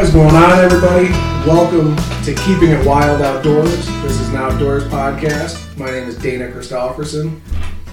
What 0.00 0.08
is 0.08 0.14
going 0.14 0.34
on, 0.34 0.58
everybody? 0.60 1.10
Welcome 1.46 1.94
to 2.24 2.34
Keeping 2.46 2.70
It 2.70 2.86
Wild 2.86 3.20
Outdoors. 3.20 3.86
This 4.00 4.18
is 4.18 4.30
an 4.30 4.36
outdoors 4.36 4.84
podcast. 4.84 5.76
My 5.76 5.90
name 5.90 6.08
is 6.08 6.16
Dana 6.16 6.48
Christofferson. 6.48 7.38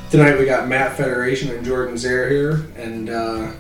Tonight 0.09 0.39
we 0.39 0.45
got 0.45 0.69
Matt 0.69 0.95
Federation 0.95 1.51
and 1.51 1.65
Jordan 1.65 1.97
Zare 1.97 2.29
here, 2.29 2.65
and 2.77 3.09
uh, 3.09 3.51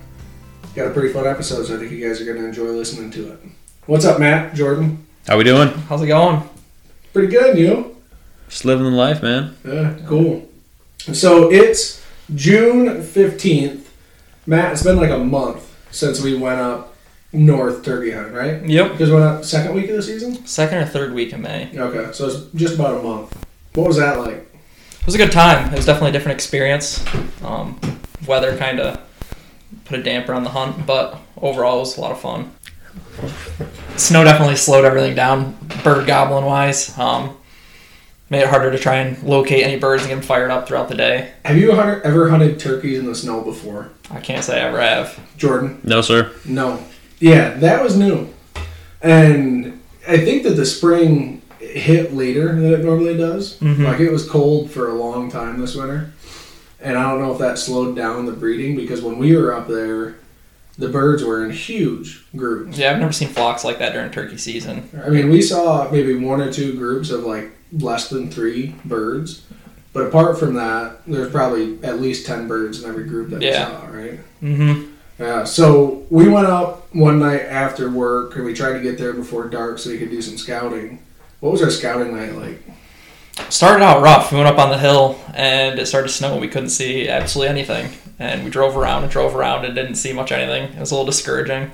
got 0.75 0.87
a 0.87 0.91
pretty 0.91 1.11
fun 1.11 1.27
episode, 1.27 1.65
so 1.65 1.75
I 1.75 1.79
think 1.79 1.91
you 1.91 2.07
guys 2.07 2.21
are 2.21 2.23
going 2.23 2.37
to 2.37 2.45
enjoy 2.45 2.67
listening 2.67 3.11
to 3.11 3.33
it. 3.33 3.39
What's 3.85 4.05
up, 4.05 4.17
Matt? 4.17 4.55
Jordan? 4.55 5.05
How 5.27 5.37
we 5.37 5.43
doing? 5.43 5.67
How's 5.67 6.01
it 6.01 6.07
going? 6.07 6.41
Pretty 7.11 7.27
good, 7.27 7.57
you? 7.57 7.97
Just 8.47 8.63
living 8.63 8.85
the 8.85 8.91
life, 8.91 9.21
man. 9.21 9.57
Yeah, 9.65 9.97
cool. 10.05 10.47
So 10.99 11.51
it's 11.51 12.01
June 12.33 13.01
15th. 13.01 13.87
Matt, 14.45 14.71
it's 14.71 14.83
been 14.83 14.95
like 14.95 15.11
a 15.11 15.19
month 15.19 15.69
since 15.91 16.21
we 16.21 16.37
went 16.37 16.61
up 16.61 16.93
north 17.37 17.83
turkey 17.83 18.11
hunt, 18.11 18.33
right? 18.33 18.63
Yep. 18.65 18.91
Because 18.93 19.11
went 19.11 19.23
up 19.23 19.45
second 19.45 19.75
week 19.75 19.89
of 19.89 19.95
the 19.95 20.01
season? 20.01 20.45
Second 20.45 20.79
or 20.79 20.85
third 20.85 21.13
week 21.13 21.33
in 21.33 21.41
May. 21.41 21.69
Okay, 21.77 22.11
so 22.11 22.27
it's 22.27 22.51
just 22.55 22.75
about 22.75 22.99
a 22.99 23.03
month. 23.03 23.45
What 23.75 23.87
was 23.87 23.97
that 23.97 24.19
like? 24.19 24.37
It 24.37 25.05
was 25.05 25.15
a 25.15 25.19
good 25.19 25.31
time. 25.31 25.71
It 25.71 25.77
was 25.77 25.85
definitely 25.85 26.09
a 26.09 26.13
different 26.13 26.35
experience. 26.35 27.05
Um, 27.43 27.79
weather 28.27 28.57
kind 28.57 28.79
of 28.79 28.99
put 29.85 29.99
a 29.99 30.03
damper 30.03 30.33
on 30.33 30.43
the 30.43 30.49
hunt, 30.49 30.85
but 30.85 31.19
overall 31.41 31.77
it 31.77 31.81
was 31.81 31.97
a 31.97 32.01
lot 32.01 32.11
of 32.11 32.19
fun. 32.19 32.51
Snow 33.95 34.23
definitely 34.23 34.57
slowed 34.57 34.85
everything 34.85 35.15
down, 35.15 35.57
bird 35.83 36.07
goblin 36.07 36.45
wise. 36.45 36.97
Um, 36.97 37.37
made 38.29 38.41
it 38.41 38.49
harder 38.49 38.71
to 38.71 38.77
try 38.77 38.95
and 38.95 39.21
locate 39.23 39.63
any 39.63 39.79
birds 39.79 40.03
and 40.03 40.09
get 40.09 40.15
them 40.15 40.23
fired 40.23 40.51
up 40.51 40.67
throughout 40.67 40.89
the 40.89 40.95
day. 40.95 41.31
Have 41.45 41.57
you 41.57 41.71
ever 41.71 42.29
hunted 42.29 42.59
turkeys 42.59 42.99
in 42.99 43.05
the 43.05 43.15
snow 43.15 43.41
before? 43.41 43.91
I 44.11 44.19
can't 44.19 44.43
say 44.43 44.61
I 44.61 44.67
ever 44.67 44.81
have. 44.81 45.19
Jordan? 45.37 45.79
No, 45.83 46.01
sir. 46.01 46.31
No. 46.45 46.83
Yeah, 47.19 47.49
that 47.55 47.83
was 47.83 47.97
new. 47.97 48.29
And 49.01 49.79
I 50.07 50.17
think 50.17 50.43
that 50.43 50.51
the 50.51 50.65
spring 50.65 51.41
hit 51.59 52.13
later 52.13 52.47
than 52.55 52.73
it 52.73 52.83
normally 52.83 53.17
does. 53.17 53.57
Mhm. 53.59 53.83
Like 53.83 53.99
it 53.99 54.11
was 54.11 54.27
cold 54.27 54.71
for 54.71 54.89
a 54.89 54.93
long 54.95 55.29
time 55.29 55.59
this 55.59 55.75
winter. 55.75 56.11
And 56.81 56.97
I 56.97 57.09
don't 57.09 57.19
know 57.21 57.31
if 57.31 57.39
that 57.39 57.57
slowed 57.57 57.95
down 57.95 58.25
the 58.25 58.31
breeding 58.31 58.75
because 58.75 59.01
when 59.01 59.17
we 59.17 59.35
were 59.35 59.53
up 59.53 59.67
there, 59.67 60.15
the 60.77 60.87
birds 60.87 61.23
were 61.23 61.43
in 61.43 61.49
huge 61.51 62.23
groups. 62.35 62.77
Yeah, 62.77 62.91
I've 62.91 62.99
never 62.99 63.11
seen 63.11 63.29
flocks 63.29 63.63
like 63.63 63.79
that 63.79 63.93
during 63.93 64.11
turkey 64.11 64.37
season. 64.37 64.89
I 65.03 65.09
mean, 65.09 65.29
we 65.29 65.41
saw 65.41 65.89
maybe 65.91 66.15
one 66.15 66.39
or 66.39 66.51
two 66.53 66.73
groups 66.75 67.09
of 67.09 67.23
like 67.23 67.49
less 67.73 68.09
than 68.09 68.29
three 68.29 68.75
birds. 68.85 69.41
But 69.93 70.03
apart 70.05 70.37
from 70.39 70.53
that, 70.53 71.01
there's 71.07 71.31
probably 71.31 71.79
at 71.81 71.99
least 71.99 72.27
10 72.27 72.47
birds 72.47 72.83
in 72.83 72.87
every 72.89 73.05
group 73.05 73.31
that 73.31 73.41
Yeah. 73.41 73.67
we 73.69 73.73
saw, 73.73 73.97
right? 73.97 74.19
Mm-hmm. 74.43 74.83
Yeah, 75.19 75.45
so 75.45 76.05
we 76.09 76.27
went 76.27 76.47
up 76.47 76.93
one 76.93 77.19
night 77.19 77.41
after 77.41 77.89
work 77.89 78.35
and 78.35 78.45
we 78.45 78.53
tried 78.53 78.73
to 78.73 78.81
get 78.81 78.97
there 78.97 79.13
before 79.13 79.47
dark 79.47 79.79
so 79.79 79.89
we 79.89 79.97
could 79.97 80.11
do 80.11 80.21
some 80.21 80.37
scouting. 80.37 80.99
What 81.39 81.51
was 81.51 81.61
our 81.61 81.71
scouting 81.71 82.15
night 82.15 82.35
like? 82.35 82.61
Started 83.49 83.83
out 83.83 84.01
rough. 84.01 84.31
We 84.31 84.37
went 84.37 84.49
up 84.49 84.59
on 84.59 84.69
the 84.69 84.77
hill 84.77 85.19
and 85.33 85.79
it 85.79 85.85
started 85.87 86.07
to 86.07 86.13
snow. 86.13 86.37
We 86.37 86.47
couldn't 86.47 86.69
see 86.69 87.07
absolutely 87.07 87.49
anything. 87.49 87.91
And 88.19 88.43
we 88.43 88.49
drove 88.49 88.75
around 88.75 89.03
and 89.03 89.11
drove 89.11 89.35
around 89.35 89.65
and 89.65 89.75
didn't 89.75 89.95
see 89.95 90.13
much 90.13 90.31
anything. 90.31 90.75
It 90.75 90.79
was 90.79 90.91
a 90.91 90.95
little 90.95 91.05
discouraging. 91.05 91.71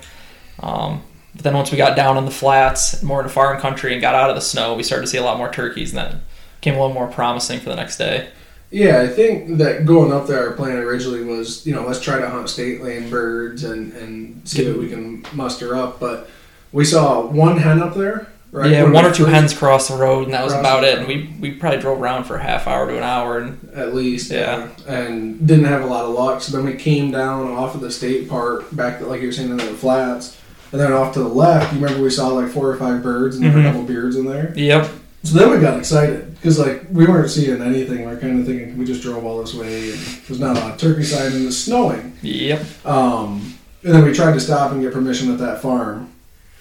Um, 0.59 1.03
but 1.33 1.43
then 1.43 1.53
once 1.53 1.71
we 1.71 1.77
got 1.77 1.95
down 1.95 2.17
in 2.17 2.25
the 2.25 2.31
flats, 2.31 3.01
more 3.01 3.21
into 3.21 3.33
farm 3.33 3.59
country, 3.59 3.93
and 3.93 4.01
got 4.01 4.13
out 4.13 4.29
of 4.29 4.35
the 4.35 4.41
snow, 4.41 4.75
we 4.75 4.83
started 4.83 5.03
to 5.03 5.07
see 5.07 5.17
a 5.17 5.23
lot 5.23 5.37
more 5.37 5.51
turkeys, 5.51 5.91
and 5.91 5.97
that 5.97 6.15
became 6.59 6.75
a 6.75 6.81
little 6.81 6.93
more 6.93 7.07
promising 7.07 7.59
for 7.59 7.69
the 7.69 7.75
next 7.75 7.97
day. 7.97 8.29
Yeah, 8.73 9.01
I 9.01 9.07
think 9.07 9.59
that 9.59 9.85
going 9.85 10.11
up 10.11 10.25
there, 10.25 10.49
our 10.49 10.55
plan 10.55 10.77
originally 10.77 11.23
was, 11.23 11.63
you 11.63 11.75
know, 11.75 11.85
let's 11.85 12.01
try 12.01 12.19
to 12.19 12.27
hunt 12.27 12.49
state 12.49 12.81
land 12.81 13.11
birds 13.11 13.63
and, 13.63 13.93
and 13.93 14.47
see 14.49 14.67
what 14.67 14.79
we 14.79 14.89
can 14.89 15.23
muster 15.31 15.75
up. 15.75 15.99
But 15.99 16.27
we 16.71 16.83
saw 16.83 17.23
one 17.23 17.59
hen 17.59 17.83
up 17.83 17.93
there, 17.93 18.31
right? 18.51 18.71
yeah, 18.71 18.81
When 18.81 18.93
one 18.93 19.05
or 19.05 19.13
two 19.13 19.25
hens 19.25 19.55
crossed 19.55 19.89
the 19.89 19.95
road, 19.95 20.23
and 20.25 20.33
that 20.33 20.43
was 20.43 20.53
about 20.53 20.83
it. 20.83 20.97
And 20.97 21.07
we, 21.07 21.35
we 21.39 21.51
probably 21.51 21.81
drove 21.81 22.01
around 22.01 22.23
for 22.23 22.35
a 22.35 22.41
half 22.41 22.65
hour 22.65 22.87
to 22.87 22.97
an 22.97 23.03
hour, 23.03 23.37
and 23.37 23.69
at 23.75 23.93
least. 23.93 24.31
Yeah. 24.31 24.69
And 24.87 25.47
didn't 25.47 25.65
have 25.65 25.83
a 25.83 25.85
lot 25.85 26.05
of 26.05 26.15
luck. 26.15 26.41
So 26.41 26.57
then 26.57 26.65
we 26.65 26.73
came 26.73 27.11
down 27.11 27.51
off 27.51 27.75
of 27.75 27.81
the 27.81 27.91
state 27.91 28.27
park, 28.27 28.65
back 28.75 28.97
to, 28.97 29.05
like 29.05 29.21
you 29.21 29.27
were 29.27 29.33
saying, 29.33 29.51
into 29.51 29.67
the 29.67 29.77
flats. 29.77 30.41
And 30.71 30.81
then 30.81 30.91
off 30.91 31.13
to 31.13 31.19
the 31.19 31.29
left, 31.29 31.71
you 31.71 31.79
remember 31.79 32.01
we 32.01 32.09
saw 32.09 32.29
like 32.29 32.51
four 32.51 32.71
or 32.71 32.75
five 32.77 33.03
birds 33.03 33.35
and 33.35 33.45
there 33.45 33.51
were 33.51 33.59
mm-hmm. 33.59 33.67
a 33.67 33.71
couple 33.71 33.85
beards 33.85 34.15
in 34.15 34.25
there. 34.25 34.51
yep, 34.57 34.89
So 35.23 35.37
then 35.39 35.49
we 35.51 35.59
got 35.59 35.77
excited 35.79 36.33
because 36.35 36.59
like 36.59 36.83
we 36.91 37.05
weren't 37.07 37.29
seeing 37.29 37.61
anything. 37.61 37.99
We 38.05 38.11
are 38.11 38.17
kind 38.17 38.39
of 38.39 38.45
thinking 38.45 38.77
we 38.77 38.85
just 38.85 39.01
drove 39.01 39.23
all 39.25 39.41
this 39.41 39.53
way 39.53 39.91
and 39.91 39.99
there's 40.27 40.39
not 40.39 40.57
a 40.57 40.59
lot 40.59 40.71
of 40.73 40.77
turkey 40.77 41.03
sign 41.03 41.31
and 41.31 41.47
it's 41.47 41.57
snowing. 41.57 42.17
yep. 42.21 42.61
Um, 42.85 43.57
and 43.83 43.93
then 43.93 44.03
we 44.03 44.13
tried 44.13 44.33
to 44.33 44.39
stop 44.39 44.71
and 44.71 44.81
get 44.81 44.93
permission 44.93 45.31
at 45.31 45.39
that 45.39 45.61
farm. 45.61 46.11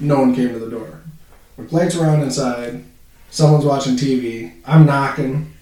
No 0.01 0.21
one 0.21 0.35
came 0.35 0.49
to 0.53 0.59
the 0.59 0.71
door. 0.71 1.01
We 1.57 1.67
lights 1.69 1.97
around 1.97 2.23
inside. 2.23 2.85
Someone's 3.31 3.65
watching 3.65 3.95
TV. 3.97 4.53
I'm 4.65 4.87
knocking. 4.87 5.53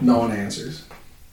No 0.00 0.18
one 0.18 0.32
answers. 0.32 0.84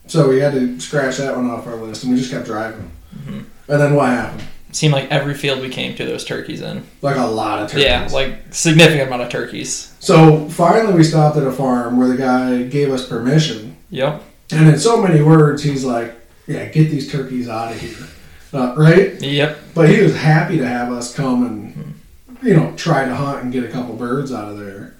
So 0.06 0.28
we 0.28 0.38
had 0.38 0.52
to 0.52 0.78
scratch 0.80 1.16
that 1.16 1.34
one 1.34 1.50
off 1.50 1.66
our 1.66 1.76
list 1.76 2.04
and 2.04 2.12
we 2.12 2.18
just 2.18 2.30
kept 2.30 2.46
driving. 2.46 2.90
Mhm. 3.26 3.44
And 3.68 3.80
then 3.80 3.94
what 3.94 4.08
happened? 4.08 4.42
Seemed 4.72 4.94
like 4.94 5.10
every 5.10 5.34
field 5.34 5.60
we 5.60 5.68
came 5.68 5.94
to, 5.96 6.04
there 6.04 6.14
was 6.14 6.24
turkeys 6.24 6.62
in. 6.62 6.82
Like 7.02 7.16
a 7.16 7.26
lot 7.26 7.60
of 7.62 7.68
turkeys. 7.70 7.84
Yeah, 7.84 8.08
like 8.10 8.54
significant 8.54 9.06
amount 9.08 9.22
of 9.22 9.28
turkeys. 9.28 9.94
So 10.00 10.48
finally, 10.48 10.94
we 10.94 11.04
stopped 11.04 11.36
at 11.36 11.46
a 11.46 11.52
farm 11.52 11.98
where 11.98 12.08
the 12.08 12.16
guy 12.16 12.62
gave 12.64 12.90
us 12.90 13.06
permission, 13.06 13.76
Yep, 13.90 14.22
and 14.50 14.68
in 14.68 14.78
so 14.78 15.00
many 15.00 15.20
words, 15.22 15.62
he's 15.62 15.84
like, 15.84 16.14
"Yeah, 16.46 16.64
get 16.66 16.90
these 16.90 17.12
turkeys 17.12 17.48
out 17.48 17.72
of 17.72 17.80
here," 17.80 18.08
uh, 18.54 18.74
right? 18.76 19.20
yep. 19.22 19.58
But 19.74 19.90
he 19.90 20.00
was 20.02 20.16
happy 20.16 20.56
to 20.58 20.66
have 20.66 20.90
us 20.90 21.14
come 21.14 21.46
and, 21.46 21.94
you 22.42 22.56
know, 22.56 22.72
try 22.76 23.04
to 23.04 23.14
hunt 23.14 23.42
and 23.44 23.52
get 23.52 23.64
a 23.64 23.68
couple 23.68 23.94
birds 23.94 24.32
out 24.32 24.50
of 24.50 24.58
there. 24.58 24.94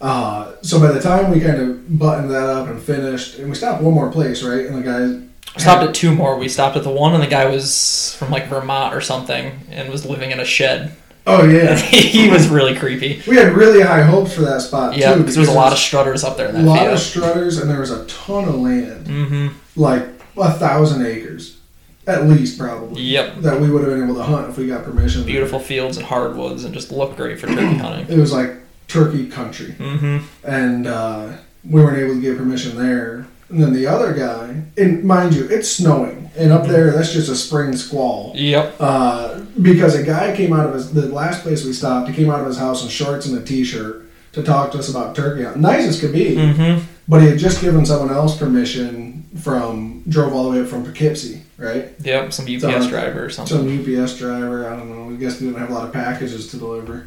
Uh, 0.00 0.52
so 0.60 0.78
by 0.78 0.92
the 0.92 1.00
time 1.00 1.30
we 1.30 1.40
kind 1.40 1.56
of 1.60 1.98
buttoned 1.98 2.30
that 2.30 2.44
up 2.48 2.68
and 2.68 2.80
finished, 2.82 3.38
and 3.38 3.48
we 3.48 3.54
stopped 3.54 3.82
one 3.82 3.94
more 3.94 4.12
place, 4.12 4.42
right? 4.42 4.66
And 4.66 4.76
the 4.76 4.82
guy 4.82 5.26
Stopped 5.56 5.84
at 5.88 5.94
two 5.94 6.14
more. 6.14 6.36
We 6.38 6.48
stopped 6.48 6.76
at 6.76 6.82
the 6.82 6.90
one, 6.90 7.14
and 7.14 7.22
the 7.22 7.28
guy 7.28 7.44
was 7.46 8.14
from 8.18 8.30
like 8.30 8.48
Vermont 8.48 8.94
or 8.94 9.00
something, 9.00 9.52
and 9.70 9.88
was 9.90 10.04
living 10.04 10.30
in 10.32 10.40
a 10.40 10.44
shed. 10.44 10.94
Oh 11.26 11.48
yeah, 11.48 11.76
he 11.78 12.28
was 12.28 12.48
really 12.48 12.74
creepy. 12.74 13.22
we 13.26 13.36
had 13.36 13.52
really 13.54 13.80
high 13.80 14.02
hopes 14.02 14.34
for 14.34 14.42
that 14.42 14.60
spot 14.60 14.96
Yeah, 14.96 15.14
too. 15.14 15.20
because 15.20 15.34
there 15.36 15.40
was 15.42 15.48
a 15.48 15.52
lot 15.54 15.72
of 15.72 15.78
strutters 15.78 16.22
up 16.24 16.36
there 16.36 16.48
in 16.48 16.56
a 16.56 16.62
lot 16.62 16.86
of 16.88 16.98
strutters, 16.98 17.58
and 17.58 17.70
there 17.70 17.80
was 17.80 17.90
a 17.90 18.04
ton 18.06 18.46
of 18.48 18.56
land. 18.56 19.06
mm-hmm. 19.06 19.48
like 19.80 20.02
a 20.36 20.52
thousand 20.52 21.06
acres, 21.06 21.58
at 22.06 22.26
least 22.26 22.58
probably. 22.58 23.00
Yep. 23.02 23.36
That 23.38 23.60
we 23.60 23.70
would 23.70 23.82
have 23.84 23.90
been 23.92 24.02
able 24.04 24.16
to 24.16 24.22
hunt 24.24 24.50
if 24.50 24.58
we 24.58 24.66
got 24.66 24.84
permission. 24.84 25.24
Beautiful 25.24 25.60
fields 25.60 25.96
and 25.96 26.04
hardwoods, 26.04 26.64
and 26.64 26.74
just 26.74 26.90
looked 26.92 27.16
great 27.16 27.38
for 27.38 27.46
turkey 27.46 27.76
hunting. 27.78 28.06
It 28.14 28.20
was 28.20 28.32
like 28.32 28.50
turkey 28.88 29.28
country, 29.28 29.72
Mm-hmm. 29.78 30.26
and 30.46 30.86
uh, 30.86 31.36
we 31.64 31.80
weren't 31.82 31.96
able 31.98 32.14
to 32.16 32.20
get 32.20 32.36
permission 32.36 32.76
there. 32.76 33.26
And 33.48 33.62
then 33.62 33.72
the 33.72 33.86
other 33.86 34.12
guy, 34.14 34.62
and 34.76 35.04
mind 35.04 35.34
you, 35.34 35.46
it's 35.48 35.70
snowing, 35.70 36.30
and 36.36 36.50
up 36.50 36.66
there 36.66 36.90
that's 36.90 37.12
just 37.12 37.28
a 37.28 37.36
spring 37.36 37.76
squall. 37.76 38.32
Yep. 38.34 38.76
Uh, 38.80 39.40
because 39.60 39.94
a 39.94 40.02
guy 40.02 40.34
came 40.34 40.52
out 40.52 40.66
of 40.66 40.74
his 40.74 40.92
the 40.92 41.08
last 41.08 41.42
place 41.42 41.64
we 41.64 41.72
stopped, 41.72 42.08
he 42.08 42.14
came 42.16 42.30
out 42.30 42.40
of 42.40 42.46
his 42.46 42.58
house 42.58 42.82
in 42.82 42.88
shorts 42.88 43.26
and 43.26 43.36
a 43.38 43.44
t-shirt 43.44 44.02
to 44.32 44.42
talk 44.42 44.72
to 44.72 44.78
us 44.78 44.88
about 44.88 45.14
turkey 45.14 45.44
hunting. 45.44 45.62
Nice 45.62 45.86
as 45.86 46.00
could 46.00 46.12
be. 46.12 46.34
Mm-hmm. 46.36 46.84
But 47.06 47.20
he 47.22 47.28
had 47.28 47.38
just 47.38 47.60
given 47.60 47.84
someone 47.84 48.10
else 48.12 48.36
permission 48.36 49.28
from 49.40 50.02
drove 50.08 50.32
all 50.32 50.44
the 50.44 50.50
way 50.50 50.60
up 50.62 50.68
from 50.68 50.84
Poughkeepsie, 50.84 51.42
right? 51.58 51.88
Yep. 52.00 52.32
Some 52.32 52.46
UPS 52.46 52.62
So- 52.62 52.88
driver 52.88 53.24
or 53.26 53.30
something. 53.30 53.56
Some 53.56 54.00
UPS 54.02 54.16
driver, 54.18 54.66
I 54.68 54.76
don't 54.76 54.88
know. 54.90 55.14
I 55.14 55.18
guess 55.18 55.38
they 55.38 55.46
didn't 55.46 55.60
have 55.60 55.70
a 55.70 55.74
lot 55.74 55.86
of 55.86 55.92
packages 55.92 56.50
to 56.50 56.56
deliver, 56.56 57.06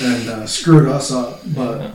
and 0.00 0.28
uh, 0.28 0.46
screwed 0.46 0.86
us 0.88 1.10
up. 1.10 1.40
But 1.46 1.94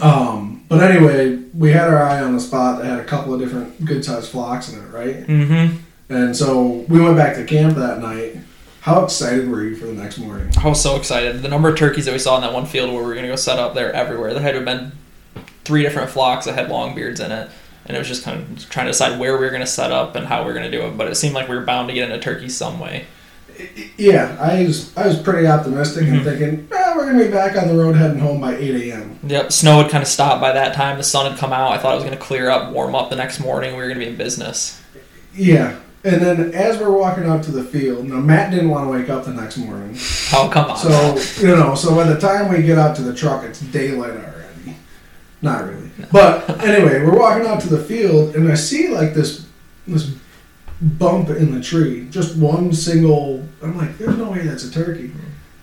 um, 0.00 0.64
but 0.68 0.82
anyway, 0.82 1.36
we 1.54 1.70
had 1.70 1.88
our 1.88 2.02
eye 2.02 2.20
on 2.20 2.34
a 2.34 2.40
spot 2.40 2.78
that 2.78 2.86
had 2.86 2.98
a 2.98 3.04
couple 3.04 3.34
of 3.34 3.40
different 3.40 3.84
good 3.84 4.04
sized 4.04 4.30
flocks 4.30 4.72
in 4.72 4.82
it, 4.82 4.88
right? 4.88 5.26
Mm-hmm. 5.26 5.76
And 6.08 6.36
so 6.36 6.84
we 6.88 7.00
went 7.00 7.16
back 7.16 7.36
to 7.36 7.44
camp 7.44 7.76
that 7.76 8.00
night. 8.00 8.36
How 8.80 9.04
excited 9.04 9.48
were 9.48 9.62
you 9.62 9.76
for 9.76 9.86
the 9.86 9.92
next 9.92 10.18
morning? 10.18 10.52
I 10.58 10.68
was 10.68 10.82
so 10.82 10.96
excited. 10.96 11.42
The 11.42 11.48
number 11.48 11.68
of 11.68 11.76
turkeys 11.76 12.06
that 12.06 12.12
we 12.12 12.18
saw 12.18 12.36
in 12.36 12.42
that 12.42 12.52
one 12.52 12.66
field 12.66 12.90
where 12.90 13.02
we 13.02 13.06
were 13.06 13.14
going 13.14 13.26
to 13.26 13.30
go 13.30 13.36
set 13.36 13.58
up 13.58 13.74
there 13.74 13.92
everywhere. 13.92 14.34
There 14.34 14.42
had 14.42 14.52
to 14.52 14.56
have 14.58 14.64
been 14.64 14.92
three 15.64 15.82
different 15.82 16.10
flocks 16.10 16.46
that 16.46 16.54
had 16.54 16.68
long 16.68 16.94
beards 16.94 17.20
in 17.20 17.30
it. 17.30 17.50
And 17.86 17.96
it 17.96 17.98
was 17.98 18.08
just 18.08 18.24
kind 18.24 18.40
of 18.40 18.70
trying 18.70 18.86
to 18.86 18.92
decide 18.92 19.18
where 19.18 19.36
we 19.36 19.44
were 19.44 19.50
going 19.50 19.62
to 19.62 19.66
set 19.66 19.92
up 19.92 20.16
and 20.16 20.26
how 20.26 20.42
we 20.42 20.48
were 20.48 20.54
going 20.54 20.70
to 20.70 20.76
do 20.76 20.84
it. 20.86 20.96
But 20.96 21.08
it 21.08 21.14
seemed 21.16 21.34
like 21.34 21.48
we 21.48 21.56
were 21.56 21.64
bound 21.64 21.88
to 21.88 21.94
get 21.94 22.10
into 22.10 22.22
turkeys 22.22 22.56
some 22.56 22.80
way. 22.80 23.06
Yeah, 23.96 24.36
I 24.40 24.64
was 24.64 24.96
I 24.96 25.06
was 25.06 25.18
pretty 25.20 25.46
optimistic 25.46 26.08
and 26.08 26.24
thinking, 26.24 26.68
eh, 26.72 26.92
we're 26.96 27.06
gonna 27.06 27.24
be 27.24 27.30
back 27.30 27.56
on 27.56 27.68
the 27.68 27.74
road 27.74 27.94
heading 27.94 28.18
home 28.18 28.40
by 28.40 28.56
eight 28.56 28.90
a.m. 28.90 29.18
Yep, 29.24 29.52
snow 29.52 29.82
had 29.82 29.90
kind 29.90 30.02
of 30.02 30.08
stopped 30.08 30.40
by 30.40 30.52
that 30.52 30.74
time. 30.74 30.96
The 30.98 31.04
sun 31.04 31.30
had 31.30 31.38
come 31.38 31.52
out. 31.52 31.72
I 31.72 31.78
thought 31.78 31.92
it 31.92 31.96
was 31.96 32.04
going 32.04 32.16
to 32.16 32.22
clear 32.22 32.50
up, 32.50 32.72
warm 32.72 32.94
up 32.94 33.10
the 33.10 33.16
next 33.16 33.38
morning. 33.40 33.72
We 33.72 33.78
were 33.78 33.88
going 33.88 34.00
to 34.00 34.04
be 34.04 34.10
in 34.10 34.16
business. 34.16 34.82
Yeah, 35.34 35.78
and 36.04 36.20
then 36.20 36.52
as 36.52 36.78
we're 36.78 36.90
walking 36.90 37.24
out 37.24 37.44
to 37.44 37.52
the 37.52 37.62
field, 37.62 38.08
now 38.08 38.16
Matt 38.16 38.50
didn't 38.50 38.70
want 38.70 38.86
to 38.86 38.90
wake 38.90 39.08
up 39.08 39.24
the 39.24 39.32
next 39.32 39.58
morning. 39.58 39.96
Oh, 40.32 40.50
come 40.52 40.70
on. 40.70 40.76
So 40.76 41.18
you 41.40 41.54
know, 41.54 41.74
so 41.74 41.94
by 41.94 42.04
the 42.04 42.18
time 42.18 42.52
we 42.52 42.62
get 42.62 42.78
out 42.78 42.96
to 42.96 43.02
the 43.02 43.14
truck, 43.14 43.44
it's 43.44 43.60
daylight 43.60 44.10
already. 44.12 44.76
Not 45.40 45.64
really, 45.64 45.90
but 46.10 46.48
anyway, 46.62 47.04
we're 47.04 47.18
walking 47.18 47.46
out 47.46 47.60
to 47.62 47.68
the 47.68 47.82
field, 47.82 48.34
and 48.34 48.50
I 48.50 48.54
see 48.54 48.88
like 48.88 49.14
this 49.14 49.46
this 49.86 50.14
bump 50.82 51.30
in 51.30 51.54
the 51.54 51.62
tree, 51.62 52.06
just 52.10 52.36
one 52.36 52.72
single. 52.72 53.46
I'm 53.62 53.76
like, 53.76 53.96
there's 53.98 54.16
no 54.16 54.30
way 54.30 54.40
that's 54.40 54.64
a 54.64 54.70
turkey. 54.70 55.12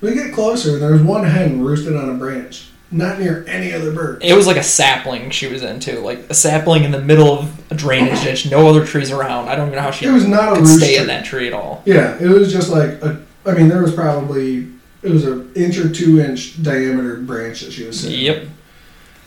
We 0.02 0.14
get 0.14 0.34
closer, 0.34 0.74
and 0.74 0.82
there's 0.82 1.02
one 1.02 1.26
hen 1.26 1.62
roosted 1.62 1.96
on 1.96 2.10
a 2.10 2.14
branch, 2.14 2.70
not 2.90 3.20
near 3.20 3.44
any 3.48 3.74
other 3.74 3.92
bird. 3.92 4.24
It 4.24 4.34
was 4.34 4.48
like 4.48 4.56
a 4.56 4.64
sapling 4.64 5.30
she 5.30 5.48
was 5.48 5.62
into, 5.62 6.00
like 6.00 6.20
a 6.30 6.34
sapling 6.34 6.86
in 6.86 6.92
the 6.92 7.02
middle 7.02 7.38
of 7.38 7.72
a 7.72 7.76
drainage 7.76 8.24
ditch, 8.24 8.50
no 8.50 8.68
other 8.70 8.86
trees 8.86 9.12
around. 9.12 9.50
I 9.50 9.56
don't 9.56 9.68
even 9.68 9.76
know 9.78 9.84
how 9.84 9.92
she 9.92 10.06
It 10.06 10.12
was 10.12 10.26
not 10.26 10.54
a 10.54 10.56
could 10.56 10.62
roost 10.68 10.78
stay 10.78 10.94
tree. 10.94 10.98
in 11.02 11.08
that 11.08 11.26
tree 11.26 11.48
at 11.48 11.54
all. 11.54 11.84
Yeah, 11.86 12.18
it 12.20 12.28
was 12.30 12.52
just 12.54 12.70
like 12.70 12.90
a. 13.04 13.22
I 13.46 13.54
mean, 13.54 13.68
there 13.68 13.82
was 13.82 13.94
probably 13.94 14.68
it 15.02 15.10
was 15.12 15.26
an 15.26 15.52
inch 15.56 15.78
or 15.78 15.90
two 15.90 16.20
inch 16.22 16.62
diameter 16.64 17.18
branch 17.18 17.62
that 17.62 17.72
she 17.74 17.84
was 17.86 18.00
sitting. 18.00 18.20
Yep. 18.22 18.48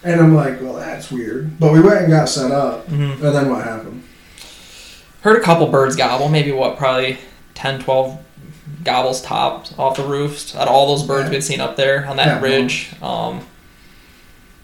And 0.05 0.21
I'm 0.21 0.35
like, 0.35 0.61
well, 0.61 0.75
that's 0.75 1.11
weird. 1.13 1.59
But 1.61 1.73
we 1.73 1.81
went 1.81 1.99
and 2.01 2.11
got 2.11 2.29
set 2.29 2.51
up, 2.51 2.87
hmm 2.89 2.95
and 3.03 3.21
then 3.21 3.51
what 3.51 3.65
happened? 3.65 4.03
Heard 5.23 5.37
a 5.37 5.41
couple 5.41 5.67
birds 5.69 5.97
gobble, 5.97 6.29
maybe 6.29 6.53
what, 6.53 6.77
probably 6.77 7.19
10, 7.55 7.81
12 7.81 8.19
gobbles 8.85 9.23
topped 9.23 9.73
off 9.79 9.97
the 9.97 10.03
roofs 10.05 10.55
out 10.57 10.63
of 10.67 10.75
all 10.75 10.89
those 10.97 11.07
birds 11.07 11.27
Yeah. 11.29 11.33
we'd 11.35 11.45
seen 11.45 11.61
up 11.61 11.77
there 11.77 12.07
on 12.07 12.17
that 12.17 12.27
Yeah. 12.27 12.41
ridge. 12.41 12.91
Um, 13.01 13.41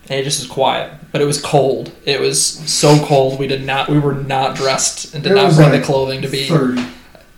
and 0.09 0.19
it 0.21 0.25
just 0.25 0.41
was 0.41 0.49
quiet, 0.49 0.91
but 1.13 1.21
it 1.21 1.27
was 1.27 1.41
cold. 1.41 1.93
It 2.05 2.21
was 2.21 2.43
so 2.43 2.99
cold 3.05 3.39
we 3.39 3.47
did 3.47 3.65
not, 3.65 3.89
we 3.89 3.99
were 3.99 4.15
not 4.15 4.57
dressed 4.57 5.15
and 5.15 5.23
did 5.23 5.35
not 5.35 5.55
bring 5.55 5.71
like 5.71 5.81
the 5.81 5.87
clothing 5.87 6.23
to 6.23 6.29
be. 6.29 6.49
Thirty. 6.49 6.83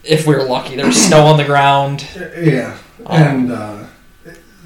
If 0.02 0.26
we 0.26 0.34
were 0.34 0.44
lucky, 0.44 0.76
there 0.76 0.87
was 0.87 0.96
snow 1.05 1.26
on 1.26 1.37
the 1.37 1.44
ground. 1.44 2.06
Yeah, 2.40 2.75
Um, 3.05 3.17
and 3.22 3.52
uh, 3.52 3.76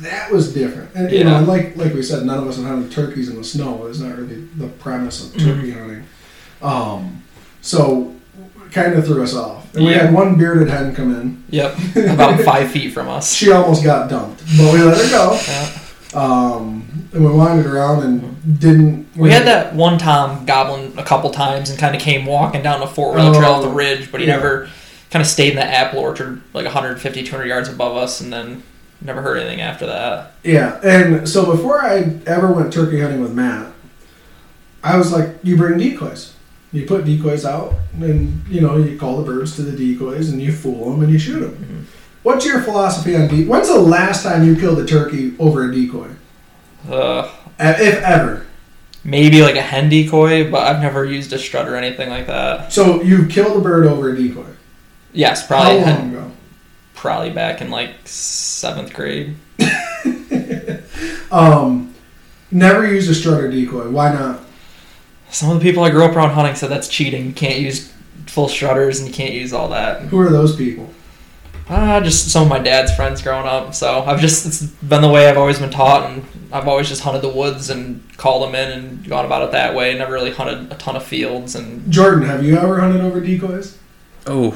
that 0.01 0.31
was 0.31 0.53
different. 0.55 0.91
And 0.95 1.11
you 1.11 1.25
know, 1.25 1.41
like 1.43 1.77
like 1.77 1.93
we 1.93 2.03
said, 2.03 2.25
none 2.25 2.39
of 2.39 2.47
us 2.47 2.56
had 2.56 2.67
hunted 2.67 2.93
turkeys 2.93 3.29
in 3.31 3.37
the 3.37 3.43
snow. 3.43 3.87
It's 3.87 3.99
not 3.99 4.17
really 4.17 4.47
the 4.56 4.69
premise 4.69 5.25
of 5.25 5.33
turkey 5.33 5.73
Mm-hmm. 5.73 5.79
hunting. 5.81 6.05
Um, 6.62 7.23
so 7.62 8.15
kind 8.75 8.94
of 8.94 9.06
threw 9.06 9.23
us 9.23 9.35
off. 9.35 9.75
And 9.75 9.85
we 9.87 9.93
Yeah. 9.93 10.05
had 10.06 10.15
one 10.15 10.35
bearded 10.37 10.69
hen 10.69 10.94
come 10.94 11.15
in. 11.15 11.43
Yep, 11.50 11.76
about 12.11 12.41
five 12.43 12.71
feet 12.71 12.93
from 12.93 13.09
us. 13.09 13.32
She 13.32 13.50
almost 13.53 13.82
got 13.85 14.11
dumped, 14.11 14.43
but 14.59 14.73
we 14.73 14.82
let 14.82 14.97
her 14.99 15.11
go. 15.11 15.38
Yeah. 15.47 15.69
Um, 16.15 17.09
and 17.12 17.25
we 17.25 17.31
wandered 17.32 17.67
around 17.67 18.03
and 18.05 18.61
didn't. 18.61 19.09
We 19.17 19.31
had 19.31 19.47
that 19.47 19.75
one 19.75 19.99
Tom 19.99 20.44
goblin 20.47 20.93
a 20.99 21.03
couple 21.03 21.31
times 21.31 21.71
and 21.71 21.79
kind 21.79 21.94
of 21.97 22.00
came 22.03 22.25
walking 22.26 22.62
down 22.62 22.81
the 22.81 22.87
four 22.87 23.15
wheeler 23.15 23.35
trail 23.35 23.53
off 23.53 23.62
the 23.62 23.69
Oh, 23.69 23.73
ridge, 23.73 24.12
but 24.12 24.21
he 24.21 24.26
yeah. 24.26 24.37
never 24.37 24.69
kind 25.11 25.20
of 25.23 25.27
stayed 25.29 25.50
in 25.50 25.56
the 25.56 25.65
apple 25.65 26.00
orchard 26.00 26.41
like 26.53 26.65
150, 26.65 27.23
200 27.25 27.47
yards 27.47 27.69
above 27.69 27.97
us, 27.97 28.20
and 28.20 28.32
then 28.32 28.62
never 29.00 29.23
heard 29.23 29.38
anything 29.38 29.61
after 29.61 29.87
that. 29.87 30.32
Yeah, 30.44 30.79
and 30.85 31.29
so 31.29 31.47
before 31.50 31.82
I 31.85 32.17
ever 32.27 32.53
went 32.53 32.73
turkey 32.73 33.00
hunting 33.00 33.20
with 33.20 33.32
Matt, 33.32 33.67
I 34.85 34.97
was 34.97 35.12
like, 35.12 35.31
you 35.43 35.56
bring 35.56 35.79
decoys. 35.79 36.34
You 36.75 36.85
put 36.87 37.05
decoys 37.05 37.44
out, 37.44 37.75
and 38.00 38.44
you 38.49 38.61
know 38.61 38.76
you 38.76 38.99
call 38.99 39.19
the 39.19 39.25
birds 39.25 39.55
to 39.56 39.62
the 39.62 39.76
decoys, 39.76 40.31
and 40.31 40.43
you 40.43 40.53
fool 40.53 40.91
them, 40.91 41.03
and 41.03 41.12
you 41.12 41.19
shoot 41.19 41.41
them. 41.41 41.53
Mm-hmm. 41.55 41.81
What's 42.25 42.44
your 42.44 42.61
philosophy 42.62 43.15
on 43.17 43.29
decoys? 43.29 43.47
When's 43.47 43.69
the 43.69 43.79
last 43.79 44.23
time 44.25 44.44
you 44.44 44.56
killed 44.56 44.79
a 44.81 44.85
turkey 44.87 45.35
over 45.38 45.71
a 45.71 45.73
decoy, 45.75 46.09
Uh, 46.91 47.31
if 47.59 48.03
ever? 48.03 48.47
maybe 49.05 49.43
like 49.43 49.55
a 49.56 49.62
hen 49.62 49.88
decoy, 49.88 50.50
but 50.50 50.62
I've 50.67 50.81
never 50.82 51.05
used 51.05 51.32
a 51.32 51.38
strut 51.38 51.69
or 51.69 51.76
anything 51.76 52.09
like 52.11 52.26
that. 52.26 52.73
So 52.73 53.03
you 53.03 53.27
killed 53.27 53.56
a 53.59 53.61
bird 53.61 53.87
over 53.87 54.11
a 54.11 54.17
decoy. 54.17 54.47
Yes, 55.12 55.47
probably 55.47 55.81
How 55.81 55.99
long 55.99 56.11
ago? 56.11 56.31
probably 56.94 57.31
back 57.31 57.61
in 57.61 57.70
like 57.70 57.91
seventh 58.05 58.93
grade. 58.94 59.37
Um, 61.31 61.93
never 62.53 62.87
used 62.87 63.11
a 63.11 63.15
strut 63.15 63.41
or 63.43 63.50
decoy. 63.50 63.88
Why 63.91 64.12
not? 64.12 64.44
Some 65.35 65.51
of 65.51 65.59
the 65.59 65.65
people 65.69 65.83
I 65.83 65.91
grew 65.91 66.05
up 66.05 66.15
around 66.15 66.31
hunting 66.31 66.55
said 66.55 66.71
that's 66.71 66.87
cheating. 66.89 67.27
You 67.27 67.33
can't 67.33 67.59
use 67.59 67.93
full 68.27 68.49
strutters 68.49 69.01
and 69.01 69.09
you 69.09 69.13
can't 69.15 69.35
use 69.35 69.53
all 69.53 69.69
that. 69.71 70.03
Who 70.03 70.19
are 70.21 70.31
those 70.31 70.55
people? 70.57 70.91
Ah, 71.69 71.99
just 72.01 72.31
some 72.31 72.43
of 72.45 72.49
my 72.49 72.59
dad's 72.59 72.95
friends 72.95 73.21
growing 73.23 73.47
up. 73.47 73.75
So 73.75 74.03
I've 74.05 74.21
just 74.21 74.47
it's 74.47 74.63
been 74.63 75.03
the 75.03 75.09
way 75.09 75.29
I've 75.29 75.39
always 75.39 75.59
been 75.59 75.71
taught, 75.71 76.09
and 76.11 76.25
I've 76.53 76.69
always 76.69 76.89
just 76.89 77.03
hunted 77.03 77.23
the 77.23 77.31
woods 77.31 77.69
and 77.71 78.03
called 78.17 78.47
them 78.47 78.55
in 78.55 78.71
and 78.71 79.09
gone 79.09 79.25
about 79.25 79.43
it 79.43 79.53
that 79.53 79.75
way. 79.75 79.97
Never 79.97 80.13
really 80.13 80.31
hunted 80.31 80.71
a 80.71 80.77
ton 80.77 80.95
of 80.95 81.03
fields, 81.05 81.55
and 81.57 81.91
Jordan, 81.91 82.25
have 82.29 82.45
you 82.45 82.57
ever 82.59 82.79
hunted 82.81 83.01
over 83.01 83.19
decoys? 83.21 83.79
Oh, 84.27 84.53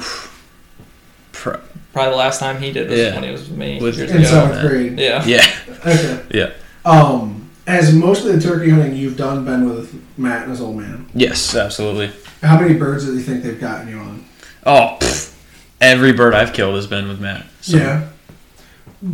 Pro- 1.31 1.59
probably 1.93 2.11
the 2.11 2.17
last 2.17 2.39
time 2.39 2.61
he 2.61 2.71
did 2.71 2.89
was 2.89 2.99
Yeah. 2.99 3.15
when 3.15 3.23
he 3.23 3.31
was 3.31 3.49
with 3.49 3.57
me 3.57 3.79
With- 3.81 3.97
years 3.97 4.11
In 4.11 4.17
ago. 4.17 4.25
seventh 4.27 4.55
man. 4.55 4.67
grade. 4.67 4.99
Yeah, 4.99 5.25
yeah, 5.25 5.45
Okay. 5.85 6.19
Yeah. 6.31 6.49
Um, 6.85 7.49
has 7.65 7.93
most 7.93 8.25
of 8.25 8.33
the 8.33 8.41
turkey 8.41 8.69
hunting 8.69 8.95
you've 8.95 9.17
done 9.17 9.45
been 9.45 9.67
with 9.69 9.93
Matt 10.19 10.43
and 10.43 10.51
his 10.51 10.61
old 10.61 10.77
man? 10.77 11.07
yes, 11.13 11.55
absolutely. 11.55 12.11
How 12.41 12.59
many 12.59 12.73
birds 12.75 13.05
do 13.05 13.13
you 13.13 13.21
think 13.21 13.43
they've 13.43 13.59
gotten 13.59 13.87
you 13.89 13.97
on? 13.97 14.25
Oh, 14.65 14.97
pff, 14.99 15.35
every 15.81 16.11
bird 16.13 16.33
I've 16.33 16.53
killed 16.53 16.75
has 16.75 16.87
been 16.87 17.07
with 17.07 17.19
Matt. 17.19 17.45
So, 17.61 17.77
Yeah. 17.77 18.09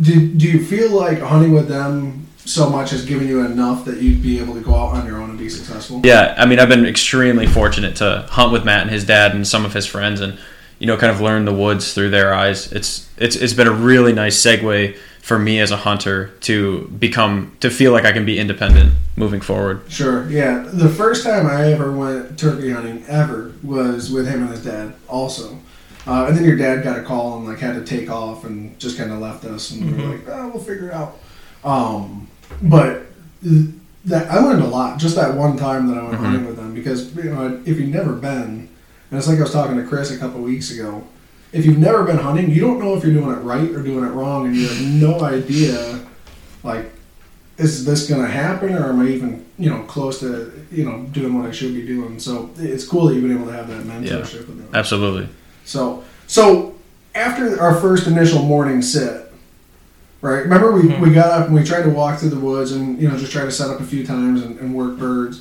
Do, 0.00 0.32
do 0.34 0.48
you 0.48 0.64
feel 0.64 0.90
like 0.90 1.20
hunting 1.20 1.52
with 1.52 1.68
them 1.68 2.26
so 2.44 2.68
much 2.68 2.90
has 2.90 3.04
given 3.04 3.28
you 3.28 3.44
enough 3.44 3.84
that 3.84 3.98
you'd 4.02 4.20
be 4.22 4.38
able 4.40 4.54
to 4.54 4.60
go 4.60 4.74
out 4.74 4.94
on 4.96 5.06
your 5.06 5.18
own 5.18 5.30
and 5.30 5.38
be 5.38 5.48
successful? 5.48 6.00
Yeah, 6.04 6.34
I 6.36 6.44
mean, 6.46 6.58
I've 6.58 6.68
been 6.68 6.86
extremely 6.86 7.46
fortunate 7.46 7.94
to 7.96 8.26
hunt 8.28 8.52
with 8.52 8.64
Matt 8.64 8.82
and 8.82 8.90
his 8.90 9.04
dad 9.04 9.34
and 9.34 9.46
some 9.46 9.64
of 9.64 9.72
his 9.74 9.86
friends, 9.86 10.20
and 10.20 10.38
you 10.80 10.86
know, 10.88 10.96
kind 10.96 11.12
of 11.12 11.20
learn 11.20 11.44
the 11.44 11.54
woods 11.54 11.94
through 11.94 12.10
their 12.10 12.34
eyes. 12.34 12.72
It's 12.72 13.08
it's 13.16 13.36
it's 13.36 13.52
been 13.54 13.68
a 13.68 13.72
really 13.72 14.12
nice 14.12 14.36
segue 14.40 14.96
for 15.26 15.40
me 15.40 15.58
as 15.58 15.72
a 15.72 15.76
hunter 15.78 16.28
to 16.40 16.86
become 17.00 17.50
to 17.58 17.68
feel 17.68 17.90
like 17.90 18.04
I 18.04 18.12
can 18.12 18.24
be 18.24 18.38
independent 18.38 18.92
moving 19.16 19.40
forward. 19.40 19.80
Sure. 19.88 20.24
Yeah. 20.30 20.60
The 20.72 20.88
first 20.88 21.24
time 21.24 21.48
I 21.48 21.72
ever 21.72 21.90
went 21.90 22.38
turkey 22.38 22.70
hunting 22.70 23.02
ever 23.08 23.52
was 23.64 24.08
with 24.08 24.28
him 24.28 24.42
and 24.42 24.50
his 24.52 24.62
dad, 24.62 24.94
also. 25.08 25.58
Uh, 26.06 26.26
and 26.28 26.36
then 26.36 26.44
your 26.44 26.54
dad 26.56 26.84
got 26.84 26.96
a 26.96 27.02
call 27.02 27.38
and 27.38 27.46
like 27.48 27.58
had 27.58 27.72
to 27.74 27.82
take 27.84 28.08
off 28.08 28.44
and 28.44 28.78
just 28.78 28.96
kind 28.96 29.10
of 29.10 29.18
left 29.18 29.44
us, 29.44 29.72
and 29.72 29.84
we 29.84 29.90
Mhm. 29.98 30.06
were 30.06 30.12
like, 30.16 30.28
"Oh, 30.28 30.50
we'll 30.54 30.62
figure 30.62 30.90
it 30.90 30.94
out." 30.94 31.18
Um, 31.64 32.28
but 32.62 33.06
that 34.04 34.30
I 34.30 34.38
learned 34.38 34.62
a 34.62 34.68
lot 34.68 35.00
just 35.00 35.16
that 35.16 35.34
one 35.34 35.56
time 35.56 35.88
that 35.88 35.98
I 35.98 36.02
went 36.04 36.14
Mhm. 36.20 36.24
hunting 36.24 36.46
with 36.46 36.54
them 36.56 36.72
because 36.72 37.12
you 37.16 37.24
know 37.24 37.58
if 37.64 37.80
you've 37.80 37.88
never 37.88 38.12
been, 38.12 38.68
and 39.10 39.18
it's 39.18 39.26
like 39.26 39.38
I 39.38 39.42
was 39.42 39.50
talking 39.50 39.76
to 39.76 39.82
Chris 39.82 40.12
a 40.12 40.18
couple 40.18 40.40
weeks 40.42 40.70
ago. 40.70 41.02
If 41.52 41.64
you've 41.64 41.78
never 41.78 42.04
been 42.04 42.18
hunting, 42.18 42.50
you 42.50 42.60
don't 42.60 42.78
know 42.78 42.96
if 42.96 43.04
you're 43.04 43.14
doing 43.14 43.30
it 43.34 43.40
right 43.40 43.70
or 43.70 43.82
doing 43.82 44.04
it 44.04 44.10
wrong, 44.10 44.46
and 44.46 44.54
you 44.56 44.68
have 44.68 44.80
no 44.82 45.20
idea, 45.20 46.04
like 46.62 46.92
is 47.58 47.86
this 47.86 48.06
going 48.06 48.20
to 48.20 48.28
happen 48.28 48.74
or 48.74 48.90
am 48.90 49.00
I 49.00 49.06
even, 49.08 49.42
you 49.58 49.70
know, 49.70 49.80
close 49.84 50.20
to, 50.20 50.52
you 50.70 50.84
know, 50.84 51.04
doing 51.12 51.38
what 51.38 51.48
I 51.48 51.52
should 51.52 51.72
be 51.72 51.86
doing? 51.86 52.20
So 52.20 52.50
it's 52.58 52.86
cool 52.86 53.06
that 53.06 53.14
you've 53.14 53.22
been 53.22 53.32
able 53.34 53.46
to 53.46 53.52
have 53.52 53.68
that 53.68 53.84
mentorship 53.84 54.46
with 54.46 54.58
them. 54.58 54.68
Absolutely. 54.74 55.26
So, 55.64 56.04
so 56.26 56.74
after 57.14 57.58
our 57.58 57.74
first 57.80 58.06
initial 58.08 58.42
morning 58.42 58.82
sit, 58.82 59.32
right? 60.20 60.40
Remember 60.40 60.72
we, 60.72 60.82
Mhm. 60.82 61.00
we 61.00 61.14
got 61.14 61.28
up 61.30 61.46
and 61.46 61.54
we 61.54 61.64
tried 61.64 61.84
to 61.84 61.88
walk 61.88 62.18
through 62.20 62.28
the 62.28 62.38
woods 62.38 62.72
and, 62.72 63.00
you 63.00 63.08
know, 63.08 63.16
just 63.16 63.32
try 63.32 63.44
to 63.46 63.50
set 63.50 63.70
up 63.70 63.80
a 63.80 63.84
few 63.84 64.04
times 64.04 64.42
and, 64.42 64.58
and 64.60 64.74
work 64.74 64.98
birds. 64.98 65.40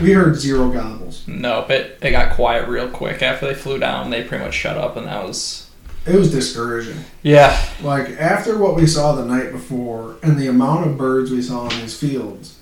We 0.00 0.12
heard 0.12 0.36
zero 0.36 0.70
gobbles. 0.70 1.24
nope. 1.26 1.70
It 1.70 1.98
it 2.02 2.10
got 2.12 2.34
quiet 2.34 2.68
real 2.68 2.88
quick 2.88 3.22
after 3.22 3.46
they 3.46 3.54
flew 3.54 3.78
down. 3.78 4.10
They 4.10 4.22
pretty 4.22 4.44
much 4.44 4.54
shut 4.54 4.76
up, 4.78 4.96
and 4.96 5.06
that 5.06 5.24
was 5.26 5.68
It 6.06 6.14
was 6.16 6.30
discouraging. 6.30 7.04
yeah. 7.22 7.58
Like 7.82 8.10
after 8.10 8.56
what 8.58 8.76
we 8.76 8.86
saw 8.86 9.14
the 9.14 9.24
night 9.24 9.50
before 9.52 10.16
and 10.22 10.38
the 10.38 10.46
amount 10.46 10.86
of 10.86 10.96
birds 10.98 11.30
we 11.30 11.42
saw 11.42 11.68
in 11.68 11.80
these 11.80 11.98
fields, 11.98 12.56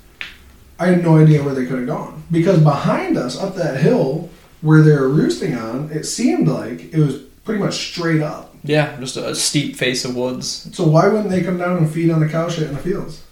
I 0.78 0.86
had 0.86 1.02
no 1.02 1.18
idea 1.18 1.42
where 1.42 1.54
they 1.54 1.66
could 1.66 1.78
have 1.78 1.86
gone. 1.86 2.22
Because 2.30 2.58
behind 2.62 3.16
us, 3.16 3.38
up 3.38 3.54
that 3.56 3.80
hill 3.80 4.30
where 4.62 4.82
they 4.82 4.92
were 4.92 5.08
roosting 5.08 5.54
on, 5.54 5.90
it 5.92 6.04
seemed 6.04 6.48
like 6.48 6.92
it 6.92 6.98
was 6.98 7.16
pretty 7.44 7.62
much 7.62 7.74
straight 7.90 8.22
up. 8.22 8.54
Yeah, 8.64 8.98
just 8.98 9.16
a 9.16 9.34
steep 9.36 9.76
face 9.76 10.04
of 10.04 10.16
woods. 10.16 10.68
So 10.74 10.84
why 10.88 11.06
wouldn't 11.06 11.30
they 11.30 11.42
come 11.42 11.58
down 11.58 11.76
and 11.76 11.88
feed 11.90 12.10
on 12.10 12.18
the 12.20 12.28
cow 12.28 12.48
shit 12.48 12.66
in 12.68 12.74
the 12.74 12.80
fields? 12.80 13.22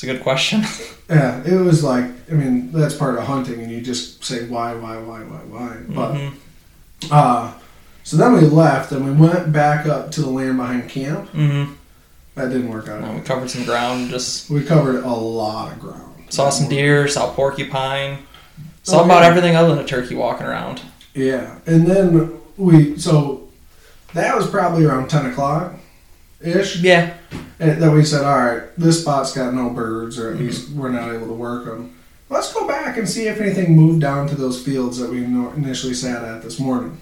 It's 0.00 0.08
a 0.08 0.14
good 0.14 0.22
question. 0.22 0.62
Yeah, 1.10 1.42
it 1.44 1.56
was 1.56 1.82
like 1.82 2.04
I 2.30 2.34
mean 2.34 2.70
that's 2.70 2.94
part 2.94 3.18
of 3.18 3.24
hunting, 3.24 3.60
and 3.60 3.68
you 3.72 3.80
just 3.80 4.22
say 4.24 4.46
why, 4.46 4.74
why, 4.74 4.96
why, 4.98 5.18
why, 5.24 5.38
why. 5.38 5.76
But 5.88 6.12
Mhm. 6.14 6.32
uh, 7.10 7.52
so 8.04 8.16
then 8.16 8.32
we 8.34 8.42
left 8.42 8.92
and 8.92 9.04
we 9.04 9.10
went 9.26 9.52
back 9.52 9.86
up 9.86 10.12
to 10.12 10.20
the 10.20 10.30
land 10.30 10.56
behind 10.56 10.88
camp. 10.88 11.28
Mhm. 11.32 11.74
That 12.36 12.50
didn't 12.50 12.68
work 12.70 12.88
out. 12.88 13.02
Uh, 13.02 13.12
we 13.14 13.22
covered 13.22 13.50
some 13.50 13.64
ground. 13.64 14.10
Just 14.10 14.48
We 14.50 14.62
covered 14.62 15.02
a 15.02 15.08
lot 15.12 15.72
of 15.72 15.80
ground. 15.80 16.14
saw 16.28 16.48
some 16.48 16.68
deer. 16.68 17.08
Saw 17.08 17.32
porcupine. 17.32 18.18
Saw 18.84 19.00
Oh, 19.00 19.04
about 19.04 19.22
yeah. 19.22 19.28
everything 19.30 19.56
other 19.56 19.70
than 19.74 19.80
a 19.80 19.88
turkey 19.88 20.14
walking 20.14 20.46
around. 20.46 20.80
Yeah, 21.12 21.56
and 21.66 21.88
then 21.88 22.30
we 22.56 22.96
so 22.98 23.48
that 24.14 24.36
was 24.36 24.46
probably 24.46 24.84
around 24.84 25.10
ten 25.10 25.26
o'clock 25.26 25.74
ish. 26.40 26.76
Yeah. 26.76 27.14
And 27.60 27.80
then 27.80 27.92
we 27.92 28.04
said, 28.04 28.24
all 28.24 28.38
right, 28.38 28.62
this 28.78 29.02
spot's 29.02 29.34
got 29.34 29.52
no 29.52 29.68
birds, 29.68 30.18
or 30.18 30.30
at 30.30 30.36
mm-hmm. 30.36 30.46
least 30.46 30.70
we're 30.70 30.88
not 30.88 31.14
able 31.14 31.26
to 31.26 31.34
work 31.34 31.66
them. 31.66 31.94
Let's 32.30 32.52
go 32.52 32.66
back 32.66 32.96
and 32.96 33.08
see 33.08 33.26
if 33.28 33.38
anything 33.38 33.76
moved 33.76 34.00
down 34.00 34.28
to 34.28 34.34
those 34.34 34.64
fields 34.64 34.98
that 34.98 35.10
we 35.10 35.22
initially 35.24 35.94
sat 35.94 36.24
at 36.24 36.42
this 36.42 36.58
morning. 36.58 36.98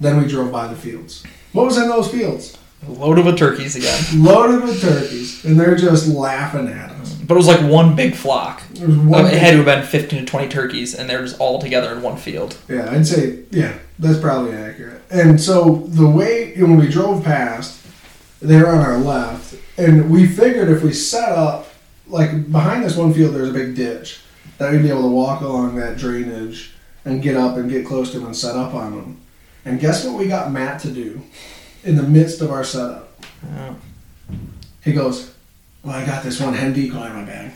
Then 0.00 0.20
we 0.20 0.26
drove 0.26 0.50
by 0.50 0.66
the 0.68 0.76
fields. 0.76 1.24
What 1.52 1.66
was 1.66 1.76
in 1.76 1.88
those 1.88 2.10
fields? 2.10 2.56
Loaded 2.86 3.26
with 3.26 3.36
turkeys 3.38 3.76
again. 3.76 4.02
Loaded 4.24 4.62
with 4.62 4.80
turkeys, 4.80 5.44
and 5.44 5.58
they're 5.58 5.76
just 5.76 6.08
laughing 6.08 6.68
at 6.68 6.90
us. 6.90 7.14
But 7.14 7.34
it 7.34 7.38
was 7.38 7.48
like 7.48 7.60
one 7.70 7.96
big 7.96 8.14
flock. 8.14 8.62
Was 8.80 8.96
one 8.96 9.26
it 9.26 9.32
had 9.32 9.52
to 9.52 9.56
have 9.56 9.64
been 9.64 9.82
15 9.82 10.20
to 10.20 10.24
20 10.24 10.48
turkeys, 10.48 10.94
and 10.94 11.08
they're 11.08 11.22
just 11.22 11.40
all 11.40 11.58
together 11.58 11.92
in 11.92 12.02
one 12.02 12.16
field. 12.16 12.56
Yeah, 12.68 12.90
I'd 12.90 13.06
say 13.06 13.44
yeah, 13.50 13.76
that's 13.98 14.18
probably 14.18 14.52
accurate. 14.52 15.02
And 15.10 15.40
so 15.40 15.86
the 15.86 16.08
way 16.08 16.54
when 16.56 16.76
we 16.76 16.88
drove 16.88 17.24
past, 17.24 17.75
They're 18.40 18.68
on 18.68 18.78
our 18.78 18.98
left, 18.98 19.54
and 19.78 20.10
we 20.10 20.26
figured 20.26 20.68
if 20.68 20.82
we 20.82 20.92
set 20.92 21.30
up 21.30 21.68
like 22.08 22.50
behind 22.52 22.84
this 22.84 22.96
one 22.96 23.12
field, 23.12 23.34
there's 23.34 23.48
a 23.48 23.52
big 23.52 23.74
ditch 23.74 24.20
that 24.58 24.72
we'd 24.72 24.82
be 24.82 24.90
able 24.90 25.02
to 25.02 25.08
walk 25.08 25.40
along 25.40 25.76
that 25.76 25.96
drainage 25.96 26.72
and 27.04 27.22
get 27.22 27.36
up 27.36 27.56
and 27.56 27.70
get 27.70 27.86
close 27.86 28.10
to 28.12 28.18
them 28.18 28.26
and 28.26 28.36
set 28.36 28.56
up 28.56 28.74
on 28.74 28.94
them. 28.96 29.20
And 29.64 29.80
guess 29.80 30.04
what 30.04 30.18
we 30.18 30.28
got 30.28 30.52
Matt 30.52 30.80
to 30.82 30.90
do 30.90 31.22
in 31.84 31.96
the 31.96 32.02
midst 32.02 32.40
of 32.40 32.50
our 32.50 32.64
setup? 32.64 33.20
Yeah. 33.44 33.74
He 34.84 34.92
goes, 34.92 35.34
Well, 35.82 35.94
I 35.94 36.06
got 36.06 36.22
this 36.22 36.40
one 36.40 36.54
hen 36.54 36.72
decoy 36.72 37.06
in 37.06 37.14
my 37.14 37.24
bag. 37.24 37.52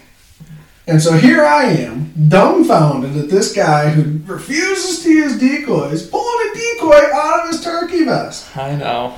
And 0.86 1.00
so 1.00 1.12
here 1.12 1.44
I 1.44 1.66
am, 1.66 2.12
dumbfounded 2.28 3.16
at 3.16 3.28
this 3.28 3.52
guy 3.52 3.90
who 3.90 4.20
refuses 4.32 5.04
to 5.04 5.10
use 5.10 5.38
decoys, 5.38 6.08
pulling 6.08 6.50
a 6.50 6.54
decoy 6.54 7.14
out 7.14 7.44
of 7.44 7.50
his 7.50 7.62
turkey 7.62 8.04
vest. 8.04 8.56
I 8.56 8.74
know. 8.74 9.16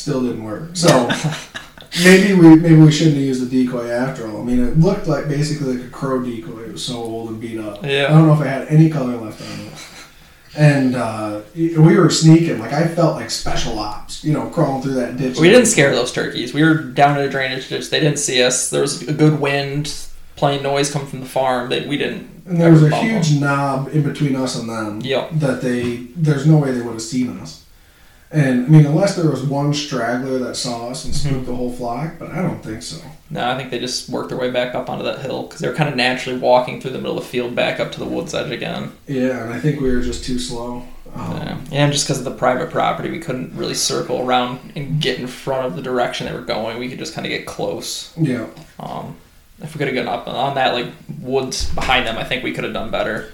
Still 0.00 0.22
didn't 0.22 0.44
work. 0.44 0.70
So 0.74 1.10
maybe 2.04 2.32
we 2.34 2.56
maybe 2.56 2.76
we 2.76 2.92
shouldn't 2.92 3.16
have 3.16 3.24
used 3.24 3.42
the 3.48 3.64
decoy 3.64 3.90
after 3.90 4.26
all. 4.28 4.40
I 4.40 4.44
mean, 4.44 4.64
it 4.64 4.78
looked 4.78 5.06
like 5.06 5.28
basically 5.28 5.74
like 5.74 5.86
a 5.86 5.90
crow 5.90 6.22
decoy. 6.22 6.62
It 6.62 6.72
was 6.72 6.84
so 6.84 6.94
old 6.94 7.28
and 7.30 7.40
beat 7.40 7.58
up. 7.58 7.84
Yeah. 7.84 8.06
I 8.06 8.10
don't 8.10 8.26
know 8.26 8.34
if 8.34 8.40
it 8.40 8.46
had 8.46 8.68
any 8.68 8.88
color 8.88 9.16
left 9.16 9.42
on 9.42 9.66
it. 9.66 9.72
And 10.56 10.96
uh, 10.96 11.42
we 11.54 11.96
were 11.96 12.08
sneaking. 12.10 12.58
Like 12.60 12.72
I 12.72 12.88
felt 12.88 13.16
like 13.16 13.30
special 13.30 13.78
ops, 13.78 14.24
you 14.24 14.32
know, 14.32 14.48
crawling 14.50 14.82
through 14.82 14.94
that 14.94 15.16
ditch. 15.16 15.38
We 15.38 15.50
didn't 15.50 15.66
scare 15.66 15.94
those 15.94 16.12
turkeys. 16.12 16.54
We 16.54 16.62
were 16.62 16.76
down 16.76 17.18
in 17.18 17.26
a 17.26 17.30
drainage 17.30 17.68
ditch. 17.68 17.90
They 17.90 18.00
didn't 18.00 18.18
see 18.18 18.42
us. 18.42 18.70
There 18.70 18.80
was 18.82 19.02
a 19.06 19.12
good 19.12 19.38
wind, 19.38 19.94
playing 20.36 20.62
noise 20.62 20.90
coming 20.90 21.08
from 21.08 21.20
the 21.20 21.26
farm. 21.26 21.70
That 21.70 21.86
we 21.86 21.98
didn't. 21.98 22.42
And 22.46 22.60
there 22.60 22.72
was 22.72 22.82
a 22.82 22.96
huge 22.96 23.30
them. 23.30 23.40
knob 23.40 23.88
in 23.88 24.02
between 24.02 24.34
us 24.34 24.56
and 24.58 24.68
them. 24.68 25.00
Yep. 25.02 25.30
That 25.34 25.60
they, 25.60 25.96
there's 26.16 26.46
no 26.46 26.56
way 26.56 26.72
they 26.72 26.80
would 26.80 26.94
have 26.94 27.02
seen 27.02 27.38
us. 27.38 27.59
And 28.32 28.66
I 28.66 28.68
mean, 28.68 28.86
unless 28.86 29.16
there 29.16 29.28
was 29.28 29.42
one 29.42 29.74
straggler 29.74 30.38
that 30.38 30.54
saw 30.54 30.88
us 30.90 31.04
and 31.04 31.12
spooked 31.14 31.46
the 31.46 31.54
whole 31.54 31.72
flock, 31.72 32.12
but 32.18 32.30
I 32.30 32.40
don't 32.42 32.62
think 32.62 32.82
so. 32.82 32.98
No, 33.28 33.50
I 33.50 33.56
think 33.56 33.70
they 33.70 33.80
just 33.80 34.08
worked 34.08 34.28
their 34.28 34.38
way 34.38 34.50
back 34.50 34.74
up 34.74 34.88
onto 34.88 35.04
that 35.04 35.20
hill 35.20 35.44
because 35.44 35.60
they 35.60 35.68
were 35.68 35.74
kind 35.74 35.88
of 35.88 35.96
naturally 35.96 36.38
walking 36.38 36.80
through 36.80 36.92
the 36.92 36.98
middle 36.98 37.18
of 37.18 37.24
the 37.24 37.28
field 37.28 37.56
back 37.56 37.80
up 37.80 37.90
to 37.92 37.98
the 37.98 38.06
woods 38.06 38.32
edge 38.34 38.52
again. 38.52 38.92
Yeah, 39.08 39.42
and 39.44 39.52
I 39.52 39.58
think 39.58 39.80
we 39.80 39.92
were 39.92 40.00
just 40.00 40.24
too 40.24 40.38
slow. 40.38 40.84
Um, 41.14 41.36
Yeah. 41.36 41.58
And 41.72 41.92
just 41.92 42.06
because 42.06 42.18
of 42.18 42.24
the 42.24 42.30
private 42.30 42.70
property, 42.70 43.10
we 43.10 43.18
couldn't 43.18 43.52
really 43.56 43.74
circle 43.74 44.20
around 44.20 44.72
and 44.76 45.00
get 45.00 45.18
in 45.18 45.26
front 45.26 45.66
of 45.66 45.74
the 45.74 45.82
direction 45.82 46.26
they 46.26 46.32
were 46.32 46.40
going. 46.40 46.78
We 46.78 46.88
could 46.88 47.00
just 47.00 47.14
kind 47.14 47.26
of 47.26 47.30
get 47.30 47.46
close. 47.46 48.12
yeah. 48.16 48.46
Um, 48.78 49.16
if 49.62 49.74
we 49.74 49.78
could 49.78 49.88
have 49.88 49.94
gotten 49.94 50.08
up 50.08 50.26
on 50.28 50.54
that 50.54 50.72
like 50.72 50.86
woods 51.20 51.68
behind 51.74 52.06
them, 52.06 52.16
I 52.16 52.24
think 52.24 52.44
we 52.44 52.52
could 52.52 52.64
have 52.64 52.72
done 52.72 52.90
better. 52.90 53.32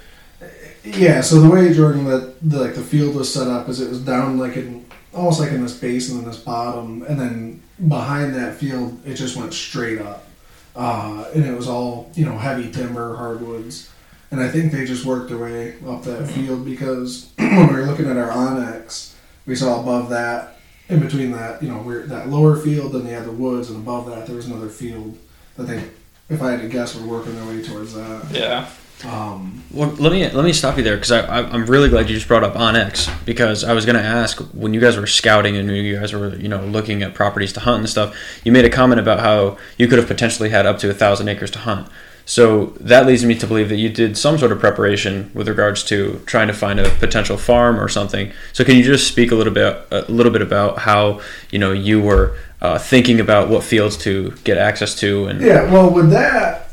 Yeah, 0.87 1.21
so 1.21 1.40
the 1.40 1.50
way 1.50 1.75
Jordan 1.75 2.05
that 2.05 2.37
the, 2.43 2.61
like 2.61 2.75
the 2.75 2.83
field 2.83 3.16
was 3.16 3.33
set 3.33 3.49
up 3.49 3.69
is 3.69 3.81
it 3.81 3.88
was 3.88 4.00
down 4.00 4.38
like 4.38 4.57
in 4.57 4.87
almost 5.12 5.40
like 5.40 5.50
in 5.50 5.62
this 5.62 5.76
basin 5.76 6.19
and 6.19 6.26
this 6.26 6.38
bottom, 6.38 7.02
and 7.02 7.19
then 7.19 7.62
behind 7.88 8.35
that 8.37 8.55
field 8.55 9.00
it 9.05 9.14
just 9.14 9.37
went 9.37 9.52
straight 9.52 10.00
up, 10.00 10.28
uh, 10.76 11.25
and 11.35 11.45
it 11.45 11.57
was 11.57 11.69
all 11.69 12.11
you 12.14 12.25
know 12.25 12.38
heavy 12.38 12.71
timber, 12.71 13.16
hardwoods, 13.16 13.90
and 14.31 14.40
I 14.40 14.49
think 14.49 14.71
they 14.71 14.85
just 14.85 15.05
worked 15.05 15.28
their 15.28 15.38
way 15.38 15.75
up 15.88 16.05
that 16.05 16.28
field 16.28 16.64
because 16.64 17.33
when 17.37 17.66
we 17.66 17.75
were 17.75 17.87
looking 17.87 18.09
at 18.09 18.16
our 18.16 18.31
onX, 18.31 19.14
we 19.45 19.57
saw 19.57 19.81
above 19.81 20.11
that, 20.11 20.59
in 20.88 21.00
between 21.00 21.33
that 21.33 21.61
you 21.64 21.69
know 21.69 21.78
we're 21.78 22.07
that 22.07 22.28
lower 22.28 22.57
field, 22.57 22.93
then 22.93 23.05
they 23.05 23.12
had 23.12 23.25
the 23.25 23.33
woods, 23.33 23.71
and 23.71 23.78
above 23.78 24.07
that 24.07 24.26
there 24.26 24.37
was 24.37 24.47
another 24.47 24.69
field 24.69 25.19
that 25.57 25.64
they, 25.64 25.83
if 26.28 26.40
I 26.40 26.52
had 26.52 26.61
to 26.61 26.69
guess, 26.69 26.95
were 26.95 27.07
working 27.09 27.35
their 27.35 27.47
way 27.47 27.61
towards 27.61 27.93
that. 27.95 28.31
Yeah. 28.31 28.69
Um, 29.05 29.62
Well, 29.71 29.91
let 29.91 30.11
me 30.11 30.29
let 30.31 30.45
me 30.45 30.53
stop 30.53 30.79
you 30.79 30.83
there 30.83 30.97
because 30.97 31.12
I, 31.12 31.43
I'm 31.43 31.67
really 31.67 31.88
glad 31.91 32.09
you 32.09 32.15
just 32.15 32.29
brought 32.29 32.43
up 32.43 32.55
onX 32.55 33.11
because 33.26 33.62
I 33.62 33.75
was 33.75 33.85
gonna 33.85 33.99
ask 33.99 34.38
when 34.55 34.73
you 34.73 34.81
guys 34.81 34.97
were 34.97 35.07
scouting 35.07 35.57
and 35.57 35.71
you 35.71 35.99
guys 35.99 36.15
were 36.15 36.35
you 36.37 36.49
know 36.49 36.65
looking 36.65 37.03
at 37.03 37.12
properties 37.15 37.53
to 37.55 37.61
hunt 37.61 37.81
and 37.81 37.88
stuff. 37.88 38.17
You 38.43 38.53
made 38.53 38.65
a 38.65 38.71
comment 38.71 39.00
about 39.00 39.21
how 39.21 39.59
you 39.76 39.87
could 39.87 39.99
have 39.99 40.09
potentially 40.09 40.49
had 40.49 40.65
up 40.65 40.79
to 40.79 40.91
a 40.91 40.95
thousand 40.95 41.29
acres 41.29 41.50
to 41.53 41.59
hunt. 41.61 41.88
So 42.29 42.73
that 42.81 43.07
leads 43.07 43.25
me 43.25 43.37
to 43.37 43.47
believe 43.47 43.69
that 43.69 43.76
you 43.76 43.88
did 43.88 44.19
some 44.19 44.37
sort 44.37 44.50
of 44.50 44.59
preparation 44.59 45.31
with 45.33 45.47
regards 45.47 45.85
to 45.85 46.21
trying 46.26 46.49
to 46.49 46.55
find 46.55 46.81
a 46.81 46.88
potential 46.88 47.37
farm 47.37 47.79
or 47.79 47.88
something. 47.88 48.33
So 48.53 48.65
can 48.65 48.76
you 48.76 48.83
just 48.83 49.07
speak 49.07 49.31
a 49.31 49.37
little 49.37 49.53
bit 49.53 49.87
a 49.91 50.11
little 50.11 50.33
bit 50.33 50.43
about 50.43 50.79
how 50.79 51.21
you 51.50 51.59
know 51.59 51.73
you 51.73 52.00
were 52.00 52.37
uh, 52.61 52.79
thinking 52.79 53.21
about 53.21 53.49
what 53.49 53.62
fields 53.62 53.97
to 53.99 54.33
get 54.43 54.57
access 54.59 54.95
to 54.97 55.26
and 55.26 55.41
Yeah, 55.41 55.71
well, 55.71 55.91
with 55.91 56.11
that, 56.11 56.66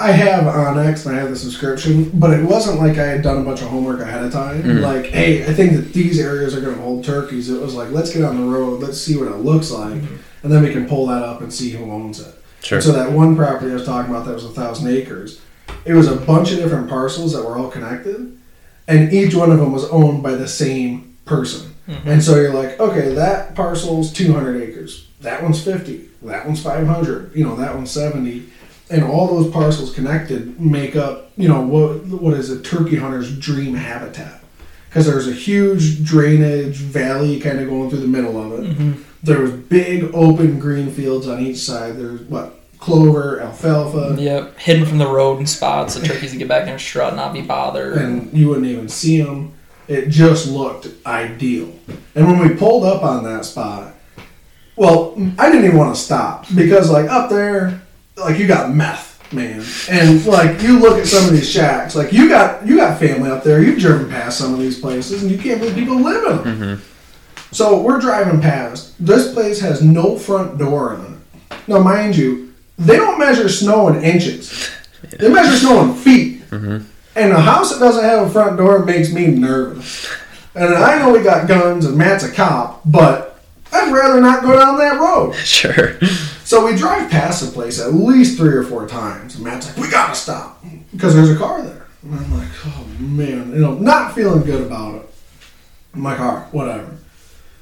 I 0.00 0.12
have 0.12 0.44
onX 0.44 1.06
and 1.06 1.16
I 1.16 1.20
have 1.20 1.30
the 1.30 1.36
subscription, 1.36 2.10
but 2.14 2.30
it 2.30 2.44
wasn't 2.44 2.78
like 2.78 2.98
I 2.98 3.06
had 3.06 3.22
done 3.22 3.38
a 3.38 3.44
bunch 3.44 3.62
of 3.62 3.68
homework 3.68 4.00
ahead 4.00 4.24
of 4.24 4.32
time. 4.32 4.62
Mhm. 4.62 4.80
Like, 4.80 5.06
hey, 5.06 5.44
I 5.44 5.52
think 5.52 5.72
that 5.72 5.92
these 5.92 6.20
areas 6.20 6.54
are 6.56 6.60
going 6.60 6.76
to 6.76 6.80
hold 6.80 7.04
turkeys. 7.04 7.50
It 7.50 7.60
was 7.60 7.74
like, 7.74 7.90
let's 7.90 8.12
get 8.12 8.22
on 8.22 8.36
the 8.40 8.46
road, 8.46 8.80
let's 8.80 9.00
see 9.00 9.16
what 9.16 9.26
it 9.28 9.38
looks 9.38 9.70
like, 9.72 10.00
and 10.42 10.52
then 10.52 10.62
we 10.62 10.70
can 10.72 10.86
pull 10.86 11.06
that 11.08 11.22
up 11.22 11.40
and 11.40 11.52
see 11.52 11.70
who 11.70 11.90
owns 11.90 12.20
it. 12.20 12.32
sure 12.62 12.80
So 12.80 12.92
that 12.92 13.10
one 13.12 13.34
property 13.36 13.70
I 13.72 13.74
was 13.74 13.84
talking 13.84 14.10
about 14.14 14.24
that 14.26 14.34
was 14.34 14.44
a 14.44 14.50
thousand 14.50 14.88
acres, 14.88 15.40
it 15.84 15.94
was 15.94 16.06
a 16.08 16.14
bunch 16.16 16.52
of 16.52 16.58
different 16.58 16.88
parcels 16.88 17.32
that 17.32 17.44
were 17.44 17.56
all 17.58 17.68
connected, 17.68 18.36
and 18.86 19.12
each 19.12 19.34
one 19.34 19.50
of 19.50 19.58
them 19.58 19.72
was 19.72 19.84
owned 19.90 20.22
by 20.22 20.32
the 20.36 20.48
same 20.48 21.16
person. 21.24 21.62
And 22.04 22.22
so 22.22 22.36
you're 22.36 22.52
like, 22.52 22.78
okay, 22.78 23.14
that 23.14 23.54
parcel's 23.54 24.12
200 24.12 24.62
acres. 24.62 25.06
That 25.22 25.42
one's 25.42 25.62
50. 25.64 26.02
That 26.22 26.44
one's 26.44 26.62
500. 26.62 27.32
You 27.34 27.44
know, 27.44 27.56
that 27.56 27.74
one's 27.74 27.90
70. 27.90 28.42
And 28.90 29.04
all 29.04 29.26
those 29.26 29.52
parcels 29.52 29.94
connected 29.94 30.58
make 30.60 30.96
up, 30.96 31.30
you 31.36 31.48
know, 31.48 31.60
what 31.60 32.06
what 32.06 32.34
is 32.34 32.50
a 32.50 32.60
turkey 32.62 32.96
hunter's 32.96 33.36
dream 33.38 33.74
habitat. 33.74 34.40
Because 34.88 35.06
there's 35.06 35.28
a 35.28 35.32
huge 35.32 36.02
drainage 36.04 36.76
valley 36.76 37.38
kind 37.40 37.60
of 37.60 37.68
going 37.68 37.90
through 37.90 38.00
the 38.00 38.06
middle 38.08 38.40
of 38.40 38.58
it. 38.58 38.70
Mm-hmm. 38.70 39.02
There 39.22 39.40
was 39.40 39.50
big 39.52 40.14
open 40.14 40.58
green 40.58 40.90
fields 40.90 41.28
on 41.28 41.40
each 41.40 41.58
side. 41.58 41.96
There's 41.96 42.22
what 42.22 42.54
clover, 42.78 43.40
alfalfa, 43.40 44.16
Yep. 44.18 44.58
Hidden 44.58 44.86
from 44.86 44.98
the 44.98 45.06
road 45.06 45.40
in 45.40 45.46
spots, 45.46 45.94
the 45.94 46.06
turkeys 46.06 46.30
can 46.30 46.38
get 46.38 46.48
back 46.48 46.66
in 46.68 46.74
a 46.74 46.78
shrub 46.78 47.08
and 47.08 47.16
not 47.16 47.32
be 47.34 47.42
bothered. 47.42 47.98
and 47.98 48.32
you 48.32 48.48
wouldn't 48.48 48.66
even 48.66 48.88
see 48.88 49.20
them. 49.20 49.52
It 49.88 50.08
just 50.08 50.46
looked 50.48 50.86
ideal. 51.04 51.72
And 52.14 52.26
when 52.26 52.38
we 52.38 52.54
pulled 52.54 52.84
up 52.84 53.02
on 53.02 53.24
that 53.24 53.44
spot, 53.44 53.94
well, 54.76 55.14
I 55.38 55.50
didn't 55.50 55.64
even 55.64 55.76
want 55.76 55.94
to 55.96 56.00
stop 56.00 56.46
because, 56.54 56.88
like, 56.90 57.10
up 57.10 57.30
there, 57.30 57.82
like, 58.18 58.38
you 58.38 58.46
got 58.46 58.74
meth, 58.74 59.32
man, 59.32 59.64
and 59.88 60.24
like, 60.26 60.62
you 60.62 60.78
look 60.78 60.98
at 60.98 61.06
some 61.06 61.24
of 61.24 61.32
these 61.32 61.48
shacks, 61.48 61.94
like, 61.94 62.12
you 62.12 62.28
got 62.28 62.66
you 62.66 62.76
got 62.76 62.98
family 62.98 63.30
up 63.30 63.44
there. 63.44 63.62
You've 63.62 63.78
driven 63.78 64.10
past 64.10 64.38
some 64.38 64.52
of 64.52 64.60
these 64.60 64.78
places, 64.80 65.22
and 65.22 65.30
you 65.30 65.38
can't 65.38 65.60
believe 65.60 65.76
people 65.76 66.00
live 66.00 66.24
in 66.24 66.36
them. 66.36 66.58
Mm-hmm. 66.58 66.82
So 67.52 67.80
we're 67.80 68.00
driving 68.00 68.40
past. 68.40 68.94
This 69.04 69.32
place 69.32 69.60
has 69.60 69.82
no 69.82 70.18
front 70.18 70.58
door 70.58 70.94
on 70.94 71.20
it. 71.50 71.58
Now, 71.66 71.80
mind 71.80 72.16
you, 72.16 72.52
they 72.78 72.96
don't 72.96 73.18
measure 73.18 73.48
snow 73.48 73.88
in 73.88 74.02
inches. 74.02 74.70
They 75.18 75.28
measure 75.30 75.56
snow 75.56 75.82
in 75.82 75.94
feet. 75.94 76.42
Mm-hmm. 76.50 76.86
And 77.16 77.32
a 77.32 77.40
house 77.40 77.72
that 77.72 77.80
doesn't 77.80 78.04
have 78.04 78.26
a 78.26 78.30
front 78.30 78.56
door 78.56 78.84
makes 78.84 79.12
me 79.12 79.26
nervous. 79.26 80.08
And 80.54 80.74
I 80.74 80.98
know 80.98 81.10
we 81.10 81.22
got 81.22 81.48
guns 81.48 81.84
and 81.84 81.96
Matt's 81.96 82.24
a 82.24 82.32
cop, 82.32 82.82
but 82.84 83.27
I'd 83.72 83.92
rather 83.92 84.20
not 84.20 84.42
go 84.42 84.58
down 84.58 84.78
that 84.78 84.98
road. 84.98 85.34
sure 85.36 86.00
So 86.44 86.64
we 86.64 86.76
drive 86.76 87.10
past 87.10 87.44
the 87.44 87.52
place 87.52 87.80
at 87.80 87.94
least 87.94 88.38
three 88.38 88.54
or 88.54 88.64
four 88.64 88.88
times. 88.88 89.36
And 89.36 89.44
Matt's 89.44 89.66
like, 89.68 89.76
we 89.76 89.90
gotta 89.90 90.14
stop 90.14 90.64
because 90.92 91.14
there's 91.14 91.30
a 91.30 91.36
car 91.36 91.62
there. 91.62 91.86
And 92.02 92.14
I'm 92.14 92.38
like, 92.38 92.48
oh 92.66 92.86
man, 92.98 93.50
you 93.50 93.58
know, 93.58 93.74
not 93.74 94.14
feeling 94.14 94.42
good 94.42 94.62
about 94.62 94.96
it. 94.96 95.10
My 95.94 96.16
car, 96.16 96.48
whatever. 96.52 96.96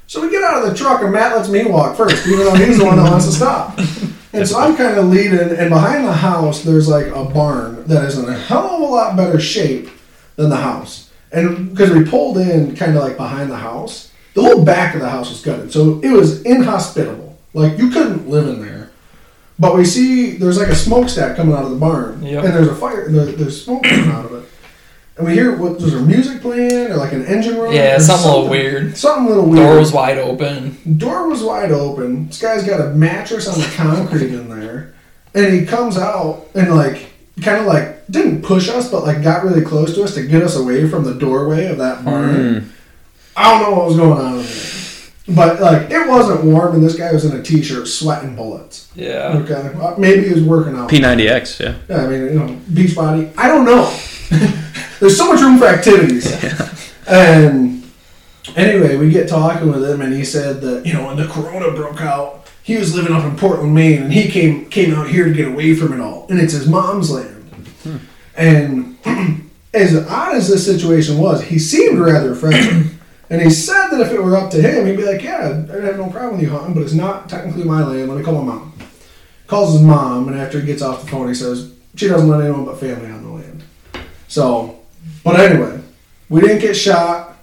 So 0.07 0.21
we 0.21 0.29
get 0.29 0.43
out 0.43 0.63
of 0.63 0.69
the 0.69 0.75
truck 0.75 1.01
and 1.01 1.11
Matt 1.11 1.35
lets 1.35 1.49
me 1.49 1.65
walk 1.65 1.97
first, 1.97 2.25
even 2.27 2.45
though 2.45 2.55
he's 2.55 2.77
the 2.77 2.85
one 2.85 2.97
that 2.97 3.09
wants 3.09 3.25
to 3.25 3.31
stop. 3.31 3.77
And 4.33 4.47
so 4.47 4.59
I'm 4.59 4.75
kind 4.75 4.97
of 4.97 5.05
leading, 5.05 5.39
and 5.39 5.69
behind 5.69 6.05
the 6.05 6.13
house, 6.13 6.61
there's 6.61 6.87
like 6.87 7.07
a 7.07 7.23
barn 7.25 7.87
that 7.87 8.03
is 8.03 8.17
in 8.19 8.29
a 8.29 8.37
hell 8.37 8.75
of 8.75 8.81
a 8.81 8.85
lot 8.85 9.15
better 9.15 9.39
shape 9.39 9.89
than 10.35 10.49
the 10.49 10.57
house. 10.57 11.11
And 11.31 11.71
because 11.71 11.91
we 11.91 12.03
pulled 12.03 12.37
in 12.37 12.75
kind 12.75 12.95
of 12.95 13.03
like 13.03 13.17
behind 13.17 13.49
the 13.49 13.57
house, 13.57 14.11
the 14.37 14.43
whole 14.43 14.63
back 14.63 14.93
of 14.93 15.01
the 15.01 15.09
house 15.09 15.29
was 15.29 15.41
gutted. 15.41 15.73
So 15.73 15.99
it 16.03 16.11
was 16.11 16.43
inhospitable. 16.43 17.35
Like 17.55 17.79
you 17.79 17.89
couldn't 17.89 18.29
live 18.29 18.47
in 18.47 18.61
there. 18.61 18.91
But 19.57 19.75
we 19.75 19.83
see 19.83 20.37
there's 20.37 20.59
like 20.59 20.67
a 20.67 20.75
smokestack 20.75 21.35
coming 21.35 21.55
out 21.55 21.63
of 21.63 21.71
the 21.71 21.77
barn, 21.77 22.21
Yep. 22.21 22.43
and 22.45 22.53
there's 22.53 22.67
a 22.67 22.75
fire. 22.75 23.09
There, 23.09 23.25
there's 23.25 23.63
smoke 23.63 23.81
coming 23.83 24.11
out 24.11 24.25
of 24.25 24.33
it, 24.33 24.47
and 25.17 25.25
we 25.25 25.33
hear 25.33 25.57
what 25.57 25.81
was 25.81 25.91
there 25.91 25.99
music 26.03 26.41
playing 26.43 26.91
or 26.91 26.97
like 26.97 27.13
an 27.13 27.25
engine 27.25 27.57
running? 27.57 27.75
yeah, 27.75 27.95
or 27.95 27.99
something 27.99 28.29
a 28.29 28.33
little 28.35 28.49
weird. 28.51 28.95
Something 28.95 29.25
a 29.25 29.29
little 29.29 29.49
weird. 29.49 29.65
Door 29.65 29.79
was 29.79 29.91
wide 29.91 30.19
open. 30.19 30.77
Door 30.99 31.29
was 31.29 31.41
wide 31.41 31.71
open. 31.71 32.27
This 32.27 32.39
guy's 32.39 32.63
got 32.63 32.79
a 32.79 32.89
mattress 32.91 33.47
on 33.47 33.57
the 33.59 33.65
concrete 33.75 34.31
in 34.31 34.47
there, 34.49 34.93
and 35.33 35.51
he 35.51 35.65
comes 35.65 35.97
out 35.97 36.45
and 36.53 36.75
like 36.75 37.07
kind 37.41 37.59
of 37.59 37.65
like 37.65 38.05
didn't 38.05 38.43
push 38.43 38.69
us, 38.69 38.91
but 38.91 39.03
like 39.03 39.23
got 39.23 39.43
really 39.43 39.63
close 39.63 39.95
to 39.95 40.03
us 40.03 40.13
to 40.13 40.21
get 40.27 40.43
us 40.43 40.55
away 40.55 40.87
from 40.87 41.03
the 41.03 41.15
doorway 41.15 41.65
of 41.65 41.79
that 41.79 42.05
barn. 42.05 42.35
Mm. 42.35 42.69
I 43.37 43.51
don't 43.51 43.61
know 43.69 43.77
what 43.77 43.87
was 43.87 43.95
going 43.97 44.19
on. 44.19 44.45
But 45.29 45.59
like 45.59 45.91
it 45.91 46.07
wasn't 46.07 46.43
warm, 46.45 46.75
and 46.75 46.83
this 46.83 46.95
guy 46.97 47.11
was 47.11 47.25
in 47.25 47.37
a 47.37 47.43
t-shirt, 47.43 47.87
sweating 47.87 48.35
bullets. 48.35 48.89
Yeah. 48.95 49.37
Okay, 49.43 49.77
Uh, 49.79 49.95
maybe 49.97 50.27
he 50.27 50.33
was 50.33 50.43
working 50.43 50.75
out. 50.75 50.89
P90X 50.89 51.59
yeah 51.59 51.75
Yeah, 51.89 52.05
I 52.05 52.07
mean, 52.07 52.21
you 52.23 52.39
know, 52.39 52.59
beach 52.73 52.95
body. 52.95 53.29
I 53.37 53.47
don't 53.47 53.65
know. 53.65 53.85
There's 54.99 55.17
so 55.17 55.31
much 55.31 55.41
room 55.41 55.59
for 55.59 55.65
activities. 55.65 56.25
And 57.07 57.83
anyway, 58.55 58.95
we 58.97 59.09
get 59.09 59.29
talking 59.29 59.71
with 59.71 59.87
him, 59.87 60.01
and 60.01 60.13
he 60.13 60.25
said 60.25 60.61
that 60.61 60.85
you 60.85 60.93
know 60.93 61.05
when 61.05 61.17
the 61.17 61.27
corona 61.27 61.71
broke 61.71 62.01
out, 62.01 62.49
he 62.63 62.77
was 62.77 62.95
living 62.95 63.13
up 63.13 63.23
in 63.23 63.37
Portland, 63.37 63.73
Maine, 63.73 64.03
and 64.03 64.13
he 64.13 64.29
came 64.29 64.65
came 64.69 64.93
out 64.93 65.09
here 65.09 65.25
to 65.25 65.33
get 65.33 65.47
away 65.47 65.75
from 65.75 65.93
it 65.93 65.99
all, 65.99 66.25
and 66.29 66.39
it's 66.39 66.53
his 66.53 66.67
mom's 66.67 67.11
land. 67.11 67.33
And 68.35 68.97
as 69.73 69.95
odd 70.07 70.35
as 70.35 70.47
this 70.47 70.65
situation 70.65 71.17
was, 71.17 71.43
he 71.43 71.59
seemed 71.59 71.99
rather 71.99 72.33
friendly. 72.33 72.91
And 73.29 73.41
he 73.41 73.49
said 73.49 73.89
that 73.89 73.99
if 73.99 74.11
it 74.11 74.23
were 74.23 74.37
up 74.37 74.49
to 74.51 74.61
him, 74.61 74.85
he'd 74.85 74.97
be 74.97 75.05
like, 75.05 75.21
"Yeah, 75.21 75.65
I'd 75.71 75.83
have 75.83 75.97
no 75.97 76.09
problem 76.09 76.33
with 76.33 76.43
you 76.43 76.49
hunting, 76.49 76.73
but 76.73 76.83
it's 76.83 76.93
not 76.93 77.29
technically 77.29 77.63
my 77.63 77.83
land. 77.83 78.07
Let 78.09 78.17
me 78.17 78.23
call 78.23 78.41
my 78.41 78.53
mom." 78.53 78.73
Calls 79.47 79.73
his 79.73 79.81
mom, 79.81 80.27
and 80.27 80.37
after 80.37 80.59
he 80.59 80.65
gets 80.65 80.81
off 80.81 81.01
the 81.01 81.07
phone, 81.11 81.27
he 81.27 81.33
says 81.33 81.71
she 81.95 82.07
doesn't 82.07 82.27
let 82.27 82.41
anyone 82.41 82.65
but 82.65 82.79
family 82.79 83.09
on 83.09 83.23
the 83.23 83.29
land. 83.29 83.63
So, 84.27 84.79
but 85.23 85.39
anyway, 85.39 85.79
we 86.29 86.41
didn't 86.41 86.59
get 86.59 86.75
shot. 86.75 87.37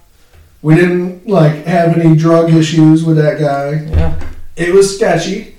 We 0.63 0.75
didn't 0.75 1.27
like 1.27 1.65
have 1.67 1.99
any 1.99 2.17
drug 2.17 2.53
issues 2.53 3.05
with 3.05 3.17
that 3.17 3.39
guy. 3.39 3.87
Yeah. 3.91 4.21
It 4.57 4.73
was 4.73 4.97
sketchy. 4.97 5.57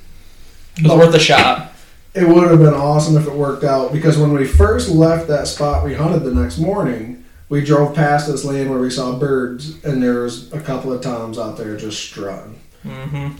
It 0.77 0.83
was 0.83 0.97
worth 0.97 1.15
a 1.15 1.19
shot. 1.19 1.73
It 2.13 2.27
would 2.27 2.49
have 2.49 2.59
been 2.59 2.73
awesome 2.73 3.17
if 3.17 3.27
it 3.27 3.33
worked 3.33 3.65
out 3.65 3.91
because 3.91 4.17
when 4.17 4.31
we 4.31 4.45
first 4.45 4.89
left 4.89 5.27
that 5.27 5.47
spot 5.47 5.83
we 5.83 5.93
hunted 5.93 6.23
the 6.23 6.33
next 6.33 6.57
morning, 6.57 7.24
we 7.49 7.63
drove 7.63 7.95
past 7.95 8.27
this 8.27 8.43
land 8.45 8.69
where 8.69 8.79
we 8.79 8.89
saw 8.89 9.17
birds, 9.17 9.83
and 9.83 10.01
there 10.01 10.21
was 10.21 10.51
a 10.53 10.59
couple 10.59 10.91
of 10.91 11.01
toms 11.01 11.37
out 11.37 11.57
there 11.57 11.77
just 11.77 12.01
strutting, 12.03 12.59
hmm 12.83 12.89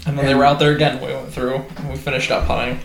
And 0.08 0.18
then 0.18 0.26
they 0.26 0.36
were 0.36 0.46
out 0.46 0.60
there 0.60 0.74
again. 0.74 1.00
We 1.02 1.08
went 1.14 1.32
through. 1.32 1.56
And 1.78 1.90
we 1.90 1.98
finished 1.98 2.32
up 2.32 2.46
hunting. 2.46 2.80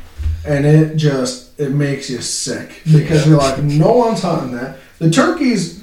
and 0.46 0.64
it 0.64 0.96
just 0.96 1.58
it 1.60 1.70
makes 1.70 2.08
you 2.08 2.20
sick 2.22 2.80
because 2.90 3.26
you're 3.26 3.36
like, 3.38 3.62
no 3.62 3.92
one's 3.92 4.22
hunting 4.22 4.56
that. 4.56 4.78
The 4.98 5.10
turkeys, 5.10 5.82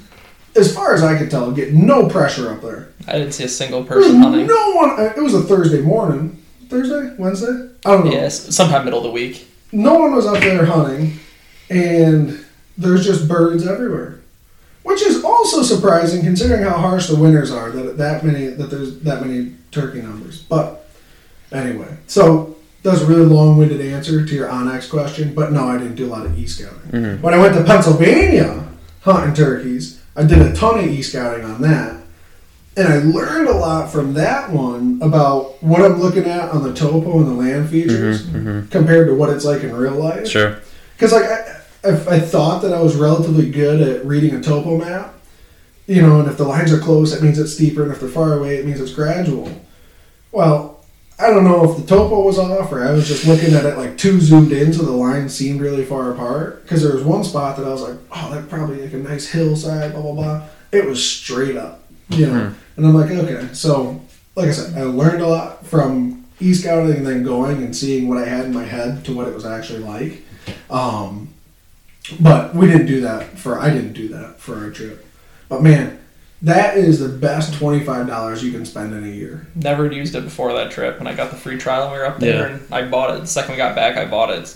as 0.55 0.73
far 0.73 0.93
as 0.95 1.03
I 1.03 1.17
could 1.17 1.29
tell, 1.31 1.51
get 1.51 1.73
no 1.73 2.07
pressure 2.07 2.51
up 2.51 2.61
there. 2.61 2.89
I 3.07 3.13
didn't 3.13 3.33
see 3.33 3.43
a 3.43 3.47
single 3.49 3.83
There's 3.83 4.05
person 4.05 4.21
hunting. 4.21 4.47
no 4.47 4.71
one. 4.75 4.99
It 4.99 5.21
was 5.21 5.33
a 5.35 5.41
Thursday 5.43 5.81
morning, 5.81 6.43
Thursday, 6.69 7.15
Wednesday. 7.17 7.69
I 7.85 7.91
don't 7.91 8.05
know. 8.05 8.11
Yes, 8.11 8.53
sometime 8.55 8.83
middle 8.85 8.99
of 8.99 9.03
the 9.05 9.11
week. 9.11 9.47
no 9.71 9.93
one 9.95 10.15
was 10.15 10.25
up 10.25 10.39
there 10.41 10.65
hunting, 10.65 11.19
and 11.69 12.43
there's 12.77 13.05
just 13.05 13.27
birds 13.27 13.65
everywhere, 13.67 14.19
which 14.87 15.01
is 15.01 15.21
also 15.21 15.63
surprising 15.63 16.23
considering 16.23 16.63
how 16.63 16.77
harsh 16.77 17.07
the 17.07 17.15
winters 17.15 17.51
are. 17.51 17.71
That 17.71 17.97
that 17.97 18.23
many 18.23 18.47
that 18.47 18.69
there's 18.69 18.97
that 19.01 19.21
many 19.21 19.53
turkey 19.69 20.01
numbers. 20.01 20.43
But 20.43 20.89
anyway, 21.51 21.97
so 22.07 22.55
that's 22.83 23.01
a 23.01 23.05
really 23.05 23.25
long-winded 23.25 23.81
answer 23.81 24.25
to 24.25 24.33
your 24.33 24.47
onX 24.47 24.89
question. 24.89 25.35
But 25.35 25.51
no, 25.51 25.67
I 25.67 25.77
didn't 25.77 25.95
do 25.95 26.05
a 26.05 26.11
lot 26.11 26.25
of 26.25 26.39
e 26.39 26.47
scouting. 26.47 26.79
Mm-hmm. 26.91 27.21
When 27.21 27.33
I 27.33 27.37
went 27.37 27.55
to 27.55 27.65
Pennsylvania 27.65 28.65
hunting 29.01 29.33
turkeys, 29.33 30.01
I 30.15 30.23
did 30.23 30.39
a 30.39 30.55
ton 30.55 30.79
of 30.79 30.85
e 30.85 31.01
scouting 31.01 31.43
on 31.43 31.61
that. 31.63 32.01
And 32.77 32.87
I 32.87 32.99
learned 32.99 33.49
a 33.49 33.57
lot 33.57 33.91
from 33.91 34.13
that 34.13 34.51
one 34.51 35.01
about 35.01 35.61
what 35.61 35.81
I'm 35.81 35.99
looking 35.99 36.25
at 36.25 36.49
on 36.51 36.63
the 36.63 36.73
topo 36.73 37.17
and 37.17 37.27
the 37.27 37.33
land 37.33 37.69
features 37.69 38.25
mm-hmm. 38.25 38.47
Mm-hmm. 38.47 38.69
compared 38.69 39.07
to 39.07 39.15
what 39.15 39.31
it's 39.31 39.43
like 39.43 39.63
in 39.63 39.75
real 39.75 39.95
life. 39.95 40.27
Sure. 40.27 40.61
Because 40.95 41.11
like 41.11 41.25
I, 41.25 41.46
I, 41.83 41.89
I 41.89 42.19
thought 42.19 42.61
that 42.61 42.73
I 42.73 42.81
was 42.81 42.95
relatively 42.95 43.49
good 43.49 43.81
at 43.81 44.05
reading 44.05 44.35
a 44.35 44.41
topo 44.41 44.77
map, 44.77 45.13
you 45.85 46.01
know, 46.01 46.19
and 46.19 46.29
if 46.29 46.37
the 46.37 46.43
lines 46.43 46.73
are 46.73 46.79
close, 46.79 47.13
it 47.13 47.23
means 47.23 47.39
it's 47.39 47.53
steeper, 47.53 47.83
and 47.83 47.91
if 47.91 47.99
they're 47.99 48.09
far 48.09 48.33
away, 48.33 48.57
it 48.57 48.65
means 48.65 48.81
it's 48.81 48.93
gradual. 48.93 49.49
Well, 50.31 50.83
I 51.19 51.31
don't 51.31 51.45
know 51.45 51.69
if 51.69 51.77
the 51.77 51.87
topo 51.87 52.21
was 52.21 52.37
off 52.37 52.71
or 52.71 52.83
I 52.83 52.91
was 52.91 53.07
just 53.07 53.25
looking 53.25 53.55
at 53.55 53.65
it 53.65 53.75
like 53.75 53.97
too 53.97 54.19
zoomed 54.19 54.51
in, 54.51 54.71
so 54.71 54.83
the 54.83 54.91
lines 54.91 55.33
seemed 55.33 55.61
really 55.61 55.83
far 55.83 56.11
apart. 56.11 56.61
Because 56.61 56.83
there 56.83 56.93
was 56.93 57.03
one 57.03 57.23
spot 57.23 57.57
that 57.57 57.65
I 57.65 57.69
was 57.69 57.81
like, 57.81 57.97
oh, 58.11 58.31
that 58.31 58.49
probably 58.49 58.81
like 58.81 58.93
a 58.93 58.97
nice 58.97 59.27
hillside, 59.27 59.93
blah 59.93 60.01
blah 60.01 60.13
blah. 60.13 60.43
It 60.71 60.85
was 60.85 61.03
straight 61.03 61.57
up, 61.57 61.81
you 62.09 62.27
know, 62.27 62.53
and 62.75 62.85
I'm 62.85 62.93
like, 62.93 63.09
okay, 63.09 63.51
so 63.53 63.99
like 64.35 64.49
I 64.49 64.51
said, 64.51 64.77
I 64.77 64.83
learned 64.83 65.21
a 65.21 65.27
lot 65.27 65.65
from 65.65 66.25
e 66.39 66.53
scouting 66.53 66.97
and 66.97 67.07
then 67.07 67.23
going 67.23 67.63
and 67.63 67.75
seeing 67.75 68.07
what 68.07 68.19
I 68.19 68.25
had 68.25 68.45
in 68.45 68.53
my 68.53 68.65
head 68.65 69.03
to 69.05 69.13
what 69.15 69.27
it 69.27 69.33
was 69.33 69.45
actually 69.45 69.79
like. 69.79 70.23
Um, 70.69 71.33
but 72.19 72.55
we 72.55 72.67
didn't 72.67 72.87
do 72.87 73.01
that 73.01 73.37
for 73.37 73.59
I 73.59 73.69
didn't 73.69 73.93
do 73.93 74.07
that 74.09 74.39
for 74.39 74.57
our 74.57 74.69
trip. 74.71 75.05
But 75.49 75.61
man, 75.63 75.99
that 76.41 76.77
is 76.77 76.99
the 76.99 77.09
best 77.09 77.53
twenty 77.55 77.83
five 77.83 78.07
dollars 78.07 78.43
you 78.43 78.51
can 78.51 78.65
spend 78.65 78.93
in 78.93 79.03
a 79.03 79.07
year. 79.07 79.47
Never 79.55 79.91
used 79.91 80.15
it 80.15 80.23
before 80.23 80.53
that 80.53 80.71
trip, 80.71 80.99
and 80.99 81.07
I 81.07 81.13
got 81.15 81.31
the 81.31 81.37
free 81.37 81.57
trial 81.57 81.85
when 81.85 81.93
we 81.93 81.97
were 81.99 82.05
up 82.05 82.19
there, 82.19 82.47
Yeah. 82.49 82.53
and 82.55 82.73
I 82.73 82.87
bought 82.87 83.15
it. 83.15 83.21
The 83.21 83.27
second 83.27 83.51
we 83.51 83.57
got 83.57 83.75
back, 83.75 83.97
I 83.97 84.05
bought 84.05 84.29
it. 84.31 84.55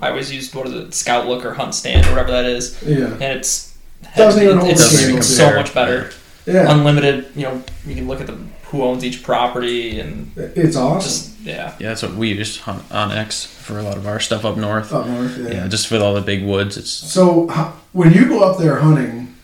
I 0.00 0.10
always 0.10 0.30
used 0.32 0.54
what 0.54 0.66
is 0.66 0.74
it, 0.74 0.90
ScoutLook 0.90 1.44
or 1.44 1.54
HuntStand 1.54 2.06
or 2.06 2.10
whatever 2.10 2.32
that 2.32 2.44
is, 2.44 2.76
Yeah, 2.82 3.06
and 3.14 3.22
it's 3.22 3.74
Doesn't 4.14 4.42
even 4.42 4.58
hold 4.58 4.70
it's 4.72 4.92
a 4.94 5.06
candle 5.06 5.22
so 5.22 5.54
much 5.54 5.72
better. 5.72 6.10
yeah, 6.44 6.70
Unlimited, 6.70 7.28
you 7.34 7.42
know, 7.44 7.62
you 7.86 7.94
can 7.94 8.06
look 8.06 8.20
at 8.20 8.26
the 8.26 8.36
who 8.70 8.82
owns 8.82 9.04
each 9.04 9.22
property 9.22 10.00
and 10.00 10.32
it's 10.36 10.76
awesome. 10.76 11.00
just 11.00 11.40
yeah. 11.40 11.74
Yeah, 11.78 11.88
that's 11.88 12.02
what 12.02 12.14
we 12.14 12.32
use 12.32 12.60
hunt 12.60 12.82
on 12.90 13.12
X 13.12 13.46
for 13.46 13.78
a 13.78 13.82
lot 13.82 13.96
of 13.96 14.06
our 14.06 14.18
stuff 14.18 14.44
up 14.44 14.56
north. 14.56 14.92
Up 14.92 15.06
north, 15.06 15.38
yeah. 15.38 15.48
Yeah, 15.48 15.68
just 15.68 15.90
with 15.90 16.02
all 16.02 16.14
the 16.14 16.20
big 16.20 16.44
woods, 16.44 16.76
it's 16.76 16.90
So 16.90 17.46
when 17.92 18.12
you 18.12 18.28
go 18.28 18.42
up 18.48 18.58
there 18.58 18.76
hunting, 18.76 19.34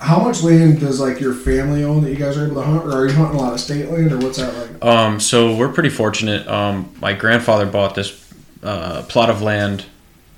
how 0.00 0.18
much 0.18 0.42
land 0.42 0.80
does 0.80 0.98
like 0.98 1.20
your 1.20 1.34
family 1.34 1.84
own 1.84 2.02
that 2.02 2.10
you 2.10 2.16
guys 2.16 2.38
are 2.38 2.46
able 2.46 2.56
to 2.56 2.62
hunt, 2.62 2.84
or 2.84 2.92
are 2.92 3.06
you 3.06 3.12
hunting 3.12 3.38
a 3.38 3.42
lot 3.42 3.52
of 3.52 3.60
state 3.60 3.90
land, 3.90 4.10
or 4.12 4.18
what's 4.18 4.38
that 4.38 4.54
like? 4.56 4.82
Um, 4.82 5.20
so 5.20 5.54
we're 5.54 5.72
pretty 5.72 5.90
fortunate. 5.90 6.48
Um, 6.48 6.90
my 7.00 7.12
grandfather 7.12 7.66
bought 7.66 7.94
this 7.94 8.32
uh, 8.62 9.02
plot 9.02 9.28
of 9.28 9.42
land, 9.42 9.84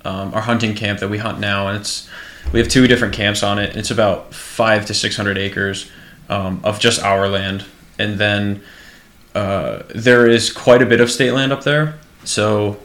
um, 0.03 0.33
our 0.33 0.41
hunting 0.41 0.75
camp 0.75 0.99
that 0.99 1.09
we 1.09 1.17
hunt 1.17 1.39
now, 1.39 1.69
and 1.69 1.79
it's 1.79 2.09
we 2.51 2.59
have 2.59 2.67
two 2.67 2.87
different 2.87 3.13
camps 3.13 3.41
on 3.41 3.57
it. 3.57 3.77
It's 3.77 3.89
about 3.89 4.33
five 4.33 4.85
to 4.87 4.93
six 4.93 5.15
hundred 5.15 5.37
acres 5.37 5.89
um, 6.27 6.59
of 6.65 6.79
just 6.79 7.01
our 7.01 7.29
land, 7.29 7.63
and 7.99 8.17
then 8.19 8.63
uh, 9.35 9.83
there 9.95 10.27
is 10.27 10.51
quite 10.51 10.81
a 10.81 10.85
bit 10.85 11.01
of 11.01 11.09
state 11.11 11.31
land 11.31 11.51
up 11.51 11.63
there. 11.63 11.95
So 12.23 12.77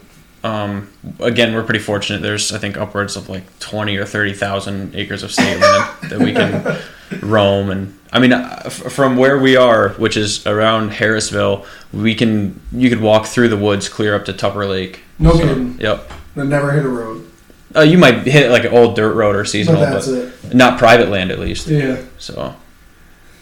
um, 0.44 0.88
again, 1.20 1.54
we're 1.54 1.62
pretty 1.64 1.80
fortunate. 1.80 2.22
There's 2.22 2.52
I 2.52 2.58
think 2.58 2.76
upwards 2.76 3.16
of 3.16 3.28
like 3.28 3.44
twenty 3.58 3.96
or 3.96 4.04
thirty 4.04 4.32
thousand 4.34 4.94
acres 4.94 5.22
of 5.22 5.32
state 5.32 5.60
land 5.60 5.90
that 6.10 6.18
we 6.18 6.32
can 6.32 6.78
roam 7.22 7.70
and 7.70 7.98
I 8.12 8.18
mean 8.20 8.32
uh, 8.32 8.62
f- 8.66 8.72
from 8.92 9.16
where 9.16 9.38
we 9.38 9.56
are, 9.56 9.90
which 9.90 10.16
is 10.16 10.46
around 10.46 10.90
Harrisville, 10.92 11.66
we 11.92 12.14
can 12.14 12.60
you 12.72 12.88
could 12.88 13.00
walk 13.00 13.26
through 13.26 13.48
the 13.48 13.56
woods 13.56 13.88
clear 13.88 14.14
up 14.14 14.24
to 14.26 14.32
Tupper 14.32 14.66
Lake. 14.66 15.00
No 15.18 15.32
So, 15.32 15.38
kidding. 15.40 15.78
Yep. 15.80 16.10
I 16.36 16.42
never 16.44 16.70
hit 16.72 16.84
a 16.84 16.88
road, 16.88 17.28
Uh, 17.74 17.80
you 17.80 17.98
might 17.98 18.18
hit 18.26 18.50
like 18.52 18.64
an 18.64 18.72
old 18.72 18.94
dirt 18.94 19.14
road 19.14 19.34
or 19.34 19.42
but 19.42 19.48
seasonal, 19.48 19.80
that's 19.80 20.06
but 20.06 20.32
it. 20.44 20.54
not 20.54 20.78
private 20.78 21.08
land 21.08 21.30
at 21.32 21.38
least. 21.40 21.66
Yeah, 21.66 22.00
So 22.18 22.54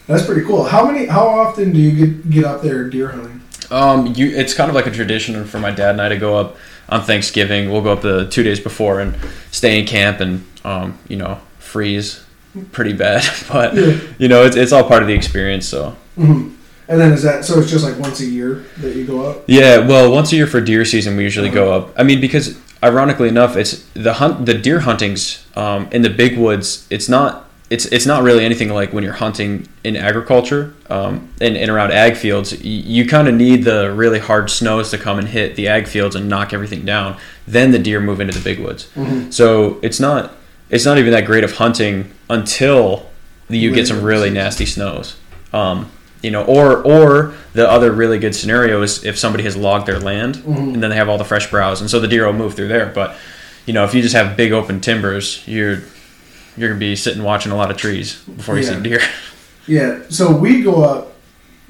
that's 0.07 0.25
pretty 0.25 0.43
cool. 0.45 0.63
How 0.63 0.89
many? 0.89 1.05
How 1.05 1.27
often 1.27 1.71
do 1.73 1.79
you 1.79 2.05
get 2.05 2.29
get 2.29 2.45
up 2.45 2.61
there 2.61 2.89
deer 2.89 3.09
hunting? 3.09 3.41
Um, 3.69 4.13
you 4.15 4.27
it's 4.35 4.53
kind 4.53 4.69
of 4.69 4.75
like 4.75 4.87
a 4.87 4.91
tradition 4.91 5.43
for 5.45 5.59
my 5.59 5.71
dad 5.71 5.91
and 5.91 6.01
I 6.01 6.09
to 6.09 6.17
go 6.17 6.37
up 6.37 6.55
on 6.89 7.01
Thanksgiving. 7.03 7.69
We'll 7.71 7.81
go 7.81 7.91
up 7.91 8.01
the 8.01 8.27
two 8.29 8.43
days 8.43 8.59
before 8.59 8.99
and 9.01 9.15
stay 9.51 9.79
in 9.79 9.85
camp 9.85 10.19
and 10.21 10.45
um, 10.63 10.97
you 11.07 11.17
know, 11.17 11.39
freeze 11.59 12.23
pretty 12.71 12.93
bad, 12.93 13.23
but 13.51 13.75
Yeah. 13.75 13.99
you 14.17 14.27
know, 14.29 14.43
it's 14.43 14.55
it's 14.55 14.71
all 14.71 14.83
part 14.87 15.01
of 15.01 15.07
the 15.07 15.13
experience. 15.13 15.67
So 15.67 15.95
hmm 16.15 16.49
And 16.87 16.99
then 17.01 17.11
is 17.11 17.23
that 17.23 17.43
so? 17.43 17.59
It's 17.59 17.69
just 17.69 17.83
like 17.83 17.99
once 17.99 18.21
a 18.21 18.25
year 18.25 18.63
that 18.77 18.95
you 18.95 19.05
go 19.05 19.29
up. 19.29 19.43
yeah, 19.47 19.85
well, 19.85 20.09
once 20.11 20.31
a 20.31 20.37
year 20.37 20.47
for 20.47 20.61
deer 20.61 20.85
season, 20.85 21.17
we 21.17 21.23
usually 21.23 21.49
go 21.49 21.73
up. 21.73 21.93
I 21.97 22.03
mean, 22.03 22.21
because 22.21 22.57
ironically 22.81 23.27
enough, 23.27 23.57
it's 23.57 23.83
the 23.93 24.13
hunt, 24.13 24.45
the 24.45 24.53
deer 24.53 24.79
huntings 24.79 25.45
um, 25.57 25.89
in 25.91 26.01
the 26.03 26.09
big 26.09 26.37
woods. 26.37 26.87
It's 26.89 27.09
not. 27.09 27.46
It's, 27.69 27.85
it's 27.87 28.05
not 28.05 28.23
really 28.23 28.45
anything 28.45 28.69
like 28.69 28.93
when 28.93 29.03
you're 29.03 29.13
hunting 29.13 29.67
in 29.83 29.97
agriculture 29.97 30.73
um, 30.89 31.29
and, 31.41 31.57
and 31.57 31.69
around 31.69 31.91
ag 31.91 32.15
fields. 32.15 32.53
You, 32.63 33.03
you 33.03 33.05
kind 33.09 33.27
of 33.27 33.35
need 33.35 33.65
the 33.65 33.91
really 33.93 34.19
hard 34.19 34.49
snows 34.49 34.89
to 34.91 34.97
come 34.97 35.19
and 35.19 35.27
hit 35.27 35.55
the 35.57 35.67
ag 35.67 35.85
fields 35.87 36.15
and 36.15 36.29
knock 36.29 36.53
everything 36.53 36.85
down. 36.85 37.17
Then 37.45 37.71
the 37.71 37.79
deer 37.79 37.99
move 37.99 38.21
into 38.21 38.33
the 38.33 38.43
big 38.43 38.59
woods. 38.59 38.89
Mhm. 38.95 39.33
So 39.33 39.79
it's 39.81 39.99
not 39.99 40.33
it's 40.69 40.85
not 40.85 40.97
even 40.97 41.11
that 41.11 41.25
great 41.25 41.43
of 41.43 41.53
hunting 41.57 42.11
until 42.29 43.09
you 43.49 43.73
get 43.73 43.87
some 43.87 44.01
really 44.01 44.29
nasty 44.29 44.65
snows. 44.65 45.15
Um, 45.53 45.89
you 46.21 46.31
know, 46.31 46.43
or 46.45 46.81
or 46.83 47.33
the 47.53 47.69
other 47.69 47.91
really 47.91 48.17
good 48.17 48.33
scenario 48.35 48.81
is 48.81 49.03
if 49.05 49.17
somebody 49.17 49.43
has 49.43 49.55
logged 49.57 49.87
their 49.87 49.99
land 49.99 50.35
Mhm. 50.37 50.73
and 50.73 50.83
then 50.83 50.89
they 50.89 50.95
have 50.95 51.09
all 51.09 51.17
the 51.17 51.23
fresh 51.25 51.49
browse, 51.51 51.81
and 51.81 51.89
so 51.89 51.99
the 51.99 52.07
deer 52.07 52.25
will 52.25 52.33
move 52.33 52.53
through 52.55 52.69
there. 52.69 52.91
But 52.95 53.15
you 53.65 53.73
know, 53.73 53.83
if 53.83 53.93
you 53.93 54.01
just 54.01 54.15
have 54.15 54.37
big 54.37 54.51
open 54.53 54.79
timbers, 54.79 55.43
you're 55.45 55.83
you're 56.57 56.69
gonna 56.69 56.79
be 56.79 56.95
sitting 56.95 57.23
watching 57.23 57.51
a 57.51 57.55
lot 57.55 57.71
of 57.71 57.77
trees 57.77 58.15
before 58.35 58.57
you 58.57 58.63
Yeah. 58.65 58.75
see 58.75 58.81
deer. 58.83 59.01
Yeah. 59.67 59.99
So 60.09 60.31
we 60.35 60.61
go 60.63 60.83
up 60.83 61.13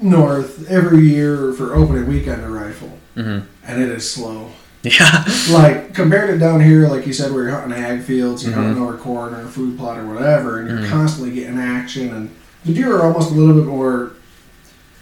north 0.00 0.68
every 0.70 1.08
year 1.08 1.52
for 1.52 1.74
opening 1.74 2.06
weekend 2.06 2.42
to 2.42 2.48
rifle, 2.48 2.96
hmm 3.14 3.40
and 3.66 3.82
it 3.82 3.88
is 3.90 4.08
slow. 4.10 4.50
Yeah, 4.84 5.24
like 5.50 5.92
compared 5.92 6.30
to 6.30 6.38
down 6.38 6.60
here, 6.60 6.86
like 6.88 7.06
you 7.06 7.12
said, 7.12 7.32
where 7.32 7.42
you're 7.42 7.52
hunting 7.60 7.76
ag 7.78 8.02
fields, 8.02 8.44
you're 8.44 8.52
Mhm. 8.52 8.56
hunting 8.64 8.82
over 8.82 8.96
corn 8.96 9.34
or 9.34 9.40
a 9.42 9.46
food 9.48 9.76
plot 9.76 9.98
or 9.98 10.06
whatever, 10.06 10.60
and 10.60 10.68
you're 10.68 10.78
Mhm. 10.78 10.88
constantly 10.90 11.34
getting 11.34 11.58
action. 11.58 12.14
And 12.14 12.30
the 12.64 12.72
deer 12.72 12.96
are 12.96 13.02
almost 13.02 13.30
a 13.32 13.34
little 13.34 13.54
bit 13.54 13.66
more, 13.66 14.12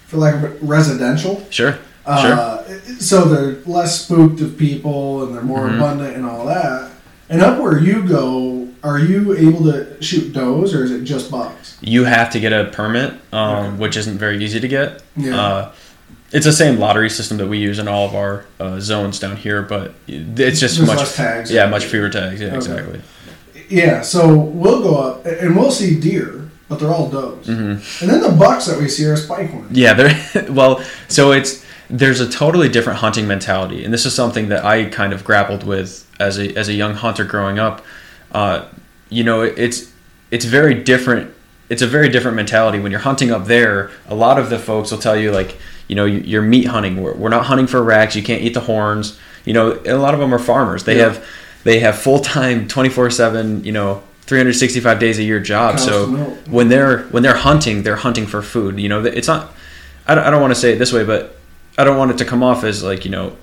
for 0.07 0.17
lack 0.17 0.35
of 0.37 0.45
a 0.45 0.53
residential. 0.63 1.47
sure. 1.51 1.77
Uh, 2.07 2.59
So 2.99 3.25
they're 3.25 3.57
less 3.67 4.01
spooked 4.01 4.41
of 4.41 4.57
people, 4.57 5.25
and 5.25 5.35
they're 5.35 5.43
more 5.43 5.69
Mhm. 5.69 5.77
abundant 5.77 6.17
and 6.17 6.25
all 6.25 6.47
that. 6.47 6.91
And 7.29 7.43
up 7.43 7.61
where 7.61 7.79
you 7.79 8.03
go, 8.03 8.66
are 8.87 8.99
you 8.99 9.35
able 9.37 9.65
to 9.65 10.01
shoot 10.03 10.33
does 10.33 10.75
or 10.75 10.85
is 10.85 10.91
it 10.91 11.05
just 11.05 11.31
bucks? 11.31 11.77
You 11.81 12.05
have 12.05 12.31
to 12.31 12.41
get 12.41 12.53
a 12.53 12.67
permit, 12.67 13.13
um, 13.33 13.67
Okay. 13.67 13.77
which 13.77 13.97
isn't 13.97 14.19
very 14.19 14.43
easy 14.45 14.61
to 14.61 14.69
get. 14.69 15.03
Yeah. 15.17 15.41
Uh, 15.41 15.73
it's 16.33 16.45
the 16.47 16.53
same 16.53 16.79
lottery 16.79 17.11
system 17.11 17.37
that 17.39 17.47
we 17.47 17.59
use 17.59 17.79
in 17.79 17.89
all 17.89 18.07
of 18.07 18.15
our 18.15 18.45
uh, 18.61 18.81
zones 18.81 19.19
down 19.21 19.37
here, 19.37 19.63
but 19.63 19.95
it's 20.09 20.59
just 20.61 20.77
There's 20.77 20.89
much 20.89 21.13
tags. 21.15 21.51
Yeah, 21.51 21.67
much 21.67 21.85
fewer 21.85 22.09
tags. 22.09 22.41
Yeah, 22.41 22.49
Okay. 22.49 22.57
exactly. 22.57 23.01
Yeah, 23.69 24.03
so 24.03 24.35
we'll 24.35 24.83
go 24.83 24.97
up 24.97 25.27
and 25.27 25.57
we'll 25.57 25.71
see 25.71 25.99
deer, 25.99 26.49
but 26.69 26.79
they're 26.79 26.91
all 26.93 27.09
does. 27.09 27.47
Mm-hmm. 27.47 28.05
And 28.05 28.11
then 28.13 28.21
the 28.23 28.37
bucks 28.39 28.67
that 28.67 28.79
we 28.79 28.89
see 28.89 29.05
are 29.07 29.17
spike 29.17 29.53
ones. 29.53 29.77
Yeah, 29.77 29.95
there. 29.95 30.47
Well, 30.51 30.83
so 31.09 31.33
it's 31.33 31.65
there's 31.89 32.21
a 32.21 32.29
totally 32.29 32.69
different 32.69 32.99
hunting 32.99 33.27
mentality, 33.29 33.85
and 33.85 33.93
this 33.95 34.05
is 34.07 34.15
something 34.15 34.49
that 34.49 34.65
I 34.65 34.85
kind 34.87 35.13
of 35.13 35.25
grappled 35.25 35.65
with 35.65 36.05
as 36.19 36.39
a 36.39 36.55
as 36.57 36.69
a 36.69 36.75
young 36.75 36.95
hunter 36.95 37.25
growing 37.25 37.59
up. 37.59 37.85
Uh, 38.33 38.65
you 39.09 39.25
know, 39.25 39.43
it's 39.43 39.93
it's 40.31 40.45
very 40.45 40.75
different. 40.75 41.33
It's 41.69 41.83
a 41.83 41.87
very 41.87 42.09
different 42.09 42.37
mentality 42.37 42.79
when 42.79 42.91
you're 42.93 43.01
hunting 43.01 43.31
up 43.31 43.47
there. 43.47 43.91
A 44.09 44.15
lot 44.15 44.39
of 44.39 44.51
the 44.51 44.59
folks 44.59 44.91
will 44.91 44.99
tell 44.99 45.17
you 45.17 45.33
like, 45.33 45.57
you 45.89 45.97
know, 45.97 46.05
you- 46.05 46.21
you're 46.25 46.43
meat 46.43 46.67
hunting. 46.67 47.03
We're, 47.03 47.15
we're 47.15 47.29
not 47.29 47.47
hunting 47.47 47.67
for 47.67 47.83
racks. 47.83 48.15
You 48.15 48.23
can't 48.23 48.43
eat 48.43 48.55
the 48.55 48.61
horns. 48.61 49.19
You 49.45 49.53
know, 49.53 49.81
a 49.85 49.95
lot 49.95 50.15
of 50.15 50.21
them 50.21 50.33
are 50.35 50.39
farmers. 50.39 50.85
They 50.85 50.97
Yeah. 50.99 51.05
have 51.11 51.25
they 51.65 51.81
have 51.81 51.99
full 51.99 52.21
time, 52.21 52.69
twenty 52.69 52.89
four 52.89 53.11
seven. 53.11 53.65
You 53.65 53.73
know. 53.73 54.03
365 54.27 54.99
days 54.99 55.21
a 55.21 55.23
year 55.23 55.39
job 55.39 55.79
so 55.79 56.09
when 56.51 56.69
they're 56.69 57.03
when 57.13 57.23
they're 57.23 57.37
hunting 57.37 57.85
they're 57.85 57.95
hunting 57.95 58.27
for 58.27 58.43
food 58.43 58.77
you 58.81 58.89
know 58.89 59.05
it's 59.05 59.29
not 59.29 59.55
I 60.05 60.17
don't, 60.17 60.25
I 60.25 60.31
don't 60.31 60.41
want 60.41 60.53
to 60.53 60.59
say 60.59 60.73
it 60.73 60.81
this 60.81 60.93
way, 60.93 61.05
but 61.05 61.36
I 61.79 61.85
don't 61.85 61.99
want 61.99 62.11
it 62.11 62.19
to 62.19 62.25
come 62.25 62.43
off 62.43 62.65
as 62.65 62.83
like 62.83 63.05
you 63.05 63.11
know 63.11 63.37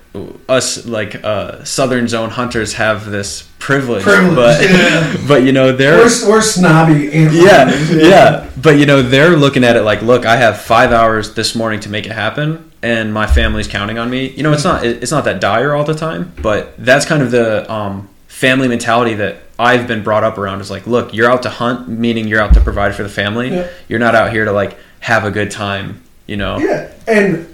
us 0.48 0.86
like 0.86 1.24
uh, 1.24 1.64
southern 1.64 2.08
zone 2.08 2.30
hunters 2.30 2.74
have 2.74 3.10
this 3.10 3.50
privilege, 3.60 4.04
Privilege, 4.04 4.36
but 4.36 4.62
yeah. 4.62 5.18
but 5.28 5.44
you 5.44 5.52
know 5.52 5.72
they're 5.72 5.98
We're, 5.98 6.30
we're 6.30 6.42
snobby 6.42 7.12
and 7.12 7.34
yeah 7.34 7.74
yeah, 7.92 8.50
but 8.62 8.78
you 8.78 8.86
know 8.86 9.02
they're 9.02 9.36
looking 9.36 9.64
at 9.64 9.76
it 9.76 9.82
like, 9.82 10.02
look, 10.02 10.26
I 10.26 10.36
have 10.36 10.62
five 10.62 10.92
hours 10.92 11.34
this 11.34 11.56
morning 11.56 11.80
to 11.82 11.90
make 11.90 12.06
it 12.06 12.12
happen, 12.12 12.72
and 12.82 13.14
my 13.14 13.28
family's 13.28 13.68
counting 13.68 13.98
on 13.98 14.10
me. 14.10 14.30
You 14.30 14.44
know, 14.44 14.54
it's 14.54 14.64
not 14.64 14.86
it's 14.86 15.12
not 15.12 15.26
that 15.26 15.40
dire 15.40 15.74
all 15.74 15.84
the 15.84 15.96
time, 15.96 16.34
but 16.42 16.76
that's 16.78 17.06
kind 17.06 17.24
of 17.24 17.32
the 17.32 17.72
um, 17.72 18.10
family 18.28 18.68
mentality 18.68 19.16
that 19.16 19.38
I've 19.58 19.88
been 19.88 20.04
brought 20.04 20.24
up 20.24 20.38
around. 20.38 20.62
Is 20.62 20.72
like, 20.72 20.86
look, 20.88 21.14
you're 21.14 21.32
out 21.32 21.44
to 21.44 21.50
hunt, 21.50 21.88
meaning 21.88 22.28
you're 22.28 22.42
out 22.42 22.54
to 22.56 22.62
provide 22.62 22.96
for 22.96 23.04
the 23.04 23.10
family. 23.10 23.52
Yeah. 23.52 23.70
You're 23.88 24.00
not 24.00 24.16
out 24.16 24.32
here 24.32 24.46
to 24.46 24.52
like 24.52 24.78
have 25.00 25.24
a 25.24 25.32
good 25.32 25.52
time. 25.52 26.04
You 26.28 26.38
know. 26.38 26.58
Yeah, 26.58 26.92
and 27.08 27.53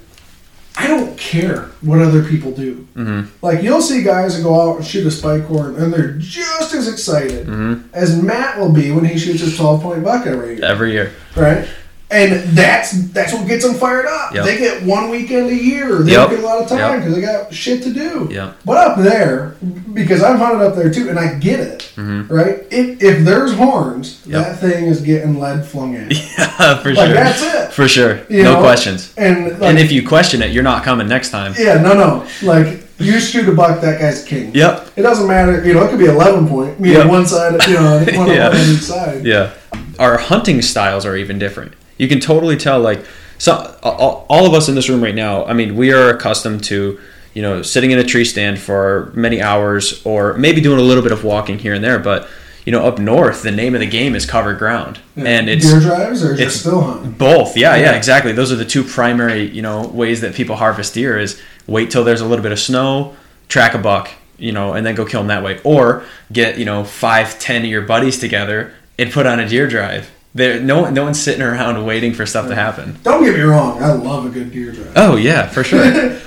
I 0.77 0.88
don't 0.88 1.17
care 1.17 1.63
what 1.82 1.99
other 2.01 2.23
people 2.23 2.51
do. 2.51 2.88
hmm 2.95 3.21
Like 3.41 3.62
you'll 3.63 3.82
see 3.82 4.01
guys 4.03 4.38
that 4.38 4.43
go 4.43 4.60
out 4.62 4.77
and 4.77 4.86
shoot 4.86 5.05
a 5.05 5.12
spike 5.12 5.43
horn, 5.43 5.75
and 5.75 5.91
they're 5.93 6.13
just 6.17 6.73
as 6.73 6.88
excited 6.88 7.45
hmm 7.47 7.73
as 7.93 8.21
Matt 8.21 8.58
will 8.60 8.71
be 8.71 8.91
when 8.91 9.03
he 9.05 9.17
shoots 9.17 9.41
his 9.41 9.58
twelve 9.58 9.82
point 9.82 10.03
buck 10.03 10.25
every 10.25 10.55
year, 10.55 10.65
Every 10.65 10.91
year. 10.93 11.12
right? 11.36 11.67
And 12.12 12.41
that's 12.58 12.91
that's 13.12 13.34
what 13.34 13.48
gets 13.48 13.63
them 13.63 13.76
fired 13.76 14.08
up. 14.08 14.34
Yep. 14.34 14.43
They 14.45 14.58
get 14.58 14.82
one 14.84 15.10
weekend 15.12 15.50
a 15.52 15.56
year. 15.56 16.00
They 16.00 16.13
Yep. 16.13 16.22
don't 16.22 16.30
get 16.38 16.43
a 16.43 16.48
lot 16.48 16.62
of 16.63 16.67
time 16.67 16.80
Yep. 16.80 17.00
because 17.02 17.15
they 17.15 17.22
got 17.22 17.54
shit 17.54 17.84
to 17.84 17.93
do. 17.93 18.28
Yeah. 18.32 18.54
But 18.65 18.78
up 18.78 18.98
there, 18.98 19.56
because 19.93 20.24
I've 20.24 20.39
hunted 20.39 20.65
up 20.65 20.76
there 20.76 20.89
too, 20.91 21.10
and 21.10 21.19
I 21.19 21.36
get 21.36 21.60
it, 21.60 21.84
hmm 21.95 22.24
right? 22.28 22.63
If, 22.72 23.04
if 23.04 23.24
there's 23.26 23.54
horns, 23.54 24.22
Yep. 24.26 24.43
that 24.43 24.60
thing 24.60 24.86
is 24.86 25.02
getting 25.02 25.39
lead 25.39 25.63
flung 25.67 25.95
at. 25.95 26.12
it. 26.12 26.17
Yeah, 26.38 26.78
for 26.82 26.95
sure. 26.95 26.95
Like 26.95 27.06
sure. 27.08 27.13
that's 27.13 27.43
it. 27.43 27.74
For 27.74 27.88
sure. 27.88 28.19
You 28.28 28.43
no 28.43 28.54
know? 28.56 28.60
questions. 28.62 29.13
And 29.15 29.60
like, 29.60 29.69
and 29.69 29.78
if 29.78 29.91
you 29.91 30.08
question 30.08 30.41
it, 30.41 30.50
you're 30.52 30.63
not 30.63 30.84
coming 30.84 31.08
next 31.08 31.30
time. 31.30 31.54
yeah, 31.60 31.80
no, 31.80 31.93
no, 31.93 32.26
like 32.41 32.86
you 32.98 33.19
shoot 33.19 33.48
a 33.48 33.52
buck, 33.54 33.82
that 33.82 34.00
guy's 34.02 34.24
king. 34.26 34.50
Yep. 34.56 34.93
It 34.95 35.04
doesn't 35.04 35.28
matter, 35.28 35.63
you 35.63 35.74
know. 35.76 35.84
It 35.86 35.89
could 35.91 36.00
be 36.00 36.06
eleven 36.06 36.48
point, 36.48 36.80
meaning 36.80 36.98
Yep. 36.98 37.08
one 37.08 37.28
side, 37.28 37.67
you 37.67 37.76
know, 37.76 38.04
one 38.17 38.28
Yeah. 38.36 38.50
on 38.50 38.56
each 38.56 38.82
side. 38.82 39.24
Yeah. 39.24 39.52
Our 40.00 40.17
hunting 40.17 40.62
styles 40.63 41.06
are 41.06 41.15
even 41.15 41.38
different. 41.38 41.74
You 42.00 42.08
can 42.08 42.20
totally 42.20 42.58
tell, 42.58 42.80
like, 42.80 43.06
so 43.38 43.78
all, 43.84 44.26
all 44.28 44.46
of 44.48 44.54
us 44.56 44.68
in 44.68 44.74
this 44.76 44.90
room 44.90 45.04
right 45.04 45.14
now. 45.16 45.46
I 45.46 45.54
mean, 45.54 45.76
we 45.76 45.94
are 45.94 46.10
accustomed 46.10 46.64
to, 46.66 47.00
you 47.36 47.42
know, 47.44 47.62
sitting 47.62 47.92
in 47.92 48.00
a 48.00 48.04
tree 48.04 48.26
stand 48.26 48.58
for 48.60 49.12
many 49.14 49.42
hours, 49.42 50.02
or 50.06 50.34
maybe 50.34 50.60
doing 50.62 50.80
a 50.80 50.84
little 50.84 51.04
bit 51.04 51.12
of 51.12 51.24
walking 51.24 51.60
here 51.60 51.74
and 51.76 51.84
there. 51.84 52.00
But 52.00 52.28
you 52.66 52.74
know, 52.74 52.86
up 52.86 53.00
north, 53.00 53.42
the 53.42 53.52
name 53.52 53.74
of 53.74 53.80
the 53.80 53.88
game 53.88 54.14
is 54.16 54.26
covered 54.28 54.60
ground, 54.60 55.00
and 55.16 55.50
it's 55.50 55.66
deer 55.66 55.80
drives 55.80 56.24
or 56.24 56.34
it's- 56.34 56.56
still 56.60 56.82
hunting. 56.82 57.12
Both, 57.12 57.56
yeah, 57.58 57.76
yeah, 57.76 57.84
Yeah. 57.84 57.92
exactly. 57.94 58.32
Those 58.34 58.52
are 58.52 58.58
the 58.58 58.66
two 58.66 58.84
primary, 58.84 59.44
you 59.48 59.62
know, 59.62 59.88
ways 59.88 60.22
that 60.22 60.36
people 60.36 60.56
harvest 60.58 60.94
deer 60.94 61.18
is 61.18 61.42
wait 61.66 61.90
till 61.90 62.04
there's 62.04 62.22
a 62.22 62.26
little 62.26 62.44
bit 62.44 62.52
of 62.52 62.60
snow, 62.60 63.16
track 63.48 63.74
a 63.74 63.78
buck, 63.80 64.10
you 64.38 64.52
know, 64.52 64.74
and 64.74 64.86
then 64.86 64.94
go 64.94 65.06
kill 65.06 65.22
them 65.22 65.28
that 65.30 65.42
way, 65.44 65.60
or 65.64 66.04
get 66.32 66.58
you 66.60 66.66
know 66.66 66.84
five, 66.84 67.40
ten 67.40 67.64
of 67.64 67.70
your 67.70 67.82
buddies 67.82 68.20
together 68.20 68.72
and 69.00 69.12
put 69.12 69.26
on 69.26 69.40
a 69.40 69.48
deer 69.48 69.66
drive. 69.68 70.12
There, 70.36 70.60
no, 70.62 70.82
one- 70.84 70.94
no 70.94 71.04
one's 71.04 71.20
sitting 71.22 71.42
around 71.42 71.84
waiting 71.92 72.13
for 72.13 72.26
stuff 72.26 72.48
to 72.50 72.56
happen. 72.56 72.98
Don't 73.04 73.24
get 73.24 73.36
me 73.36 73.42
wrong, 73.42 73.82
I 73.82 73.94
love 73.94 74.26
a 74.26 74.30
good 74.30 74.52
deer 74.52 74.72
drive. 74.72 74.94
Oh 74.96 75.15
yeah, 75.15 75.48
for 75.48 75.63
sure. 75.63 75.80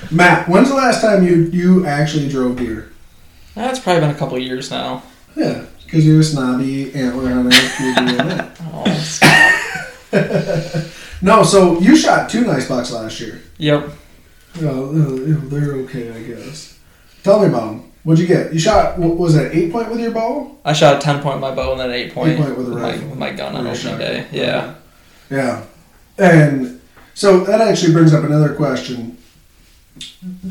Matt, 0.11 0.49
when's 0.49 0.69
the 0.69 0.75
last 0.75 1.01
time 1.01 1.25
you 1.25 1.37
you 1.53 1.87
actually 1.87 2.29
drove 2.29 2.57
deer? 2.57 2.91
That's 3.55 3.79
probably 3.79 4.01
been 4.01 4.11
a 4.11 4.19
couple 4.19 4.37
of 4.37 4.43
years 4.43 4.71
now. 4.71 5.03
Yeah, 5.37 5.65
because 5.85 6.05
you're 6.07 6.21
a 6.21 6.25
snobby 6.25 6.93
antler 6.95 7.31
hunter. 7.31 7.57
you're 7.83 7.95
doing 7.95 8.17
that. 8.29 8.59
Oh, 8.75 8.91
stop. 8.95 10.93
No, 11.23 11.45
so 11.45 11.79
you 11.81 11.95
shot 11.97 12.29
two 12.29 12.45
nice 12.45 12.67
bucks 12.69 12.91
last 12.91 13.21
year. 13.21 13.41
yep. 13.59 13.89
Oh, 14.61 14.89
uh, 14.91 15.39
they're 15.49 15.75
okay, 15.85 16.11
I 16.11 16.23
guess. 16.23 16.79
Tell 17.23 17.41
me 17.41 17.47
about 17.47 17.71
them. 17.71 17.92
What'd 18.05 18.21
you 18.21 18.27
get? 18.27 18.53
You 18.53 18.59
shot, 18.59 18.99
what 18.99 19.17
was 19.17 19.35
that, 19.35 19.55
eight 19.55 19.71
point 19.71 19.91
with 19.91 20.01
your 20.01 20.11
bow? 20.11 20.57
I 20.65 20.73
shot 20.73 20.97
a 20.97 20.99
10 20.99 21.23
point 21.23 21.37
with 21.37 21.41
my 21.43 21.55
bow 21.55 21.73
and 21.73 21.81
then 21.81 21.91
an 21.91 21.95
8 21.97 22.15
point, 22.15 22.31
Eight 22.33 22.39
point 22.39 22.59
with 22.59 22.67
a 22.69 22.71
my, 22.77 22.93
with 22.97 23.19
my 23.19 23.33
gun 23.33 23.55
on 23.55 23.65
With 23.69 23.79
opening 23.87 23.99
day. 23.99 24.27
Yeah. 24.33 24.75
Yeah. 25.31 25.65
And 26.19 26.81
so 27.15 27.41
that 27.45 27.61
actually 27.61 27.93
brings 27.93 28.13
up 28.13 28.25
another 28.25 28.55
question. 28.55 29.19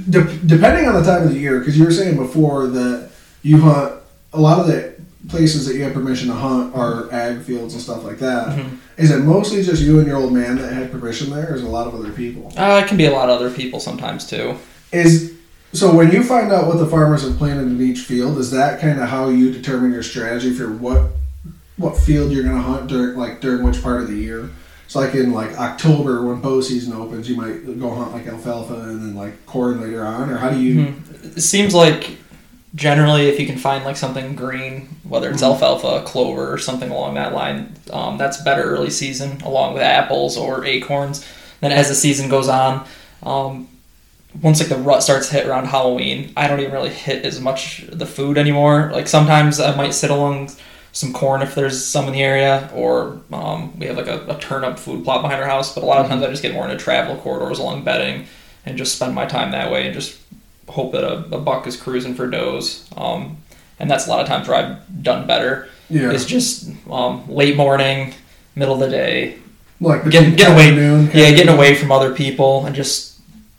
De- 0.09 0.37
depending 0.45 0.87
on 0.87 0.93
the 0.93 1.03
time 1.03 1.23
of 1.23 1.29
the 1.33 1.37
year, 1.39 1.59
because 1.59 1.77
you 1.77 1.83
were 1.83 1.91
saying 1.91 2.15
before 2.15 2.67
that 2.67 3.09
you 3.41 3.59
hunt, 3.59 3.93
a 4.33 4.39
lot 4.39 4.59
of 4.59 4.67
the 4.67 4.93
places 5.27 5.65
that 5.65 5.75
you 5.75 5.83
have 5.83 5.93
permission 5.93 6.27
to 6.29 6.33
hunt 6.33 6.73
are 6.75 7.11
ag 7.13 7.41
fields 7.41 7.73
and 7.73 7.81
stuff 7.83 8.03
like 8.03 8.17
that. 8.19 8.57
Is 8.97 9.11
Mhm. 9.11 9.19
it 9.19 9.23
mostly 9.25 9.61
just 9.63 9.81
you 9.81 9.99
and 9.99 10.07
your 10.07 10.17
old 10.17 10.31
man 10.33 10.57
that 10.57 10.71
had 10.73 10.91
permission 10.91 11.29
there, 11.31 11.51
or 11.51 11.55
is 11.55 11.61
it 11.61 11.67
a 11.67 11.69
lot 11.69 11.85
of 11.87 11.95
other 11.95 12.11
people? 12.11 12.51
Uh, 12.57 12.81
it 12.83 12.87
can 12.87 12.97
be 12.97 13.05
a 13.05 13.11
lot 13.11 13.29
of 13.29 13.35
other 13.39 13.49
people 13.49 13.79
sometimes 13.79 14.25
too. 14.25 14.55
Is 14.91 15.30
so 15.73 15.93
when 15.95 16.11
you 16.11 16.23
find 16.23 16.51
out 16.51 16.67
what 16.67 16.77
the 16.77 16.85
farmers 16.87 17.23
have 17.23 17.37
planted 17.37 17.67
in 17.67 17.81
each 17.81 17.99
field, 18.01 18.37
is 18.37 18.51
that 18.51 18.79
kind 18.81 18.99
of 18.99 19.09
how 19.09 19.29
you 19.29 19.51
determine 19.51 19.91
your 19.91 20.03
strategy 20.03 20.53
for 20.53 20.71
what 20.71 21.11
what 21.77 21.97
field 21.97 22.31
you're 22.31 22.43
going 22.43 22.55
to 22.55 22.61
hunt 22.61 22.87
during 22.87 23.17
like 23.17 23.41
during 23.41 23.63
which 23.63 23.81
part 23.81 24.01
of 24.01 24.07
the 24.07 24.15
year? 24.15 24.49
So 24.87 24.99
like 24.99 25.15
in 25.15 25.31
like 25.31 25.57
October 25.57 26.25
when 26.25 26.41
bow 26.41 26.59
season 26.61 26.93
opens, 26.93 27.29
you 27.29 27.35
might 27.37 27.79
go 27.79 27.93
hunt 27.95 28.11
like 28.11 28.27
alfalfa 28.27 28.73
and 28.73 29.01
then 29.01 29.15
like 29.15 29.45
corn 29.45 29.79
later 29.81 30.05
on, 30.05 30.29
or 30.29 30.37
how 30.37 30.49
do 30.49 30.59
you? 30.59 30.75
Mhm. 30.87 31.37
It 31.37 31.41
seems 31.41 31.73
like 31.73 32.17
generally 32.75 33.27
if 33.27 33.39
you 33.39 33.45
can 33.45 33.57
find 33.57 33.83
like 33.85 33.97
something 33.97 34.35
green, 34.35 34.89
whether 35.03 35.29
it's 35.29 35.41
Mhm. 35.41 35.45
alfalfa, 35.47 36.03
clover, 36.05 36.51
or 36.53 36.57
something 36.57 36.89
along 36.89 37.15
that 37.15 37.33
line, 37.33 37.73
um, 37.91 38.17
that's 38.17 38.37
better 38.43 38.63
early 38.63 38.89
season 38.89 39.37
along 39.45 39.73
with 39.73 39.83
apples 39.83 40.37
or 40.37 40.65
acorns. 40.65 41.23
Then 41.61 41.71
as 41.71 41.87
the 41.89 41.95
season 41.95 42.27
goes 42.29 42.47
on, 42.49 42.81
um, 43.23 43.67
once 44.41 44.59
like 44.59 44.69
the 44.69 44.77
rut 44.77 45.03
starts 45.03 45.27
to 45.29 45.33
hit 45.35 45.47
around 45.47 45.65
Halloween, 45.65 46.31
I 46.37 46.47
don't 46.47 46.59
even 46.59 46.71
really 46.71 46.89
hit 46.89 47.25
as 47.25 47.39
much 47.41 47.85
the 47.91 48.05
food 48.05 48.37
anymore. 48.37 48.89
Like 48.93 49.07
sometimes 49.07 49.59
I 49.59 49.75
might 49.75 49.93
sit 49.93 50.09
along 50.11 50.51
some 50.93 51.13
corn 51.13 51.41
if 51.41 51.55
there's 51.55 51.83
some 51.85 52.07
in 52.07 52.13
the 52.13 52.21
area, 52.23 52.69
or 52.73 53.21
um, 53.33 53.77
we 53.79 53.85
have 53.87 53.97
like 53.97 54.07
a, 54.07 54.25
a 54.27 54.39
turnip 54.39 54.77
food 54.77 55.03
plot 55.03 55.21
behind 55.21 55.41
our 55.41 55.47
house. 55.47 55.73
But 55.73 55.83
a 55.83 55.87
lot 55.87 55.99
of 55.99 56.07
times 56.07 56.21
I 56.23 56.29
just 56.29 56.41
get 56.41 56.53
more 56.53 56.65
into 56.69 56.81
travel 56.81 57.15
corridors 57.17 57.59
along 57.59 57.83
bedding 57.83 58.25
and 58.65 58.77
just 58.77 58.95
spend 58.95 59.15
my 59.15 59.25
time 59.25 59.51
that 59.51 59.71
way 59.71 59.85
and 59.85 59.93
just 59.93 60.19
hope 60.69 60.91
that 60.93 61.03
a, 61.03 61.17
a 61.35 61.39
buck 61.39 61.67
is 61.67 61.75
cruising 61.75 62.13
for 62.13 62.27
does. 62.29 62.87
Um, 62.95 63.37
and 63.79 63.89
that's 63.89 64.07
a 64.07 64.09
lot 64.09 64.21
of 64.21 64.27
times 64.27 64.47
where 64.47 64.57
I've 64.57 65.03
done 65.03 65.25
better. 65.27 65.67
Yeah, 65.89 66.11
It's 66.11 66.25
just 66.25 66.69
um, 66.89 67.27
late 67.29 67.57
morning, 67.57 68.13
middle 68.55 68.75
of 68.75 68.79
the 68.79 68.89
day, 68.89 69.39
like 69.81 70.09
getting- 70.09 70.39
away- 70.53 70.73
noon 70.75 71.05
yeah, 71.13 71.31
getting 71.31 71.49
away 71.49 71.75
from 71.75 71.91
other 71.91 72.13
people 72.13 72.65
and 72.65 72.73
just 72.75 73.10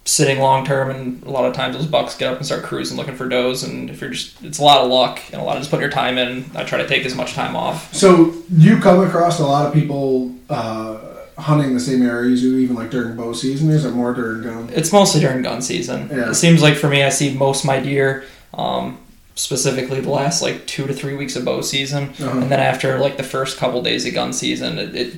sitting 0.04 0.38
long 0.40 0.64
term. 0.64 0.90
And 0.90 1.22
a 1.24 1.30
lot 1.30 1.44
of 1.44 1.54
times 1.54 1.76
those 1.76 1.86
bucks 1.86 2.16
get 2.16 2.30
up 2.32 2.36
and 2.38 2.46
start 2.46 2.62
cruising 2.64 2.96
looking 2.96 3.14
for 3.14 3.28
does. 3.28 3.62
And 3.62 3.88
if 3.90 4.00
you're 4.00 4.10
just, 4.10 4.42
it's 4.44 4.58
a 4.58 4.64
lot 4.64 4.82
of 4.82 4.90
luck 4.90 5.20
and 5.32 5.40
a 5.40 5.44
lot 5.44 5.56
of 5.56 5.60
just 5.62 5.70
putting 5.70 5.82
your 5.82 5.90
time 5.90 6.18
in. 6.18 6.44
I 6.54 6.64
try 6.64 6.78
to 6.78 6.88
take 6.88 7.04
as 7.06 7.14
much 7.14 7.34
time 7.34 7.54
off. 7.56 7.94
So 7.94 8.34
you 8.50 8.78
come 8.78 9.00
across 9.00 9.38
a 9.40 9.46
lot 9.46 9.66
of 9.66 9.72
people 9.72 10.34
uh, 10.50 10.98
hunting 11.38 11.72
the 11.74 11.80
same 11.80 12.02
areas 12.02 12.42
you, 12.42 12.56
even 12.58 12.76
like 12.76 12.90
during 12.90 13.16
bow 13.16 13.32
season. 13.32 13.70
Is 13.70 13.84
it 13.84 13.92
more 13.92 14.12
during 14.12 14.42
gun? 14.42 14.70
It's 14.72 14.92
mostly 14.92 15.20
during 15.20 15.42
gun 15.42 15.62
season. 15.62 16.08
Yeah. 16.10 16.30
It 16.30 16.34
seems 16.34 16.62
like 16.62 16.74
for 16.76 16.88
me, 16.88 17.02
I 17.04 17.08
see 17.08 17.34
most 17.34 17.60
of 17.64 17.66
my 17.68 17.78
deer. 17.80 18.24
Um, 18.54 18.98
specifically 19.34 19.98
the 20.00 20.10
last 20.10 20.42
like 20.42 20.66
two 20.66 20.86
to 20.86 20.92
three 20.92 21.16
weeks 21.16 21.36
of 21.36 21.44
bow 21.46 21.62
season 21.62 22.10
Uh-huh. 22.20 22.38
and 22.40 22.50
then 22.50 22.60
after 22.60 22.98
like 22.98 23.16
the 23.16 23.22
first 23.22 23.56
couple 23.56 23.80
days 23.82 24.04
of 24.06 24.12
gun 24.12 24.30
season 24.34 24.78
it, 24.78 24.94
it 24.94 25.14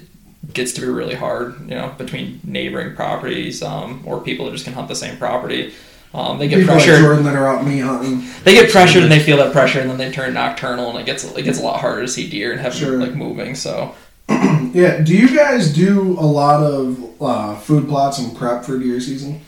gets 0.52 0.72
to 0.72 0.80
be 0.80 0.86
really 0.86 1.14
hard 1.14 1.58
you 1.62 1.74
know 1.76 1.94
between 1.96 2.40
neighboring 2.44 2.94
properties 2.94 3.62
um, 3.62 4.02
or 4.04 4.20
people 4.20 4.44
that 4.46 4.52
just 4.52 4.64
can 4.64 4.74
hunt 4.74 4.88
the 4.88 4.94
same 4.96 5.16
property 5.16 5.72
Um, 6.12 6.38
they 6.38 6.46
get 6.48 6.60
People 6.60 6.76
like 6.76 6.84
pressured. 6.84 7.00
Jordan 7.04 7.24
that 7.24 7.34
are 7.34 7.48
out 7.48 7.64
me 7.66 7.78
hunting. 7.80 8.22
they 8.44 8.54
get 8.54 8.70
pressured 8.70 9.02
and 9.02 9.10
they 9.10 9.18
feel 9.18 9.36
that 9.38 9.52
pressure, 9.52 9.80
and 9.80 9.90
then 9.90 9.98
they 9.98 10.12
turn 10.12 10.34
nocturnal, 10.34 10.90
and 10.90 10.98
it 11.00 11.06
gets 11.06 11.24
it 11.24 11.42
gets 11.42 11.58
a 11.58 11.62
lot 11.62 11.80
harder 11.80 12.02
to 12.02 12.08
see 12.08 12.28
deer 12.30 12.52
and 12.52 12.60
have 12.60 12.72
Sure. 12.74 12.92
them 12.92 13.00
like 13.00 13.14
moving. 13.16 13.54
So 13.56 13.94
Yeah. 14.28 15.00
Do 15.00 15.12
you 15.16 15.34
guys 15.36 15.72
do 15.74 16.16
a 16.18 16.28
lot 16.40 16.62
of 16.62 16.98
uh, 17.20 17.56
food 17.56 17.88
plots 17.88 18.18
and 18.18 18.36
prep 18.36 18.64
for 18.64 18.78
deer 18.78 19.00
season? 19.00 19.40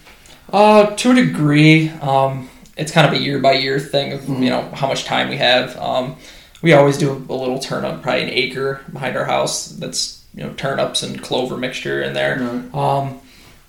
Uh, 0.53 0.87
to 0.97 1.11
a 1.13 1.15
degree, 1.15 1.89
um, 2.03 2.49
it's 2.77 2.91
kind 2.93 3.07
of 3.07 3.13
a 3.13 3.19
year 3.23 3.39
by 3.39 3.53
year 3.53 3.79
thing 3.79 4.13
of 4.13 4.21
Mhm. 4.23 4.41
you 4.43 4.51
know 4.51 4.63
how 4.75 4.89
much 4.89 5.05
time 5.05 5.29
we 5.29 5.37
have. 5.37 5.77
Um, 5.79 6.17
we 6.63 6.73
always 6.73 6.99
do 6.99 7.25
a 7.29 7.33
little 7.35 7.59
turnip, 7.61 8.03
probably 8.03 8.23
an 8.25 8.31
acre 8.31 8.81
behind 8.93 9.17
our 9.17 9.25
house. 9.27 9.69
That's 9.69 10.15
you 10.37 10.44
know 10.44 10.53
turnips 10.55 11.03
and 11.03 11.20
clover 11.22 11.57
mixture 11.57 12.03
in 12.03 12.12
there. 12.12 12.38
Right. 12.38 12.75
Um, 12.75 13.20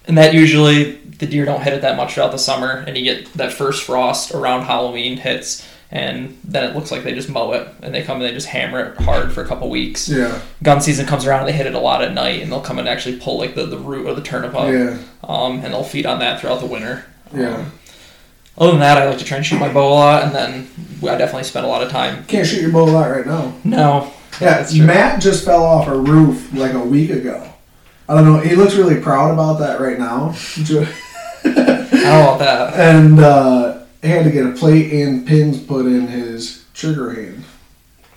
and 0.07 0.17
that 0.17 0.33
usually 0.33 0.93
the 0.93 1.25
deer 1.25 1.43
don't 1.45 1.61
hit 1.63 1.73
it 1.73 1.81
that 1.81 1.97
much 1.97 2.13
throughout 2.13 2.31
the 2.31 2.37
summer, 2.37 2.83
and 2.87 2.97
you 2.97 3.03
get 3.03 3.33
that 3.33 3.51
first 3.53 3.83
frost 3.83 4.31
around 4.31 4.61
Halloween 4.65 5.17
hits, 5.17 5.67
and 5.91 6.37
then 6.43 6.63
it 6.69 6.75
looks 6.75 6.91
like 6.91 7.03
they 7.03 7.13
just 7.13 7.27
mow 7.29 7.51
it, 7.53 7.67
and 7.81 7.93
they 7.93 8.03
come 8.03 8.17
and 8.17 8.25
they 8.25 8.33
just 8.33 8.47
hammer 8.47 8.79
it 8.93 8.97
hard 9.01 9.31
for 9.33 9.43
a 9.43 9.47
couple 9.47 9.69
weeks. 9.69 10.07
Yeah. 10.07 10.39
Gun 10.63 10.79
season 10.81 11.05
comes 11.07 11.25
around, 11.25 11.39
and 11.41 11.49
they 11.49 11.53
hit 11.53 11.65
it 11.65 11.73
a 11.75 11.79
lot 11.79 12.03
at 12.03 12.13
night, 12.13 12.41
and 12.41 12.51
they'll 12.51 12.61
come 12.61 12.79
and 12.79 12.87
actually 12.87 13.17
pull 13.19 13.37
like 13.37 13.55
the, 13.55 13.65
the 13.65 13.77
root 13.77 14.07
of 14.07 14.15
the 14.15 14.21
turnip 14.21 14.53
up, 14.55 14.71
Yeah. 14.71 14.97
um, 15.23 15.55
and 15.63 15.73
they'll 15.73 15.83
feed 15.83 16.05
on 16.05 16.19
that 16.19 16.39
throughout 16.39 16.59
the 16.61 16.65
winter. 16.67 17.05
Yeah. 17.33 17.55
Um, 17.55 17.71
other 18.57 18.71
than 18.71 18.79
that, 18.79 18.97
I 18.97 19.07
like 19.09 19.19
to 19.19 19.25
try 19.25 19.37
and 19.37 19.45
shoot 19.45 19.59
my 19.59 19.71
bow 19.71 19.87
a 19.87 19.93
lot, 19.93 20.23
and 20.23 20.33
then 20.33 20.67
I 21.03 21.15
definitely 21.17 21.43
spend 21.43 21.65
a 21.65 21.69
lot 21.69 21.83
of 21.83 21.91
time. 21.91 22.25
Can't 22.25 22.47
shoot 22.47 22.61
your 22.61 22.71
bow 22.71 22.85
a 22.85 22.89
lot 22.91 23.09
right 23.11 23.25
now. 23.25 23.53
No, 23.63 24.11
Yeah. 24.41 24.67
Matt 24.85 25.21
just 25.21 25.43
fell 25.45 25.63
off 25.63 25.87
a 25.87 25.97
roof 25.97 26.53
like 26.53 26.73
a 26.73 26.79
week 26.79 27.09
ago. 27.09 27.47
I 28.09 28.13
don't 28.15 28.25
know. 28.25 28.39
He 28.39 28.55
looks 28.55 28.75
really 28.75 29.01
proud 29.01 29.33
about 29.33 29.59
that 29.59 29.79
right 29.81 29.99
now. 29.99 30.33
Ju- 30.63 30.87
I 31.43 31.49
don't 31.49 32.03
know 32.03 32.35
about 32.35 32.39
that. 32.39 32.73
and 32.95 33.19
uh, 33.19 33.79
he 34.01 34.09
had 34.09 34.23
to 34.25 34.31
get 34.31 34.45
a 34.45 34.51
plate 34.51 34.91
and 34.93 35.25
pins 35.27 35.59
put 35.61 35.85
in 35.85 36.07
his 36.07 36.65
trigger 36.73 37.11
hand. 37.13 37.43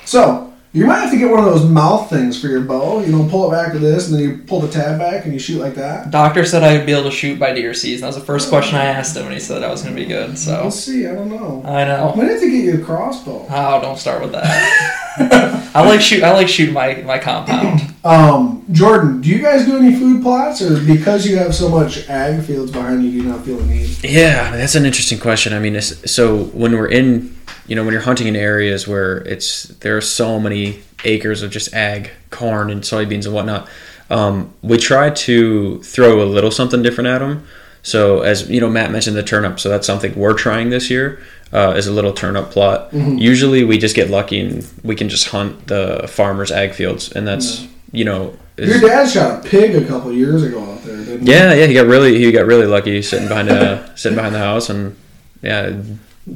So 0.05 0.53
you 0.73 0.87
might 0.87 1.01
have 1.01 1.11
to 1.11 1.19
get 1.19 1.29
one 1.31 1.41
of 1.41 1.47
those 1.47 1.65
mouth 1.65 2.09
things 2.09 2.41
for 2.41 2.47
your 2.49 2.61
bow. 2.61 3.01
You 3.01 3.11
know, 3.11 3.29
pull 3.29 3.49
it 3.51 3.57
back 3.57 3.73
with 3.73 3.83
this, 3.83 4.09
and 4.09 4.17
then 4.17 4.23
you 4.29 4.39
pull 4.45 4.61
the 4.61 4.71
tab 4.71 4.99
back 4.99 5.25
and 5.25 5.33
you 5.33 5.41
shoot 5.41 5.61
like 5.61 5.75
that. 5.75 6.11
Doctor 6.13 6.45
said 6.45 6.63
I'd 6.63 6.87
be 6.87 6.93
able 6.93 7.05
to 7.05 7.11
shoot 7.11 7.41
by 7.41 7.53
deer 7.53 7.75
season. 7.75 8.03
That 8.03 8.09
was 8.09 8.17
the 8.17 8.23
first 8.23 8.49
question 8.49 8.77
I 8.77 8.85
asked 8.85 9.17
him, 9.17 9.25
and 9.25 9.35
he 9.35 9.41
said 9.41 9.65
I 9.65 9.71
was 9.71 9.83
going 9.83 9.97
to 9.97 10.01
be 10.01 10.07
good. 10.07 10.39
So 10.39 10.61
we'll 10.63 10.71
see. 10.71 11.07
I 11.09 11.15
don't 11.15 11.29
know. 11.31 11.63
I 11.65 11.83
I 11.83 11.85
know. 11.87 12.15
might 12.15 12.29
have 12.31 12.41
to 12.41 12.51
get 12.51 12.65
you 12.65 12.81
a 12.81 12.85
crossbow. 12.85 13.47
Oh, 13.51 13.81
don't 13.81 13.99
start 13.99 14.23
with 14.23 14.33
that. 14.33 14.87
I 15.75 15.87
like 15.87 16.01
shoot. 16.01 16.23
I 16.23 16.33
like 16.33 16.49
shooting 16.49 16.75
my 16.75 16.95
my 17.03 17.19
compound. 17.19 17.81
Um, 18.03 18.65
Jordan, 18.73 19.21
do 19.21 19.29
you 19.29 19.43
guys 19.43 19.67
do 19.67 19.77
any 19.77 19.95
food 19.95 20.23
plots, 20.23 20.63
or 20.63 20.83
because 20.87 21.27
you 21.27 21.37
have 21.37 21.55
so 21.55 21.69
much 21.69 22.09
ag 22.09 22.43
fields 22.43 22.73
behind 22.73 23.05
you, 23.05 23.11
do 23.11 23.17
you 23.19 23.23
not 23.25 23.45
feel 23.45 23.59
the 23.59 23.67
need? 23.67 24.03
Yeah, 24.03 24.57
that's 24.57 24.75
an 24.75 24.87
interesting 24.87 25.19
question. 25.19 25.53
I 25.53 25.59
mean, 25.59 25.77
it's, 25.77 26.11
so 26.11 26.45
when 26.45 26.73
we're 26.73 26.89
in, 26.89 27.37
you 27.67 27.77
know, 27.77 27.85
when 27.85 27.93
you're 27.93 28.01
hunting 28.01 28.27
in 28.27 28.37
areas 28.37 28.89
where 28.89 29.19
it's 29.19 29.65
there 29.65 29.99
are 29.99 30.01
so 30.01 30.41
many 30.41 30.81
acres 31.05 31.43
of 31.43 31.51
just 31.51 31.75
ag, 31.75 32.11
corn 32.31 32.71
and 32.71 32.81
soybeans 32.81 33.27
and 33.27 33.35
whatnot, 33.35 33.69
um, 34.09 34.55
we 34.63 34.79
try 34.79 35.11
to 35.11 35.83
throw 35.83 36.23
a 36.23 36.25
little 36.25 36.51
something 36.51 36.83
different 36.83 37.09
at 37.09 37.19
them. 37.19 37.47
So 37.83 38.23
as 38.23 38.49
you 38.49 38.63
know, 38.63 38.71
Matt 38.71 38.91
mentioned 38.93 39.17
the 39.17 39.23
turnip, 39.23 39.61
so 39.61 39.69
that's 39.69 39.87
something 39.87 40.15
we're 40.15 40.33
trying 40.33 40.71
this 40.71 40.89
year. 40.89 41.21
Uh, 41.53 41.75
is 41.77 41.89
a 41.89 41.93
little 41.93 42.13
turnip 42.13 42.51
plot. 42.51 42.93
Usually, 42.93 43.65
we 43.65 43.77
just 43.77 43.97
get 43.97 44.09
lucky 44.09 44.39
and 44.39 44.65
we 44.85 44.95
can 44.95 45.09
just 45.09 45.29
hunt 45.31 45.67
the 45.67 46.07
farmers' 46.09 46.53
ag 46.53 46.73
fields, 46.75 47.11
and 47.11 47.27
that's 47.27 47.67
you 47.91 48.05
know. 48.05 48.37
Your 48.57 48.79
dad 48.79 49.09
shot 49.09 49.45
a 49.45 49.49
pig 49.49 49.75
a 49.75 49.85
couple 49.87 50.13
years 50.13 50.43
ago 50.45 50.63
out 50.63 50.85
there, 50.85 50.97
didn't 50.99 51.27
he? 51.27 51.33
yeah, 51.33 51.53
yeah, 51.55 51.67
he 51.67 51.75
got 51.75 51.87
really 51.87 52.19
he 52.19 52.31
got 52.31 52.47
really 52.47 52.67
lucky 52.67 53.03
sitting 53.03 53.27
behind 53.27 53.49
a 53.49 53.91
sitting 53.97 54.15
behind 54.17 54.35
the 54.35 54.39
house 54.39 54.69
and 54.71 54.95
yeah, 55.43 55.73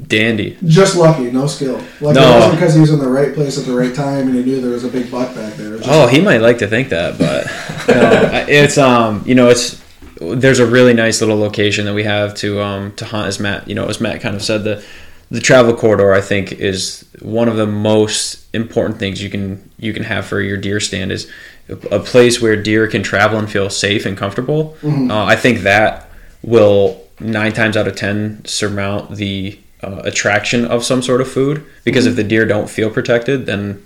dandy. 0.07 0.57
Just 0.65 0.95
lucky, 0.97 1.31
no 1.31 1.47
skill. 1.47 1.79
Like 2.01 2.15
No. 2.15 2.49
because 2.51 2.73
he 2.73 2.81
was 2.81 2.91
in 2.91 2.99
the 2.99 3.07
right 3.07 3.33
place 3.33 3.57
at 3.57 3.65
the 3.65 3.75
right 3.75 3.93
time 3.93 4.27
and 4.27 4.35
he 4.35 4.43
knew 4.43 4.59
there 4.59 4.71
was 4.71 4.83
a 4.83 4.89
big 4.89 5.09
buck 5.11 5.33
back 5.35 5.53
there. 5.53 5.77
Oh, 5.85 6.07
he 6.07 6.19
might 6.19 6.41
like 6.41 6.57
to 6.59 6.67
think 6.67 6.89
that, 6.89 7.17
but 7.17 7.45
no, 7.87 8.45
it's 8.49 8.77
um 8.77 9.23
you 9.25 9.35
know 9.35 9.49
it's 9.49 9.81
there's 10.19 10.59
a 10.59 10.65
really 10.65 10.93
nice 10.93 11.21
little 11.21 11.37
location 11.37 11.85
that 11.85 11.93
we 11.93 12.03
have 12.03 12.33
to 12.35 12.61
um 12.61 12.93
to 12.95 13.05
hunt 13.05 13.27
as 13.27 13.39
Matt 13.39 13.67
you 13.67 13.75
know 13.75 13.87
as 13.87 14.01
Matt 14.01 14.21
kind 14.21 14.35
of 14.35 14.41
said 14.41 14.63
the 14.63 14.83
the 15.35 15.41
travel 15.41 15.73
corridor 15.75 16.13
I 16.13 16.21
think 16.21 16.51
is 16.53 17.05
one 17.21 17.47
of 17.47 17.57
the 17.57 17.67
most 17.67 18.45
important 18.53 18.99
things 18.99 19.21
you 19.21 19.29
can 19.29 19.69
you 19.77 19.93
can 19.93 20.03
have 20.03 20.25
for 20.25 20.39
your 20.41 20.57
deer 20.57 20.79
stand 20.79 21.11
is 21.11 21.29
a 21.91 21.99
place 21.99 22.41
where 22.41 22.55
deer 22.55 22.87
can 22.87 23.03
travel 23.03 23.39
and 23.39 23.49
feel 23.49 23.69
safe 23.69 24.05
and 24.05 24.15
comfortable. 24.17 24.75
Mhm. 24.81 25.11
Uh, 25.11 25.25
I 25.25 25.35
think 25.35 25.61
that 25.61 26.09
will 26.43 27.01
nine 27.19 27.53
times 27.53 27.75
out 27.75 27.87
of 27.87 27.95
ten 27.95 28.41
surmount 28.45 29.15
the 29.15 29.57
uh, 29.83 30.01
attraction 30.03 30.63
of 30.65 30.83
some 30.83 31.01
sort 31.01 31.21
of 31.21 31.27
food 31.31 31.63
because 31.83 32.05
if 32.05 32.15
the 32.15 32.23
deer 32.23 32.45
don't 32.45 32.69
feel 32.69 32.89
protected, 32.89 33.45
then 33.45 33.81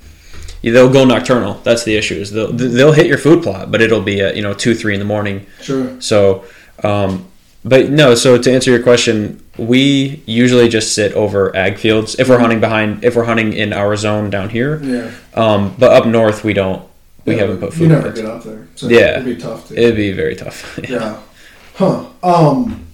they'll 0.62 0.90
go 0.92 1.06
nocturnal. 1.06 1.60
That's 1.64 1.84
the 1.84 1.96
issue. 1.96 2.16
Is 2.16 2.32
they'll 2.32 2.52
they'll 2.52 2.92
hit 2.92 3.08
your 3.08 3.18
food 3.18 3.44
plot, 3.44 3.72
but 3.72 3.82
it'll 3.82 4.02
be 4.02 4.22
at 4.22 4.36
you 4.36 4.42
know 4.42 4.54
two 4.54 4.76
three 4.76 4.94
in 4.94 5.00
the 5.00 5.06
morning. 5.06 5.46
Sure. 5.62 5.96
So, 6.00 6.44
um, 6.84 7.29
but 7.66 7.90
no. 7.90 8.16
So 8.16 8.38
to 8.38 8.52
answer 8.52 8.72
your 8.72 8.82
question, 8.84 9.44
we 9.58 10.22
usually 10.26 10.70
just 10.70 10.94
sit 10.96 11.14
over 11.14 11.56
ag 11.56 11.78
fields 11.78 12.18
if 12.20 12.30
we're 12.30 12.40
hunting 12.40 12.60
behind 12.60 13.04
if 13.04 13.16
we're 13.16 13.26
hunting 13.26 13.54
in 13.54 13.74
our 13.74 13.96
zone 13.96 14.30
down 14.30 14.50
here. 14.50 14.82
Yeah. 14.84 15.12
Um, 15.34 15.76
but 15.78 15.92
up 15.92 16.06
north 16.08 16.44
we 16.44 16.54
don't. 16.54 16.88
We 17.26 17.36
Yeah, 17.36 17.42
haven't 17.42 17.58
put 17.60 17.72
You 17.74 17.78
food. 17.80 17.90
never 17.90 18.12
get 18.12 18.26
up 18.26 18.44
there. 18.44 18.68
So 18.76 18.88
Yeah. 18.88 19.20
It'd 19.20 19.26
be 19.26 19.36
tough 19.36 19.68
to. 19.68 19.78
It'd 19.78 19.96
be 19.96 20.12
very 20.14 20.36
tough. 20.36 20.80
Yeah. 20.90 21.20
Huh. 21.76 22.06
Um. 22.24 22.86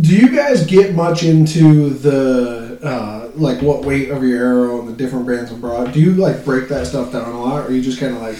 Do 0.00 0.08
you 0.16 0.34
guys 0.34 0.66
get 0.66 0.94
much 0.94 1.22
into 1.22 1.90
the 1.90 2.80
uh, 2.82 3.30
like 3.36 3.62
what 3.62 3.84
weight 3.84 4.10
of 4.10 4.24
your 4.24 4.44
arrow 4.44 4.80
and 4.80 4.88
the 4.88 4.92
different 4.92 5.24
brands 5.24 5.52
of 5.52 5.60
broad? 5.60 5.92
Do 5.92 6.00
you 6.00 6.14
like 6.14 6.44
break 6.44 6.68
that 6.68 6.86
stuff 6.88 7.12
down 7.12 7.32
a 7.32 7.40
lot, 7.40 7.66
or 7.68 7.72
you 7.72 7.80
just 7.80 8.00
kind 8.00 8.14
of 8.16 8.20
like, 8.20 8.36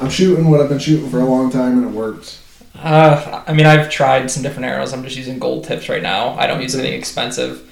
I'm 0.00 0.08
shooting 0.08 0.48
what 0.50 0.60
I've 0.62 0.70
been 0.70 0.78
shooting 0.78 1.10
for 1.10 1.20
a 1.20 1.24
long 1.26 1.50
time 1.50 1.76
and 1.78 1.84
it 1.88 1.90
works? 1.94 2.42
Uh, 2.78 3.42
I 3.46 3.52
mean, 3.52 3.66
I've 3.66 3.90
tried 3.90 4.30
some 4.30 4.42
different 4.42 4.66
arrows. 4.66 4.92
I'm 4.92 5.02
just 5.02 5.16
using 5.16 5.38
gold 5.38 5.64
tips 5.64 5.88
right 5.88 6.02
now. 6.02 6.30
I 6.38 6.46
don't 6.46 6.62
use 6.62 6.74
anything 6.74 6.98
expensive. 6.98 7.64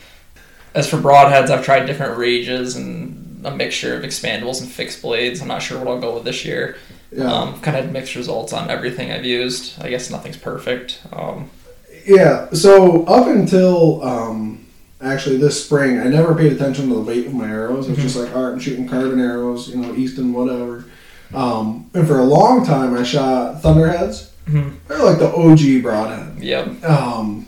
As 0.75 0.89
for 0.89 0.97
broadheads, 0.97 1.49
I've 1.49 1.65
tried 1.65 1.87
different 1.87 2.19
rages 2.19 2.77
and 2.77 3.45
a 3.47 3.51
mixture 3.51 3.97
of 3.97 4.03
expandables 4.03 4.61
and 4.61 4.71
fixed 4.71 5.01
blades. 5.03 5.41
I'm 5.41 5.49
not 5.49 5.63
sure 5.63 5.79
what 5.79 5.89
I'll 5.89 6.01
go 6.01 6.15
with 6.15 6.25
this 6.25 6.45
year. 6.45 6.77
Yeah. 7.13 7.33
Um, 7.33 7.61
kind 7.61 7.77
of 7.77 7.93
mixed 7.93 8.17
results 8.17 8.53
on 8.53 8.69
everything 8.69 9.13
I've 9.13 9.25
used. 9.25 9.81
I 9.81 9.91
guess 9.91 10.11
nothing's 10.11 10.37
perfect. 10.37 11.01
Um, 11.13 11.51
Yeah, 12.05 12.51
so 12.53 13.05
up 13.05 13.29
until 13.29 14.03
um, 14.03 14.67
actually 15.01 15.37
this 15.39 15.65
spring, 15.65 15.99
I 15.99 16.05
never 16.05 16.35
paid 16.35 16.53
attention 16.53 16.89
to 16.89 16.95
the 16.95 17.01
weight 17.01 17.27
of 17.27 17.35
my 17.35 17.49
arrows. 17.49 17.89
It 17.89 17.93
was 17.93 18.03
just 18.03 18.17
like, 18.17 18.35
all 18.35 18.45
right, 18.45 18.53
I'm 18.53 18.61
shooting 18.61 18.89
carbon 18.89 19.21
arrows, 19.21 19.69
you 19.69 19.77
know, 19.77 19.95
Easton, 19.95 20.33
whatever. 20.33 20.85
Um, 21.33 21.91
and 21.95 22.07
for 22.07 22.19
a 22.19 22.25
long 22.25 22.65
time, 22.67 22.95
I 22.95 23.03
shot 23.03 23.63
Thunderheads. 23.63 24.33
Mhm. 24.49 24.73
They're 24.89 25.03
like 25.03 25.19
the 25.19 25.33
OG 25.35 25.83
broadhead. 25.83 26.43
yep. 26.43 26.85
Um, 26.85 27.47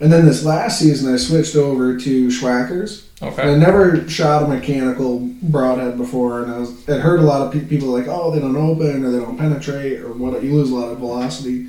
and 0.00 0.12
then 0.12 0.24
this 0.26 0.44
last 0.44 0.78
season, 0.78 1.12
I 1.12 1.16
switched 1.16 1.54
over 1.56 1.96
to 1.98 2.28
Schwackers. 2.28 3.02
And 3.42 3.50
I 3.50 3.56
never 3.56 4.08
shot 4.08 4.44
a 4.44 4.48
mechanical 4.48 5.18
broadhead 5.42 5.98
before, 5.98 6.42
and 6.42 6.50
I 6.52 6.58
was 6.58 6.70
I'd 6.88 7.00
heard 7.00 7.20
a 7.20 7.22
lot 7.22 7.42
of 7.42 7.52
pe- 7.52 7.66
people 7.66 7.88
like, 7.88 8.06
oh, 8.08 8.30
they 8.30 8.40
don't 8.40 8.56
open 8.56 9.04
or 9.04 9.10
they 9.10 9.18
don't 9.18 9.36
penetrate 9.36 10.00
or 10.00 10.12
what. 10.14 10.42
You 10.42 10.54
lose 10.54 10.70
a 10.70 10.74
lot 10.74 10.90
of 10.90 10.98
velocity. 10.98 11.66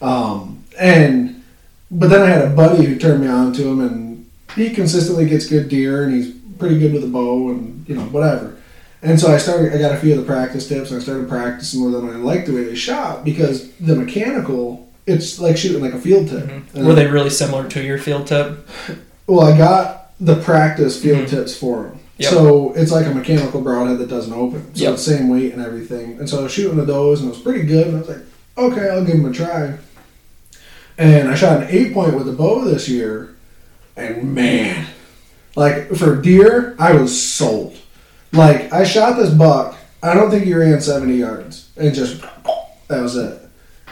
Um, 0.00 0.62
and 0.78 1.42
but 1.90 2.08
then 2.08 2.22
I 2.22 2.28
had 2.28 2.42
a 2.44 2.50
buddy 2.54 2.84
who 2.84 2.96
turned 2.96 3.20
me 3.20 3.26
on 3.28 3.52
to 3.54 3.62
him, 3.68 3.80
and 3.80 4.26
he 4.54 4.70
consistently 4.70 5.26
gets 5.28 5.46
good 5.46 5.68
deer, 5.68 6.04
and 6.04 6.14
he's 6.14 6.32
pretty 6.58 6.78
good 6.78 6.92
with 6.92 7.02
a 7.04 7.08
bow, 7.08 7.50
and 7.50 7.84
you 7.88 7.96
know 7.96 8.02
whatever. 8.04 8.54
And 9.02 9.18
so 9.18 9.32
I 9.32 9.38
started. 9.38 9.74
I 9.74 9.78
got 9.78 9.92
a 9.92 9.98
few 9.98 10.12
of 10.12 10.20
the 10.20 10.24
practice 10.24 10.68
tips, 10.68 10.90
and 10.90 11.00
I 11.00 11.02
started 11.02 11.28
practicing 11.28 11.84
with 11.84 11.92
them, 11.92 12.08
and 12.08 12.16
I 12.16 12.20
liked 12.20 12.46
the 12.46 12.54
way 12.54 12.64
they 12.64 12.76
shot 12.76 13.24
because 13.24 13.72
the 13.78 13.96
mechanical, 13.96 14.88
it's 15.06 15.40
like 15.40 15.56
shooting 15.56 15.82
like 15.82 15.92
a 15.92 15.98
field 16.00 16.28
tip. 16.28 16.44
Mm-hmm. 16.44 16.76
And 16.76 16.86
Were 16.86 16.94
they 16.94 17.08
really 17.08 17.30
similar 17.30 17.68
to 17.68 17.82
your 17.82 17.98
field 17.98 18.28
tip? 18.28 18.66
well, 19.26 19.40
I 19.40 19.58
got 19.58 20.12
the 20.20 20.36
practice 20.36 21.02
field 21.02 21.26
mm-hmm. 21.26 21.36
tips 21.36 21.56
for 21.56 21.84
them. 21.84 21.98
Yep. 22.18 22.30
So 22.30 22.72
it's 22.74 22.92
like 22.92 23.06
a 23.06 23.14
mechanical 23.14 23.60
broadhead 23.60 23.98
that 23.98 24.08
doesn't 24.08 24.32
open. 24.32 24.74
So 24.74 24.84
Yep. 24.84 24.94
it's 24.94 25.02
same 25.02 25.28
weight 25.28 25.52
and 25.52 25.60
everything. 25.60 26.18
And 26.18 26.28
so 26.28 26.38
I 26.38 26.42
was 26.44 26.52
shooting 26.52 26.76
with 26.76 26.86
those 26.86 27.20
and 27.20 27.28
it 27.28 27.32
was 27.32 27.42
pretty 27.42 27.64
good. 27.64 27.88
And 27.88 27.96
I 27.96 28.00
was 28.00 28.08
like, 28.08 28.24
okay, 28.56 28.88
I'll 28.88 29.04
give 29.04 29.16
them 29.16 29.26
a 29.26 29.32
try. 29.32 29.78
And 30.98 31.28
I 31.28 31.34
shot 31.34 31.62
an 31.62 31.68
eight 31.70 31.92
point 31.92 32.14
with 32.14 32.28
a 32.28 32.32
bow 32.32 32.64
this 32.64 32.88
year. 32.88 33.34
And 33.96 34.34
man, 34.34 34.86
like 35.56 35.88
for 35.94 36.20
deer, 36.20 36.76
I 36.78 36.92
was 36.92 37.20
sold. 37.20 37.71
Like 38.32 38.72
I 38.72 38.84
shot 38.84 39.16
this 39.16 39.30
buck. 39.30 39.76
I 40.02 40.14
don't 40.14 40.30
think 40.30 40.44
he 40.44 40.54
ran 40.54 40.80
70 40.80 41.14
yards. 41.14 41.70
And 41.76 41.94
just, 41.94 42.22
that 42.88 43.00
was 43.00 43.16
it. 43.16 43.42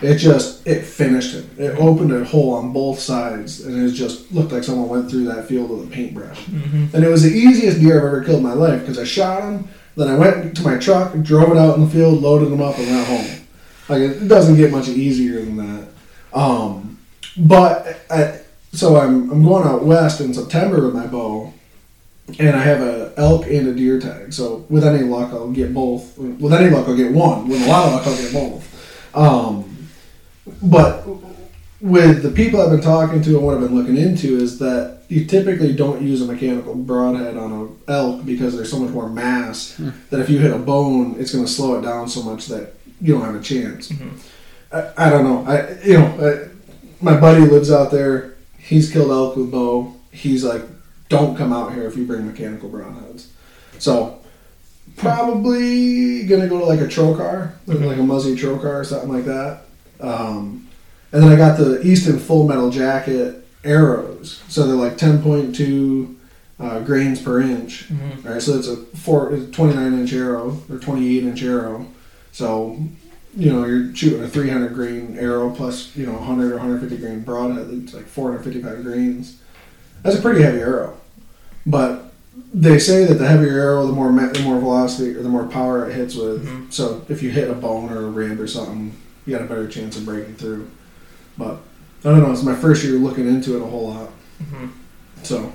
It 0.03 0.17
just 0.17 0.67
it 0.67 0.83
finished 0.83 1.35
him. 1.35 1.51
It 1.59 1.79
opened 1.79 2.13
a 2.13 2.25
hole 2.25 2.55
on 2.55 2.73
both 2.73 2.99
sides, 2.99 3.67
and 3.67 3.87
it 3.87 3.93
just 3.93 4.33
looked 4.33 4.51
like 4.51 4.65
someone 4.65 4.89
went 4.89 5.11
through 5.11 5.25
that 5.25 5.47
field 5.47 5.69
with 5.69 5.87
a 5.87 5.91
paintbrush. 5.91 6.39
Mm-hmm. 6.47 6.97
And 6.97 7.05
it 7.05 7.09
was 7.09 7.23
the 7.23 7.31
easiest 7.31 7.81
deer 7.81 7.99
I've 7.99 8.07
ever 8.07 8.25
killed 8.25 8.39
in 8.39 8.43
my 8.43 8.55
life 8.55 8.81
because 8.81 8.99
I 8.99 9.05
shot 9.05 9.43
him, 9.43 9.69
then 9.97 10.09
I 10.09 10.17
went 10.17 10.57
to 10.57 10.63
my 10.63 10.79
truck, 10.79 11.13
drove 11.21 11.51
it 11.51 11.59
out 11.59 11.77
in 11.77 11.85
the 11.85 11.91
field, 11.91 12.23
loaded 12.23 12.51
him 12.51 12.63
up, 12.63 12.79
and 12.79 12.87
went 12.89 13.07
home. 13.07 13.47
Like 13.89 14.01
it 14.01 14.29
doesn't 14.29 14.57
get 14.57 14.71
much 14.71 14.89
easier 14.89 15.45
than 15.45 15.57
that. 15.57 15.89
Um, 16.33 16.99
but 17.37 18.01
I, 18.09 18.41
so 18.73 18.97
I'm 18.97 19.31
I'm 19.31 19.45
going 19.45 19.67
out 19.67 19.85
west 19.85 20.21
in 20.21 20.33
September 20.33 20.87
with 20.87 20.95
my 20.95 21.07
bow, 21.07 21.53
and 22.39 22.57
I 22.57 22.63
have 22.63 22.81
a 22.81 23.13
elk 23.17 23.47
and 23.47 23.69
a 23.69 23.75
deer 23.75 23.99
tag. 23.99 24.33
So 24.33 24.67
with 24.69 24.85
any 24.85 25.05
luck, 25.05 25.33
I'll 25.33 25.51
get 25.51 25.75
both. 25.75 26.17
With 26.19 26.53
any 26.53 26.71
luck, 26.71 26.89
I'll 26.89 26.97
get 26.97 27.13
one. 27.13 27.49
With 27.49 27.63
a 27.63 27.69
lot 27.69 27.87
of 27.87 27.93
luck, 27.95 28.07
I'll 28.07 28.17
get 28.17 28.33
both. 28.33 29.17
Um, 29.17 29.89
but 30.63 31.07
with 31.81 32.23
the 32.23 32.31
people 32.31 32.61
I've 32.61 32.71
been 32.71 32.81
talking 32.81 33.23
to 33.23 33.37
and 33.37 33.47
what 33.47 33.55
I've 33.55 33.63
been 33.63 33.75
looking 33.75 33.97
into 33.97 34.37
is 34.37 34.59
that 34.59 35.03
you 35.09 35.25
typically 35.25 35.73
don't 35.73 36.03
use 36.03 36.23
a 36.23 36.27
mechanical 36.27 36.75
broadhead 36.75 37.37
on 37.37 37.53
a 37.89 37.91
elk 37.91 38.25
because 38.25 38.55
there's 38.55 38.71
so 38.71 38.79
much 38.79 38.91
more 38.91 39.09
mass 39.09 39.77
that 40.11 40.21
if 40.21 40.29
you 40.29 40.39
hit 40.39 40.53
a 40.53 40.59
bone, 40.59 41.17
it's 41.19 41.33
going 41.33 41.45
to 41.45 41.51
slow 41.51 41.79
it 41.79 41.83
down 41.83 42.09
so 42.09 42.23
much 42.23 42.47
that 42.47 42.75
you 43.01 43.15
don't 43.15 43.25
have 43.25 43.35
a 43.35 43.43
chance. 43.43 43.93
I, 44.73 44.93
I 44.97 45.11
don't 45.11 45.25
know. 45.25 45.51
I 45.51 45.83
you 45.83 45.95
know 45.95 46.07
I, 46.21 46.49
my 47.03 47.19
buddy 47.19 47.41
lives 47.41 47.71
out 47.73 47.91
there. 47.91 48.37
He's 48.59 48.93
killed 48.93 49.11
elk 49.11 49.37
with 49.37 49.51
bow. 49.51 49.95
He's 50.13 50.45
like, 50.45 50.63
don't 51.11 51.37
come 51.37 51.53
out 51.53 51.75
here 51.75 51.87
if 51.87 51.97
you 51.97 52.07
bring 52.07 52.27
mechanical 52.27 52.71
broadheads. 52.71 53.27
So 53.79 54.21
probably 54.97 56.25
gonna 56.25 56.47
go 56.49 56.59
to 56.61 56.65
like 56.65 56.81
a 56.81 56.87
trocar, 56.87 57.53
like 57.67 57.81
like 57.81 57.99
a 57.99 58.03
Muzzy 58.03 58.37
trocar 58.37 58.81
or 58.81 58.85
something 58.85 59.13
like 59.13 59.25
that. 59.27 59.63
Um, 60.01 60.69
and 61.13 61.23
then 61.23 61.31
I 61.33 61.37
got 61.37 61.59
the 61.59 61.81
Easton 61.87 62.19
Full 62.19 62.47
Metal 62.47 62.71
Jacket 62.71 63.45
arrows. 63.65 64.43
So 64.49 64.67
they're 64.67 64.77
like 64.77 64.97
10.2 64.97 66.15
uh, 66.61 66.81
grains 66.81 67.21
per 67.21 67.41
inch. 67.41 67.89
Mhm. 67.89 68.25
Right, 68.25 68.41
so 68.41 68.57
it's 68.57 68.69
a 68.69 68.77
four, 68.77 69.33
it's 69.35 69.45
a 69.45 69.51
29 69.51 69.95
inch 70.01 70.13
arrow 70.13 70.59
or 70.71 70.79
28 70.79 71.25
inch 71.25 71.43
arrow. 71.43 71.87
So, 72.33 72.79
you 73.37 73.53
know, 73.53 73.65
you're 73.65 73.95
shooting 73.95 74.23
a 74.23 74.29
300 74.29 74.73
grain 74.75 75.17
arrow 75.19 75.51
plus, 75.51 75.95
you 75.97 76.07
know, 76.07 76.13
100 76.13 76.53
or 76.53 76.57
150 76.57 76.97
grain 77.05 77.21
broadhead. 77.23 77.69
It's 77.73 77.93
like 77.95 78.07
455 78.07 78.85
grains. 78.85 79.39
That's 80.03 80.17
a 80.17 80.23
pretty 80.23 80.43
heavy 80.43 80.61
arrow. 80.61 81.00
But 81.71 82.13
they 82.53 82.79
say 82.81 83.05
that 83.05 83.15
the 83.15 83.29
heavier 83.29 83.61
arrow, 83.61 83.87
the 83.87 83.93
more 83.93 84.11
the 84.11 84.43
more 84.43 84.59
velocity 84.59 85.15
or 85.15 85.23
the 85.23 85.29
more 85.29 85.45
power 85.47 85.89
it 85.89 85.95
hits 85.95 86.17
with. 86.17 86.45
Mhm. 86.45 86.73
So 86.73 87.03
if 87.09 87.23
you 87.23 87.31
hit 87.31 87.49
a 87.49 87.55
bone 87.55 87.91
or 87.93 88.07
a 88.07 88.11
rib 88.11 88.41
or 88.41 88.49
something, 88.49 88.93
you 89.25 89.33
got 89.37 89.45
a 89.45 89.49
better 89.49 89.69
chance 89.69 89.97
of 89.97 90.05
breaking 90.05 90.35
through. 90.35 90.67
But 91.39 91.59
I 92.05 92.11
don't 92.11 92.21
know. 92.23 92.33
It's 92.33 92.43
my 92.43 92.57
first 92.57 92.83
year 92.83 92.95
looking 92.95 93.29
into 93.29 93.57
it 93.57 93.63
a 93.63 93.67
whole 93.67 93.91
lot. 93.95 94.11
Mhm. 94.43 94.71
So 95.23 95.53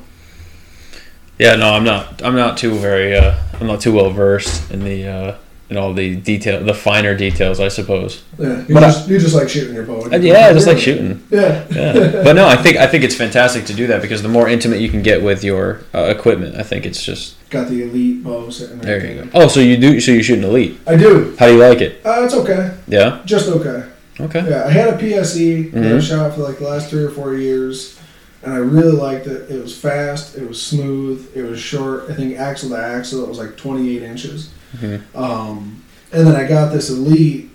Yeah, 1.37 1.55
no, 1.57 1.73
I'm 1.73 1.83
not. 1.83 2.21
I'm 2.23 2.35
not 2.35 2.57
too 2.57 2.71
very. 2.75 3.13
Uh, 3.13 3.35
I'm 3.59 3.67
not 3.67 3.81
too 3.81 3.91
well 3.91 4.09
versed 4.09 4.71
in 4.71 4.85
the 4.85 5.05
uh, 5.05 5.35
in 5.69 5.77
all 5.77 5.93
the 5.93 6.15
detail, 6.15 6.63
the 6.63 6.73
finer 6.75 7.15
details, 7.15 7.59
I 7.59 7.69
suppose. 7.69 8.21
yeah, 8.37 8.63
you 8.67 8.73
But 8.73 8.83
I- 8.83 8.87
just 8.91 9.09
you 9.09 9.17
just 9.19 9.33
like 9.35 9.49
shooting 9.49 9.73
your 9.73 9.83
bow. 9.85 10.07
And 10.11 10.23
yeah, 10.23 10.53
just 10.53 10.67
like 10.67 10.77
shooting. 10.77 11.23
Yeah. 11.31 11.65
Yeah, 11.71 11.93
but 12.23 12.33
no, 12.33 12.47
I 12.47 12.55
think 12.55 12.77
I 12.77 12.85
think 12.87 13.03
it's 13.03 13.15
fantastic 13.15 13.65
to 13.65 13.73
do 13.73 13.87
that 13.87 14.01
because 14.01 14.21
the 14.21 14.29
more 14.29 14.47
intimate 14.47 14.79
you 14.79 14.89
can 14.89 15.01
get 15.01 15.23
with 15.23 15.43
your 15.43 15.81
uh, 15.93 16.03
equipment, 16.15 16.55
I 16.55 16.63
think 16.63 16.85
it's 16.85 17.03
just 17.03 17.35
Got 17.49 17.69
the 17.69 17.83
elite 17.83 18.23
bow 18.23 18.49
sitting 18.49 18.77
right 18.77 18.85
there. 18.85 19.05
You 19.15 19.23
go. 19.23 19.29
Oh, 19.33 19.47
so 19.47 19.59
you 19.59 19.77
do? 19.77 19.99
So 19.99 20.11
you 20.11 20.21
shoot 20.23 20.39
an 20.39 20.43
elite? 20.45 20.79
I 20.87 20.95
do. 20.95 21.35
How 21.39 21.47
do 21.47 21.53
you 21.53 21.59
like 21.59 21.79
it? 21.81 22.01
Uh, 22.05 22.23
it's 22.25 22.33
okay. 22.33 22.75
Yeah. 22.87 23.21
Just 23.25 23.47
okay. 23.49 23.89
Okay. 24.19 24.49
Yeah, 24.49 24.65
I 24.65 24.71
had 24.71 24.89
a 24.93 24.97
PSE 24.97 25.71
that 25.71 25.83
I 25.83 25.87
Mhm. 25.97 26.01
shot 26.01 26.35
for 26.35 26.41
like 26.41 26.59
the 26.59 26.63
last 26.67 26.89
three 26.89 27.03
or 27.03 27.09
four 27.11 27.35
years, 27.35 27.97
and 28.43 28.53
I 28.53 28.57
really 28.57 28.91
liked 28.93 29.27
it. 29.27 29.49
It 29.51 29.61
was 29.61 29.75
fast, 29.77 30.37
it 30.37 30.47
was 30.47 30.61
smooth, 30.61 31.27
it 31.35 31.43
was 31.43 31.59
short. 31.59 32.05
I 32.09 32.13
think 32.15 32.37
axle 32.39 32.69
to 32.69 32.77
axle, 32.77 33.23
it 33.23 33.27
was 33.29 33.37
like 33.39 33.57
28 33.57 34.03
inches. 34.03 34.49
Mhm. 34.75 35.01
Um, 35.15 35.81
and 36.11 36.27
then 36.27 36.35
I 36.35 36.47
got 36.47 36.71
this 36.71 36.89
Elite, 36.89 37.49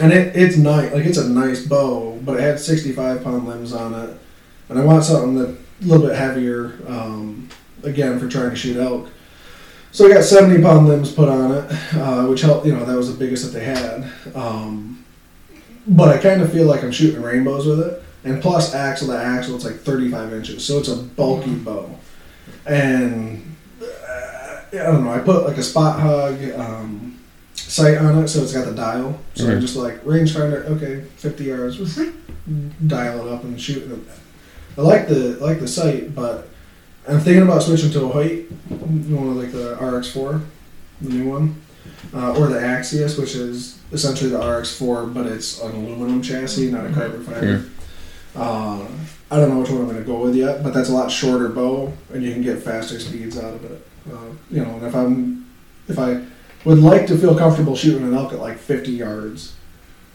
and 0.00 0.12
it, 0.12 0.36
it's 0.36 0.56
nice. 0.56 0.92
Like 0.92 1.04
it's 1.04 1.18
a 1.18 1.28
nice 1.28 1.64
bow, 1.66 2.18
but 2.24 2.36
it 2.38 2.40
had 2.40 2.60
65 2.60 3.22
pound 3.24 3.46
limbs 3.46 3.72
on 3.72 3.94
it, 3.94 4.10
and 4.68 4.78
I 4.78 4.84
want 4.84 5.04
something 5.04 5.34
that 5.36 5.48
a 5.48 5.84
little 5.84 6.06
bit 6.06 6.16
heavier. 6.16 6.78
Um, 6.86 7.48
again, 7.84 8.18
for 8.18 8.28
trying 8.28 8.50
to 8.50 8.56
shoot 8.56 8.76
elk. 8.76 9.08
So 9.92 10.06
I 10.06 10.12
got 10.12 10.24
70 10.24 10.62
pound 10.62 10.88
limbs 10.88 11.12
put 11.12 11.28
on 11.28 11.52
it, 11.52 11.94
uh, 11.94 12.26
which 12.26 12.42
helped. 12.42 12.66
You 12.66 12.72
know, 12.74 12.84
that 12.84 12.96
was 12.96 13.10
the 13.10 13.18
biggest 13.18 13.44
that 13.44 13.58
they 13.58 13.64
had. 13.64 14.10
Um, 14.34 15.04
but 15.86 16.08
I 16.08 16.18
kind 16.18 16.42
of 16.42 16.52
feel 16.52 16.66
like 16.66 16.82
I'm 16.84 16.92
shooting 16.92 17.22
rainbows 17.22 17.66
with 17.66 17.80
it. 17.80 18.02
And 18.24 18.42
plus 18.42 18.74
axle 18.74 19.08
to 19.08 19.16
axle, 19.16 19.54
it's 19.54 19.64
like 19.64 19.76
35 19.76 20.32
inches, 20.34 20.64
so 20.64 20.78
it's 20.78 20.88
a 20.88 20.96
bulky 20.96 21.54
bow. 21.54 21.88
And 22.66 23.56
I 24.72 24.76
don't 24.76 25.04
know. 25.04 25.10
I 25.12 25.18
put 25.18 25.44
like 25.46 25.56
a 25.56 25.62
Spot 25.62 25.98
Hogg 26.00 26.42
um, 26.58 27.18
sight 27.54 27.98
on 27.98 28.22
it, 28.22 28.28
so 28.28 28.42
it's 28.42 28.52
got 28.52 28.66
the 28.66 28.74
dial. 28.74 29.18
So 29.34 29.46
I'm 29.46 29.58
Mhm. 29.58 29.60
just 29.60 29.76
like 29.76 30.04
rangefinder. 30.04 30.64
Okay, 30.66 31.02
50 31.16 31.44
yards. 31.44 31.78
dial 32.86 33.26
it 33.26 33.32
up 33.32 33.44
and 33.44 33.60
shoot 33.60 33.82
it. 33.90 33.98
I 34.76 34.80
like 34.82 35.08
the 35.08 35.36
like 35.40 35.60
the 35.60 35.68
sight, 35.68 36.14
but 36.14 36.48
I'm 37.08 37.20
thinking 37.20 37.42
about 37.42 37.62
switching 37.62 37.90
to 37.92 38.04
a 38.04 38.08
Hoyt, 38.08 38.50
one 38.70 39.28
of 39.30 39.36
like 39.36 39.52
the 39.52 39.76
RX4, 39.80 40.40
the 41.02 41.08
new 41.10 41.28
one, 41.30 41.56
uh, 42.14 42.32
or 42.38 42.46
the 42.48 42.58
Axius, 42.60 43.18
which 43.18 43.34
is 43.34 43.78
essentially 43.92 44.30
the 44.30 44.38
RX4, 44.38 45.12
but 45.12 45.26
it's 45.26 45.60
an 45.60 45.72
aluminum 45.72 46.22
chassis, 46.22 46.70
not 46.70 46.86
a 46.86 46.90
carbon 46.92 47.22
fiber. 47.24 47.64
Uh, 48.36 48.86
I 49.30 49.36
don't 49.36 49.50
know 49.50 49.58
which 49.60 49.70
one 49.70 49.80
I'm 49.80 49.86
going 49.86 49.98
to 49.98 50.04
go 50.04 50.20
with 50.20 50.34
yet, 50.36 50.62
but 50.62 50.72
that's 50.72 50.88
a 50.90 50.92
lot 50.92 51.10
shorter 51.10 51.48
bow, 51.48 51.92
and 52.12 52.22
you 52.22 52.32
can 52.32 52.42
get 52.42 52.62
faster 52.62 52.98
speeds 53.00 53.36
out 53.38 53.54
of 53.54 53.64
it. 53.64 53.86
Uh, 54.10 54.16
you 54.50 54.62
know, 54.64 54.70
and 54.76 54.86
if 54.86 54.94
I'm 54.94 55.46
if 55.88 55.98
I 55.98 56.22
would 56.64 56.78
like 56.78 57.06
to 57.08 57.16
feel 57.16 57.36
comfortable 57.36 57.76
shooting 57.76 58.02
an 58.06 58.14
elk 58.14 58.32
at 58.32 58.38
like 58.40 58.58
50 58.58 58.90
yards, 58.92 59.54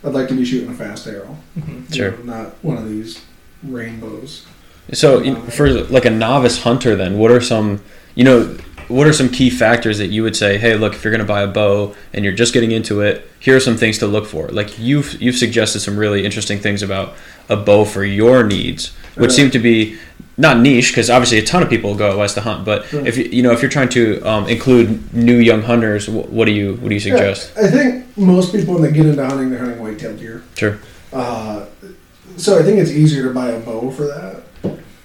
I'd 0.03 0.13
like 0.13 0.27
to 0.29 0.36
be 0.36 0.45
shooting 0.45 0.69
a 0.69 0.73
fast 0.73 1.08
arrow. 1.08 1.38
Mhm. 1.60 1.93
Sure. 1.93 2.12
know, 2.12 2.17
not 2.23 2.56
one 2.63 2.77
of 2.77 2.88
these 2.89 3.21
rainbows. 3.63 4.43
So 4.91 5.21
you- 5.21 5.36
for 5.49 5.69
like 5.69 6.06
a 6.06 6.10
novice 6.12 6.63
hunter, 6.63 6.95
then 6.95 7.17
what 7.17 7.32
are 7.32 7.41
some 7.41 7.82
you 8.15 8.23
know 8.23 8.56
what 8.89 9.08
are 9.08 9.13
some 9.13 9.29
key 9.29 9.49
factors 9.49 9.97
that 9.97 10.08
you 10.08 10.23
would 10.23 10.36
say? 10.36 10.58
Hey, 10.58 10.75
look, 10.75 10.93
if 10.93 11.03
you're 11.06 11.12
going 11.12 11.25
to 11.25 11.25
buy 11.25 11.41
a 11.41 11.47
bow 11.47 11.95
and 12.13 12.25
you're 12.25 12.34
just 12.34 12.53
getting 12.53 12.71
into 12.71 12.99
it, 12.99 13.25
here 13.39 13.56
are 13.56 13.60
some 13.62 13.77
things 13.77 13.97
to 13.99 14.08
look 14.08 14.25
for. 14.27 14.49
Like 14.49 14.77
you've 14.77 15.21
you've 15.21 15.38
suggested 15.38 15.79
some 15.79 15.95
really 15.97 16.25
interesting 16.25 16.60
things 16.60 16.84
about 16.84 17.13
a 17.49 17.56
bow 17.56 17.86
for 17.86 18.03
your 18.03 18.43
needs, 18.43 18.91
which 19.15 19.29
Right. 19.29 19.36
seem 19.36 19.51
to 19.51 19.60
be 19.60 19.97
not 20.38 20.58
niche 20.60 20.89
because 20.91 21.10
obviously 21.10 21.38
a 21.38 21.43
ton 21.46 21.62
of 21.63 21.69
people 21.69 21.96
go 21.96 22.12
out 22.12 22.17
west 22.17 22.36
to 22.36 22.41
hunt. 22.41 22.65
But 22.65 22.91
if 22.93 23.17
you 23.17 23.26
you 23.26 23.43
know 23.43 23.52
if 23.52 23.62
you're 23.62 23.72
trying 23.72 23.89
to 23.89 24.22
um, 24.24 24.48
include 24.48 25.13
new 25.13 25.38
young 25.38 25.62
hunters, 25.62 26.08
wh- 26.08 26.32
what 26.34 26.46
do 26.46 26.52
you 26.52 26.76
what 26.76 26.89
do 26.89 26.96
you 26.96 27.00
suggest? 27.02 27.52
Yeah, 27.56 27.65
I 27.65 27.67
think 27.69 28.17
most 28.17 28.52
people 28.54 28.74
when 28.74 28.84
they 28.84 28.91
get 28.91 29.06
into 29.06 29.26
hunting, 29.26 29.50
they're 29.50 29.60
hunting 29.60 29.80
whitetail 29.82 30.15
deer. 30.17 30.43
Sure. 30.56 30.80
Uh, 31.12 31.65
so 32.38 32.58
I 32.60 32.63
think 32.63 32.80
it's 32.80 32.89
easier 32.91 33.24
to 33.28 33.34
buy 33.34 33.50
a 33.50 33.60
bow 33.60 33.91
for 33.91 34.06
that. 34.08 34.43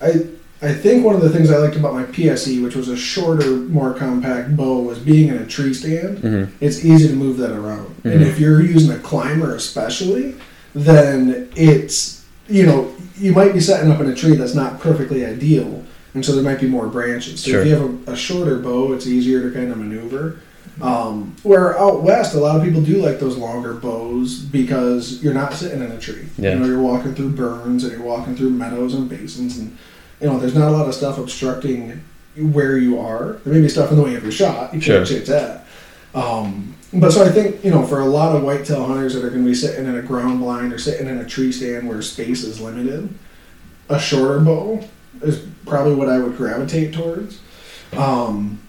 I 0.01 0.27
I 0.61 0.73
think 0.73 1.05
one 1.05 1.15
of 1.15 1.21
the 1.21 1.31
things 1.31 1.51
I 1.53 1.59
liked 1.59 1.77
about 1.77 1.93
my 1.95 2.03
PSE, 2.05 2.63
which 2.65 2.75
was 2.75 2.89
a 2.89 2.97
shorter, 2.97 3.49
more 3.51 3.93
compact 3.95 4.57
bow, 4.57 4.81
was 4.81 4.99
being 4.99 5.29
in 5.29 5.37
a 5.37 5.47
tree 5.47 5.73
stand. 5.75 6.19
hmm 6.21 6.45
It's 6.61 6.85
easy 6.85 7.07
to 7.09 7.15
move 7.15 7.37
that 7.37 7.53
around, 7.53 7.95
and 8.05 8.21
Mhm. 8.23 8.27
if 8.27 8.41
you're 8.41 8.61
using 8.63 8.91
a 8.91 8.99
climber, 8.99 9.55
especially, 9.55 10.35
then 10.75 11.49
it's 11.55 12.18
you 12.49 12.67
know 12.67 12.95
you 13.17 13.33
might 13.33 13.53
be 13.53 13.61
setting 13.61 13.91
up 13.91 14.01
in 14.01 14.09
a 14.09 14.15
tree 14.15 14.37
that's 14.37 14.55
not 14.55 14.81
perfectly 14.81 15.25
ideal, 15.27 15.85
and 16.15 16.25
so 16.25 16.33
there 16.35 16.45
might 16.45 16.61
be 16.61 16.69
more 16.69 16.87
branches. 16.87 17.43
So 17.43 17.51
Sure. 17.51 17.61
if 17.61 17.67
you 17.67 17.75
have 17.75 18.09
a, 18.09 18.13
a 18.13 18.17
shorter 18.17 18.59
bow, 18.59 18.93
it's 18.93 19.07
easier 19.07 19.49
to 19.49 19.55
kind 19.55 19.71
of 19.73 19.79
maneuver. 19.79 20.41
Um, 20.81 21.35
where 21.43 21.77
out 21.77 22.03
west, 22.05 22.35
a 22.37 22.39
lot 22.39 22.57
of 22.57 22.63
people 22.63 22.81
do 22.83 22.99
like 23.03 23.19
those 23.19 23.37
longer 23.37 23.75
bows 23.75 24.39
because 24.39 25.21
you're 25.23 25.35
not 25.35 25.53
sitting 25.53 25.83
in 25.83 25.91
a 25.91 25.99
tree. 25.99 26.27
Yeah. 26.39 26.53
You 26.53 26.61
know, 26.61 26.67
you're 26.67 26.81
walking 26.81 27.17
through 27.17 27.31
burns 27.31 27.83
and 27.83 27.93
you're 27.93 28.03
walking 28.07 28.37
through 28.37 28.51
meadows 28.51 28.95
and 28.95 29.09
basins, 29.09 29.59
and 29.59 29.77
you 30.21 30.29
know, 30.29 30.39
there's 30.39 30.55
not 30.55 30.69
a 30.69 30.71
lot 30.71 30.87
of 30.89 30.95
stuff 30.95 31.19
obstructing 31.19 32.01
where 32.37 32.79
you 32.79 33.01
are. 33.01 33.41
There 33.45 33.53
may 33.53 33.61
be 33.61 33.69
stuff 33.69 33.91
in 33.91 33.97
the 33.97 34.03
way 34.05 34.15
of 34.15 34.23
your 34.23 34.31
shot. 34.31 34.73
You 34.73 34.81
can't 34.81 35.05
chase 35.07 35.27
that. 35.27 35.67
Um, 36.15 36.75
but 36.95 37.11
so 37.13 37.25
I 37.25 37.29
think 37.31 37.65
you 37.65 37.71
know, 37.71 37.87
for 37.87 38.01
a 38.01 38.07
lot 38.07 38.35
of 38.35 38.43
whitetail 38.43 38.85
hunters 38.87 39.15
that 39.15 39.25
are 39.25 39.31
going 39.31 39.43
to 39.45 39.49
be 39.49 39.55
sitting 39.55 39.87
in 39.87 39.97
a 39.97 40.03
ground 40.03 40.41
blind 40.41 40.73
or 40.73 40.79
sitting 40.79 41.07
in 41.09 41.19
a 41.19 41.25
tree 41.25 41.53
stand 41.53 41.89
where 41.89 42.01
space 42.03 42.43
is 42.45 42.61
limited, 42.61 43.09
a 43.89 43.99
shorter 43.99 44.41
bow 44.41 44.83
is 45.23 45.45
probably 45.67 45.95
what 45.95 46.09
I 46.09 46.19
would 46.19 46.37
gravitate 46.37 46.95
towards. 46.95 47.41
Um, 47.97 48.61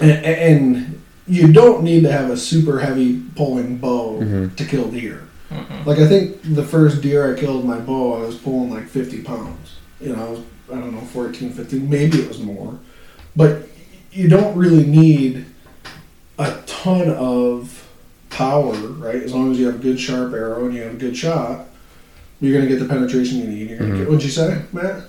and, 0.00 0.10
and 0.24 1.02
you 1.26 1.52
don't 1.52 1.82
need 1.82 2.02
to 2.02 2.12
have 2.12 2.30
a 2.30 2.36
super 2.36 2.78
heavy 2.80 3.22
pulling 3.36 3.76
bow 3.78 4.20
Mhm. 4.20 4.54
to 4.56 4.64
kill 4.64 4.90
deer. 4.90 5.22
Mhm. 5.50 5.86
Like 5.86 5.98
I 5.98 6.06
think 6.06 6.36
the 6.54 6.62
first 6.64 7.00
deer 7.02 7.34
I 7.34 7.38
killed 7.38 7.56
with 7.58 7.66
my 7.66 7.78
bow, 7.80 8.22
I 8.22 8.26
was 8.26 8.36
pulling 8.36 8.70
like 8.70 8.88
50 8.88 9.22
pounds. 9.22 9.76
You 10.00 10.14
know, 10.14 10.24
I 10.24 10.30
was 10.30 10.40
I 10.72 10.74
don't 10.76 10.92
know 10.92 11.00
14, 11.00 11.50
15, 11.50 11.90
maybe 11.90 12.18
it 12.18 12.28
was 12.28 12.38
more. 12.38 12.78
But 13.34 13.62
you 14.12 14.28
don't 14.28 14.56
really 14.56 14.84
need 14.86 15.44
a 16.40 16.62
ton 16.66 17.10
of 17.10 17.86
power, 18.30 18.72
right? 18.74 19.22
As 19.22 19.32
long 19.34 19.52
as 19.52 19.58
you 19.58 19.66
have 19.66 19.76
a 19.76 19.78
good 19.78 20.00
sharp 20.00 20.32
arrow 20.32 20.64
and 20.66 20.74
you 20.74 20.82
have 20.82 20.94
a 20.94 20.96
good 20.96 21.16
shot, 21.16 21.66
you're 22.40 22.54
gonna 22.56 22.68
get 22.68 22.78
the 22.80 22.86
penetration 22.86 23.38
you 23.38 23.46
need. 23.46 23.68
You're 23.70 23.78
gonna 23.78 23.90
Mhm. 23.94 23.98
get. 23.98 24.06
Wouldn't 24.06 24.24
you 24.24 24.30
say, 24.30 24.58
Matt? 24.72 25.02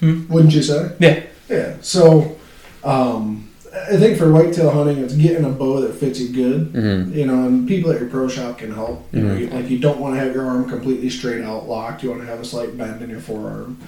Hmm? 0.00 0.22
Wouldn't 0.28 0.54
you 0.54 0.62
say? 0.62 0.90
Yeah. 0.98 1.20
Yeah. 1.48 1.74
So, 1.80 2.36
um, 2.84 3.48
I 3.90 3.96
think 3.96 4.18
for 4.18 4.30
whitetail 4.32 4.70
hunting, 4.70 4.98
it's 4.98 5.14
getting 5.14 5.44
a 5.44 5.48
bow 5.50 5.80
that 5.80 5.94
fits 5.94 6.20
you 6.20 6.28
good. 6.28 6.60
hmm 6.74 7.12
You 7.16 7.26
know, 7.26 7.46
and 7.46 7.66
people 7.66 7.90
at 7.90 7.98
your 8.00 8.08
pro 8.08 8.28
shop 8.28 8.58
can 8.58 8.72
help. 8.72 9.06
You 9.12 9.22
know, 9.22 9.34
you, 9.34 9.46
like 9.48 9.68
you 9.70 9.78
don't 9.78 9.98
want 9.98 10.14
to 10.14 10.20
have 10.20 10.34
your 10.34 10.46
arm 10.46 10.68
completely 10.68 11.08
straight 11.10 11.42
out 11.42 11.68
locked. 11.68 12.02
You 12.02 12.10
want 12.10 12.20
to 12.22 12.26
have 12.28 12.40
a 12.40 12.44
slight 12.44 12.76
bend 12.76 13.02
in 13.02 13.08
your 13.10 13.20
forearm. 13.20 13.78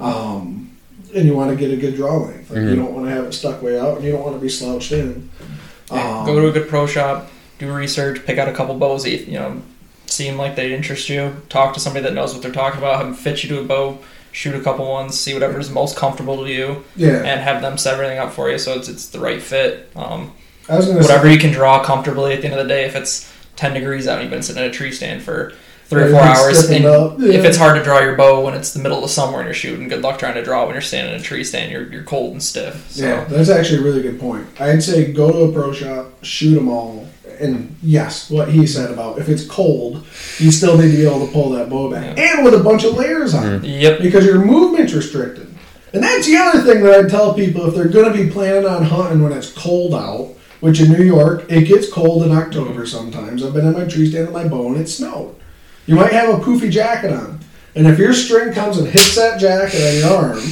um, 0.00 0.70
and 1.14 1.24
you 1.26 1.34
want 1.34 1.50
to 1.50 1.56
get 1.56 1.72
a 1.72 1.76
good 1.76 1.94
draw 1.96 2.16
length. 2.18 2.50
Like, 2.50 2.60
You 2.60 2.66
Mhm. 2.70 2.76
don't 2.76 2.92
want 2.92 3.06
to 3.06 3.12
have 3.12 3.24
it 3.24 3.32
stuck 3.32 3.62
way 3.62 3.78
out, 3.78 3.96
and 3.96 4.04
you 4.04 4.12
don't 4.12 4.22
want 4.22 4.34
to 4.36 4.40
be 4.42 4.48
slouched 4.48 4.92
in. 4.92 5.28
Yeah, 5.90 6.20
Um, 6.20 6.26
go 6.26 6.40
to 6.40 6.48
a 6.48 6.52
good 6.52 6.68
pro 6.68 6.86
shop, 6.86 7.30
do 7.58 7.72
research, 7.72 8.24
pick 8.26 8.38
out 8.38 8.48
a 8.48 8.52
couple 8.52 8.74
bows 8.78 9.04
that 9.04 9.10
you 9.26 9.38
know 9.38 9.62
seem 10.06 10.36
like 10.36 10.56
they 10.56 10.74
interest 10.74 11.08
you. 11.08 11.36
Talk 11.48 11.74
to 11.74 11.80
somebody 11.80 12.04
that 12.04 12.14
knows 12.14 12.32
what 12.32 12.42
they're 12.42 12.52
talking 12.52 12.78
about. 12.78 12.96
Have 12.96 13.06
them 13.06 13.14
fit 13.14 13.42
you 13.42 13.48
to 13.50 13.60
a 13.60 13.64
bow. 13.64 13.98
Shoot 14.32 14.54
a 14.54 14.60
couple 14.60 14.86
ones. 14.90 15.18
See 15.18 15.32
whatever 15.32 15.58
is 15.58 15.70
most 15.70 15.96
comfortable 15.96 16.44
to 16.44 16.52
you, 16.52 16.84
yeah, 16.94 17.22
and 17.24 17.40
have 17.40 17.62
them 17.62 17.78
set 17.78 17.94
everything 17.94 18.18
up 18.18 18.32
for 18.32 18.50
you 18.50 18.58
so 18.58 18.74
it's 18.74 18.88
it's 18.88 19.08
the 19.08 19.18
right 19.20 19.40
fit. 19.40 19.90
Um, 19.96 20.32
whatever 21.02 21.26
say, 21.26 21.32
you 21.32 21.38
can 21.38 21.52
draw 21.52 21.82
comfortably 21.82 22.34
at 22.34 22.42
the 22.42 22.48
end 22.48 22.60
of 22.60 22.62
the 22.62 22.68
day. 22.68 22.84
If 22.84 22.94
it's 22.96 23.32
ten 23.56 23.72
degrees 23.72 24.06
out 24.06 24.14
and 24.18 24.22
you've 24.24 24.30
been 24.30 24.42
sitting 24.42 24.62
in 24.62 24.68
a 24.68 24.72
tree 24.72 24.92
stand 24.92 25.22
for 25.22 25.54
three 25.88 26.02
or 26.02 26.10
four 26.10 26.20
hours, 26.20 26.68
and 26.68 26.84
yeah. 26.84 27.14
if 27.28 27.44
it's 27.44 27.56
hard 27.56 27.78
to 27.78 27.84
draw 27.84 28.00
your 28.00 28.16
bow 28.16 28.44
when 28.44 28.54
it's 28.54 28.72
the 28.72 28.80
middle 28.80 29.04
of 29.04 29.10
summer 29.10 29.38
and 29.38 29.46
you're 29.46 29.54
shooting, 29.54 29.86
good 29.86 30.02
luck 30.02 30.18
trying 30.18 30.34
to 30.34 30.42
draw 30.42 30.64
when 30.64 30.74
you're 30.74 30.82
standing 30.82 31.14
in 31.14 31.20
a 31.20 31.22
tree 31.22 31.44
stand. 31.44 31.70
You're 31.70 31.90
you're 31.92 32.02
cold 32.02 32.32
and 32.32 32.42
stiff. 32.42 32.90
So. 32.90 33.04
Yeah, 33.04 33.24
that's 33.24 33.48
actually 33.48 33.78
a 33.78 33.82
really 33.82 34.02
good 34.02 34.18
point. 34.18 34.48
I'd 34.60 34.82
say 34.82 35.12
go 35.12 35.30
to 35.30 35.38
a 35.50 35.52
pro 35.52 35.72
shop, 35.72 36.24
shoot 36.24 36.56
them 36.56 36.68
all, 36.68 37.06
and 37.38 37.76
yes, 37.82 38.30
what 38.30 38.48
he 38.48 38.66
said 38.66 38.90
about 38.90 39.18
if 39.18 39.28
it's 39.28 39.46
cold, 39.46 40.04
you 40.38 40.50
still 40.50 40.76
need 40.76 40.90
to 40.90 40.96
be 40.96 41.06
able 41.06 41.24
to 41.24 41.32
pull 41.32 41.50
that 41.50 41.70
bow 41.70 41.90
back, 41.90 42.18
and 42.18 42.44
with 42.44 42.54
a 42.54 42.62
bunch 42.62 42.84
of 42.84 42.94
layers 42.94 43.32
on, 43.32 43.44
mm-hmm. 43.44 43.64
Yep. 43.64 44.02
because 44.02 44.26
your 44.26 44.44
movement's 44.44 44.92
restricted. 44.92 45.52
And 45.92 46.02
that's 46.02 46.26
the 46.26 46.36
other 46.36 46.60
thing 46.60 46.82
that 46.82 47.04
I 47.04 47.08
tell 47.08 47.32
people 47.32 47.66
if 47.66 47.74
they're 47.74 47.88
going 47.88 48.12
to 48.12 48.24
be 48.24 48.30
planning 48.30 48.66
on 48.68 48.82
hunting 48.82 49.22
when 49.22 49.32
it's 49.32 49.52
cold 49.52 49.94
out, 49.94 50.34
which 50.60 50.80
in 50.80 50.92
New 50.92 51.04
York 51.04 51.44
it 51.48 51.62
gets 51.62 51.90
cold 51.90 52.24
in 52.24 52.32
October 52.32 52.84
mm-hmm. 52.84 52.84
sometimes. 52.84 53.44
I've 53.44 53.54
been 53.54 53.66
in 53.66 53.72
my 53.72 53.86
tree 53.86 54.10
stand 54.10 54.26
with 54.26 54.34
my 54.34 54.48
bow 54.48 54.72
and 54.72 54.80
it 54.80 54.88
snowed. 54.88 55.36
You 55.86 55.94
might 55.94 56.12
have 56.12 56.28
a 56.28 56.42
poofy 56.42 56.70
jacket 56.70 57.12
on, 57.12 57.40
and 57.74 57.86
if 57.86 57.98
your 57.98 58.12
string 58.12 58.52
comes 58.52 58.78
and 58.78 58.86
hits 58.88 59.14
that 59.16 59.38
jacket 59.40 59.80
on 59.80 59.98
your 59.98 60.18
arm, 60.18 60.42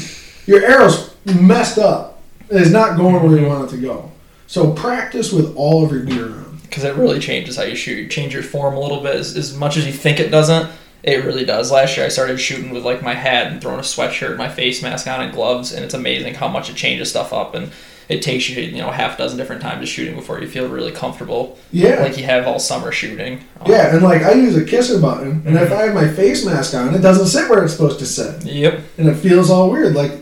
your 0.46 0.64
arrow's 0.64 1.14
messed 1.24 1.78
up. 1.78 2.22
It's 2.50 2.70
not 2.70 2.96
going 2.96 3.14
where 3.22 3.38
you 3.38 3.46
want 3.46 3.68
it 3.68 3.76
to 3.76 3.80
go. 3.80 4.12
So 4.46 4.72
practice 4.72 5.32
with 5.32 5.56
all 5.56 5.84
of 5.84 5.90
your 5.90 6.02
gear 6.02 6.26
on. 6.26 6.58
because 6.62 6.84
it 6.84 6.96
really 6.96 7.18
changes 7.18 7.56
how 7.56 7.62
you 7.62 7.74
shoot. 7.76 7.96
You 7.96 8.08
change 8.08 8.34
your 8.34 8.42
form 8.42 8.74
a 8.74 8.80
little 8.80 9.00
bit 9.00 9.16
as, 9.16 9.36
as 9.36 9.56
much 9.56 9.76
as 9.76 9.86
you 9.86 9.92
think 9.92 10.20
it 10.20 10.30
doesn't. 10.30 10.70
It 11.02 11.24
really 11.24 11.44
does. 11.44 11.70
Last 11.70 11.96
year 11.96 12.06
I 12.06 12.08
started 12.08 12.38
shooting 12.38 12.70
with 12.70 12.84
like 12.84 13.02
my 13.02 13.14
hat 13.14 13.48
and 13.48 13.60
throwing 13.60 13.78
a 13.78 13.82
sweatshirt, 13.82 14.36
my 14.36 14.48
face 14.48 14.82
mask 14.82 15.06
on, 15.06 15.20
and 15.20 15.32
gloves, 15.32 15.72
and 15.72 15.84
it's 15.84 15.94
amazing 15.94 16.34
how 16.34 16.48
much 16.48 16.68
it 16.70 16.76
changes 16.76 17.10
stuff 17.10 17.32
up. 17.32 17.54
And 17.54 17.72
it 18.08 18.22
takes 18.22 18.48
you, 18.48 18.62
you 18.62 18.78
know, 18.78 18.90
half 18.90 19.14
a 19.14 19.18
dozen 19.18 19.38
different 19.38 19.62
times 19.62 19.82
of 19.82 19.88
shooting 19.88 20.14
before 20.14 20.40
you 20.40 20.48
feel 20.48 20.68
really 20.68 20.92
comfortable, 20.92 21.58
Yeah. 21.72 22.02
like 22.02 22.18
you 22.18 22.24
have 22.24 22.46
all 22.46 22.58
summer 22.58 22.92
shooting. 22.92 23.40
Um, 23.60 23.70
Yeah, 23.70 23.94
and 23.94 24.02
like 24.02 24.22
I 24.22 24.32
use 24.32 24.56
a 24.56 24.64
kisser 24.64 24.98
button, 25.00 25.42
and 25.46 25.56
if 25.56 25.72
I 25.72 25.84
have 25.86 25.94
my 25.94 26.08
face 26.08 26.44
mask 26.44 26.74
on, 26.74 26.94
it 26.94 27.00
doesn't 27.00 27.26
sit 27.28 27.48
where 27.48 27.62
it's 27.64 27.72
supposed 27.72 27.98
to 28.00 28.06
sit. 28.06 28.44
Yep. 28.44 28.80
and 28.98 29.08
it 29.08 29.14
feels 29.16 29.50
all 29.50 29.70
weird. 29.70 29.94
Like 29.94 30.12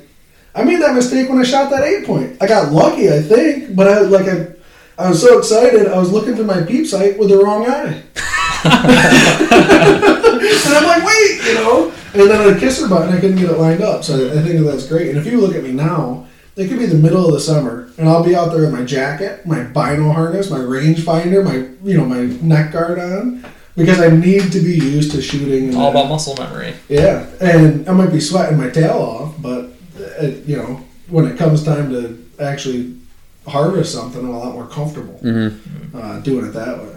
I 0.55 0.63
made 0.65 0.81
that 0.83 0.95
mistake 0.95 1.29
when 1.29 1.39
I 1.39 1.45
shot 1.45 1.71
that 1.71 1.83
eight 1.83 2.05
point. 2.07 2.37
I 2.41 2.47
got 2.47 2.73
lucky, 2.73 3.11
I 3.13 3.21
think, 3.23 3.75
but 3.75 3.89
I 3.89 4.01
like 4.03 4.29
I, 4.29 4.47
I 4.99 5.09
was 5.09 5.21
so 5.21 5.39
excited. 5.39 5.89
I 5.89 5.99
was 5.99 6.13
looking 6.13 6.37
through 6.37 6.45
my 6.45 6.63
peep 6.63 6.87
sight 6.87 7.19
with 7.19 7.31
the 7.31 7.39
wrong 7.39 7.67
eye, 7.69 8.03
and 8.65 8.75
I'm 10.75 10.85
like, 10.87 11.05
wait, 11.05 11.41
you 11.47 11.55
know. 11.55 11.93
And 12.15 12.31
then 12.31 12.41
on 12.47 12.53
the 12.53 12.61
kisser 12.61 12.87
button, 12.89 13.13
I 13.15 13.21
couldn't 13.21 13.37
get 13.39 13.49
it 13.51 13.59
lined 13.59 13.83
up. 13.83 14.05
So 14.05 14.29
I 14.39 14.43
think 14.43 14.65
that's 14.67 14.87
great. 14.87 15.09
And 15.09 15.19
if 15.19 15.27
you 15.27 15.41
look 15.41 15.55
at 15.57 15.65
me 15.65 15.73
now, 15.73 16.27
it 16.57 16.69
could 16.69 16.79
be 16.79 16.87
the 16.87 16.95
middle 16.97 17.27
of 17.27 17.33
the 17.33 17.41
summer, 17.41 17.91
and 17.99 18.09
I'll 18.09 18.23
be 18.25 18.35
out 18.35 18.51
there 18.53 18.63
with 18.63 18.73
my 18.73 18.85
jacket, 18.85 19.45
my 19.47 19.63
bino 19.65 20.13
harness, 20.13 20.51
my 20.51 20.59
rangefinder, 20.59 21.45
my 21.45 21.69
you 21.89 21.97
know 21.97 22.05
my 22.05 22.23
neck 22.43 22.73
guard 22.73 22.99
on. 22.99 23.45
Because 23.75 24.01
I 24.01 24.09
need 24.11 24.53
to 24.53 24.61
be 24.61 24.75
used 24.75 25.13
to 25.13 25.23
shooting. 25.23 25.75
All 25.75 25.91
that- 25.91 25.99
about 26.01 26.09
muscle 26.11 26.37
memory. 26.39 26.75
yeah, 26.91 27.25
and 27.41 27.89
I 27.89 27.93
might 27.93 28.13
be 28.13 28.21
sweating 28.21 28.59
my 28.59 28.69
tail 28.69 28.99
off, 28.99 29.35
but 29.41 29.71
uh, 30.21 30.27
you 30.47 30.57
know, 30.59 30.85
when 31.09 31.25
it 31.27 31.39
comes 31.39 31.65
time 31.65 31.89
to 31.91 32.23
actually 32.39 32.95
harvest 33.49 33.95
something, 33.95 34.21
I'm 34.21 34.29
a 34.29 34.39
lot 34.39 34.53
more 34.53 34.67
comfortable 34.67 35.19
Mm-hmm. 35.25 35.97
uh, 35.97 36.21
doing 36.21 36.45
it 36.47 36.51
that 36.53 36.79
way. 36.83 36.95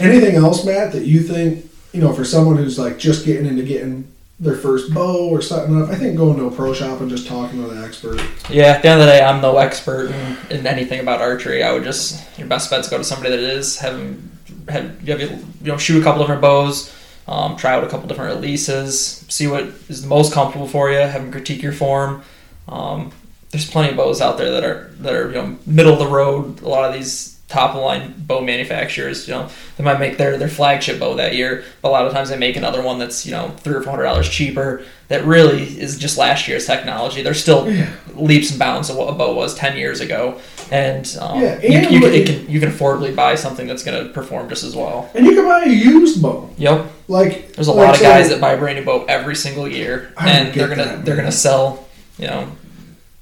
Anything 0.00 0.34
else, 0.36 0.64
Matt, 0.64 0.92
that 0.92 1.04
you 1.06 1.20
think 1.22 1.66
you 1.92 2.00
know 2.00 2.12
for 2.12 2.24
someone 2.24 2.56
who's 2.56 2.76
like 2.78 2.98
just 2.98 3.24
getting 3.24 3.46
into 3.46 3.62
getting 3.62 4.12
their 4.40 4.54
first 4.54 4.94
bow 4.94 5.28
or 5.28 5.42
setting 5.42 5.80
up? 5.80 5.88
I 5.88 5.96
think 5.96 6.16
going 6.16 6.36
to 6.38 6.46
a 6.46 6.50
pro 6.50 6.72
shop 6.72 7.00
and 7.00 7.10
just 7.10 7.26
talking 7.26 7.62
with 7.62 7.76
an 7.76 7.84
expert. 7.84 8.20
Yeah, 8.48 8.66
at 8.66 8.82
the 8.82 8.88
end 8.88 9.00
of 9.00 9.06
the 9.06 9.12
day, 9.12 9.22
I'm 9.22 9.40
no 9.40 9.56
expert 9.58 10.10
in, 10.10 10.58
in 10.58 10.66
anything 10.66 11.00
about 11.00 11.20
archery. 11.20 11.62
I 11.62 11.72
would 11.72 11.84
just 11.84 12.38
your 12.38 12.48
best 12.48 12.70
bet 12.70 12.80
is 12.80 12.88
go 12.88 12.98
to 12.98 13.04
somebody 13.04 13.30
that 13.30 13.40
is 13.40 13.78
have 13.78 13.96
them 13.96 14.38
have 14.68 15.02
you, 15.02 15.16
have 15.16 15.30
you 15.30 15.72
know 15.72 15.78
shoot 15.78 16.00
a 16.00 16.04
couple 16.04 16.22
different 16.22 16.42
bows, 16.42 16.94
um, 17.26 17.56
try 17.56 17.72
out 17.72 17.84
a 17.84 17.88
couple 17.88 18.08
different 18.08 18.34
releases, 18.36 19.24
see 19.28 19.46
what 19.46 19.62
is 19.88 20.02
the 20.02 20.08
most 20.08 20.32
comfortable 20.32 20.68
for 20.68 20.90
you. 20.90 20.98
Have 20.98 21.22
them 21.22 21.32
critique 21.32 21.62
your 21.62 21.72
form. 21.72 22.22
Um, 22.68 23.12
there's 23.50 23.68
plenty 23.68 23.90
of 23.90 23.96
bows 23.96 24.20
out 24.20 24.36
there 24.38 24.50
that 24.52 24.64
are 24.64 24.90
that 24.98 25.14
are 25.14 25.28
you 25.28 25.34
know 25.34 25.58
middle 25.66 25.92
of 25.92 25.98
the 25.98 26.06
road. 26.06 26.60
A 26.62 26.68
lot 26.68 26.84
of 26.84 26.94
these 26.94 27.37
top 27.48 27.74
line 27.74 28.14
bow 28.18 28.40
manufacturers, 28.42 29.26
you 29.26 29.32
know, 29.34 29.48
they 29.78 29.84
might 29.84 29.98
make 29.98 30.18
their 30.18 30.36
their 30.36 30.48
flagship 30.48 31.00
bow 31.00 31.14
that 31.14 31.34
year, 31.34 31.64
but 31.82 31.88
a 31.88 31.92
lot 31.92 32.06
of 32.06 32.12
times 32.12 32.28
they 32.28 32.36
make 32.36 32.56
another 32.56 32.82
one 32.82 32.98
that's 32.98 33.24
you 33.24 33.32
know 33.32 33.48
three 33.58 33.74
or 33.74 33.82
four 33.82 33.92
hundred 33.92 34.04
dollars 34.04 34.28
cheaper. 34.28 34.82
That 35.08 35.24
really 35.24 35.62
is 35.80 35.96
just 35.98 36.18
last 36.18 36.46
year's 36.48 36.66
technology. 36.66 37.22
They're 37.22 37.32
still 37.32 37.66
Yeah. 37.72 37.88
leaps 38.14 38.50
and 38.50 38.58
bounds 38.58 38.90
of 38.90 38.96
what 38.96 39.08
a 39.08 39.12
bow 39.12 39.34
was 39.34 39.54
10 39.54 39.78
years 39.78 40.00
ago 40.02 40.38
and, 40.70 41.06
um, 41.18 41.40
Yeah, 41.40 41.58
you, 41.62 41.68
and 41.78 41.90
you, 41.90 42.06
it 42.08 42.26
can, 42.26 42.50
you 42.50 42.60
can 42.60 42.70
affordably 42.70 43.16
buy 43.16 43.34
something 43.34 43.66
that's 43.66 43.82
going 43.82 44.06
to 44.06 44.12
perform 44.12 44.50
just 44.50 44.64
as 44.64 44.76
well 44.76 45.10
And 45.14 45.24
you 45.24 45.34
can 45.34 45.46
buy 45.46 45.62
a 45.64 45.68
used 45.70 46.20
bow. 46.20 46.50
yep 46.58 46.92
Like 47.08 47.54
there's 47.54 47.68
a 47.68 47.72
like, 47.72 47.86
lot 47.86 47.94
of 47.94 48.02
guys 48.02 48.28
that 48.28 48.38
buy 48.38 48.52
a 48.52 48.58
brand 48.58 48.78
new 48.80 48.84
bow 48.84 49.06
every 49.06 49.34
single 49.34 49.66
year 49.66 50.12
and 50.20 50.52
they're 50.52 50.68
gonna 50.68 50.84
that, 50.84 51.04
they're 51.06 51.16
gonna 51.16 51.32
sell 51.32 51.88
you 52.18 52.26
know 52.26 52.52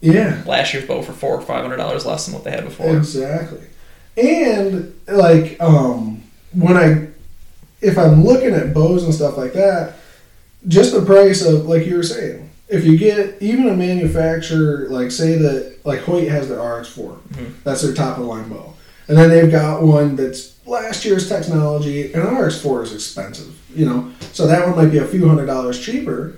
Yeah, 0.00 0.42
last 0.44 0.74
year's 0.74 0.86
bow 0.88 1.02
for 1.02 1.12
four 1.12 1.36
or 1.36 1.40
five 1.42 1.62
hundred 1.62 1.76
dollars 1.76 2.04
less 2.04 2.26
than 2.26 2.34
what 2.34 2.42
they 2.42 2.50
had 2.50 2.64
before 2.64 2.96
Exactly. 2.96 3.60
And 4.16 4.94
like 5.08 5.60
um 5.60 6.22
when 6.52 6.76
I 6.76 7.08
if 7.80 7.98
I'm 7.98 8.24
looking 8.24 8.54
at 8.54 8.72
bows 8.72 9.04
and 9.04 9.14
stuff 9.14 9.36
like 9.36 9.52
that, 9.52 9.94
just 10.68 10.92
the 10.94 11.02
price 11.02 11.44
of 11.44 11.66
like 11.66 11.86
you 11.86 11.96
were 11.96 12.02
saying, 12.02 12.50
if 12.68 12.84
you 12.84 12.96
get 12.98 13.36
even 13.40 13.68
a 13.68 13.76
manufacturer 13.76 14.86
like 14.88 15.10
say 15.10 15.36
that 15.36 15.78
like 15.84 16.00
Hoyt 16.00 16.28
has 16.28 16.48
their 16.48 16.58
RX4, 16.58 17.18
Mhm. 17.34 17.52
that's 17.64 17.82
their 17.82 17.92
top 17.94 18.16
of 18.18 18.24
the 18.24 18.28
line 18.28 18.48
bow, 18.48 18.72
and 19.08 19.16
then 19.16 19.28
they've 19.30 19.50
got 19.52 19.82
one 19.82 20.16
that's 20.16 20.54
last 20.66 21.04
year's 21.04 21.28
technology, 21.28 22.12
and 22.12 22.22
RX4 22.24 22.82
is 22.84 22.92
expensive, 22.94 23.54
you 23.74 23.84
know, 23.86 24.10
so 24.32 24.46
that 24.48 24.66
one 24.66 24.74
might 24.76 24.90
be 24.90 24.98
a 24.98 25.06
few 25.06 25.28
hundred 25.28 25.46
dollars 25.46 25.78
cheaper. 25.78 26.34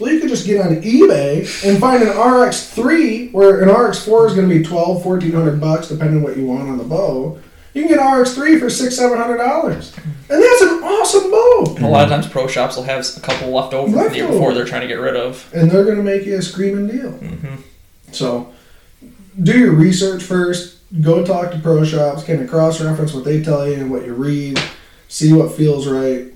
Well, 0.00 0.10
you 0.10 0.18
could 0.18 0.30
just 0.30 0.46
get 0.46 0.60
on 0.64 0.76
eBay 0.82 1.40
and 1.68 1.78
find 1.78 2.02
an 2.02 2.08
RX3 2.08 3.32
where 3.32 3.60
an 3.62 3.68
RX4 3.68 4.28
is 4.28 4.34
going 4.34 4.48
to 4.48 4.58
be 4.58 4.64
12, 4.64 5.04
1400 5.04 5.60
bucks 5.60 5.88
depending 5.88 6.16
on 6.18 6.22
what 6.22 6.36
you 6.36 6.46
want 6.46 6.68
on 6.68 6.78
the 6.78 6.84
bow. 6.84 7.38
You 7.74 7.82
can 7.82 7.90
get 7.96 8.00
an 8.00 8.06
RX3 8.06 8.58
for 8.58 8.68
six, 8.68 8.96
seven 8.96 9.16
hundred 9.16 9.36
dollars, 9.36 9.94
and 9.96 10.42
that's 10.42 10.62
an 10.62 10.82
awesome 10.82 11.30
bow. 11.30 11.74
and 11.76 11.84
a 11.84 11.88
lot 11.88 12.02
of 12.02 12.10
times 12.10 12.26
pro 12.26 12.48
shops 12.48 12.74
will 12.76 12.82
have 12.82 13.06
a 13.16 13.20
couple 13.20 13.50
left 13.50 13.72
over 13.74 13.92
from 13.92 14.08
the 14.08 14.16
year 14.16 14.26
before 14.26 14.52
they're 14.54 14.64
trying 14.64 14.80
to 14.80 14.88
get 14.88 14.94
rid 14.98 15.14
of 15.14 15.48
And 15.54 15.70
they're 15.70 15.84
going 15.84 15.96
to 15.98 16.02
make 16.02 16.26
you 16.26 16.36
a 16.36 16.42
screaming 16.42 16.88
deal. 16.88 17.12
hmm 17.12 17.60
So, 18.10 18.52
do 19.40 19.56
your 19.56 19.72
research 19.72 20.22
first. 20.24 20.78
Go 21.00 21.24
talk 21.24 21.52
to 21.52 21.58
pro 21.60 21.84
shops. 21.84 22.24
Kind 22.24 22.40
of 22.42 22.50
cross-reference 22.50 23.14
what 23.14 23.24
they 23.24 23.40
tell 23.40 23.68
you 23.68 23.74
and 23.74 23.88
what 23.88 24.04
you 24.04 24.14
read. 24.14 24.60
See 25.06 25.32
what 25.32 25.52
feels 25.52 25.86
right, 25.86 26.32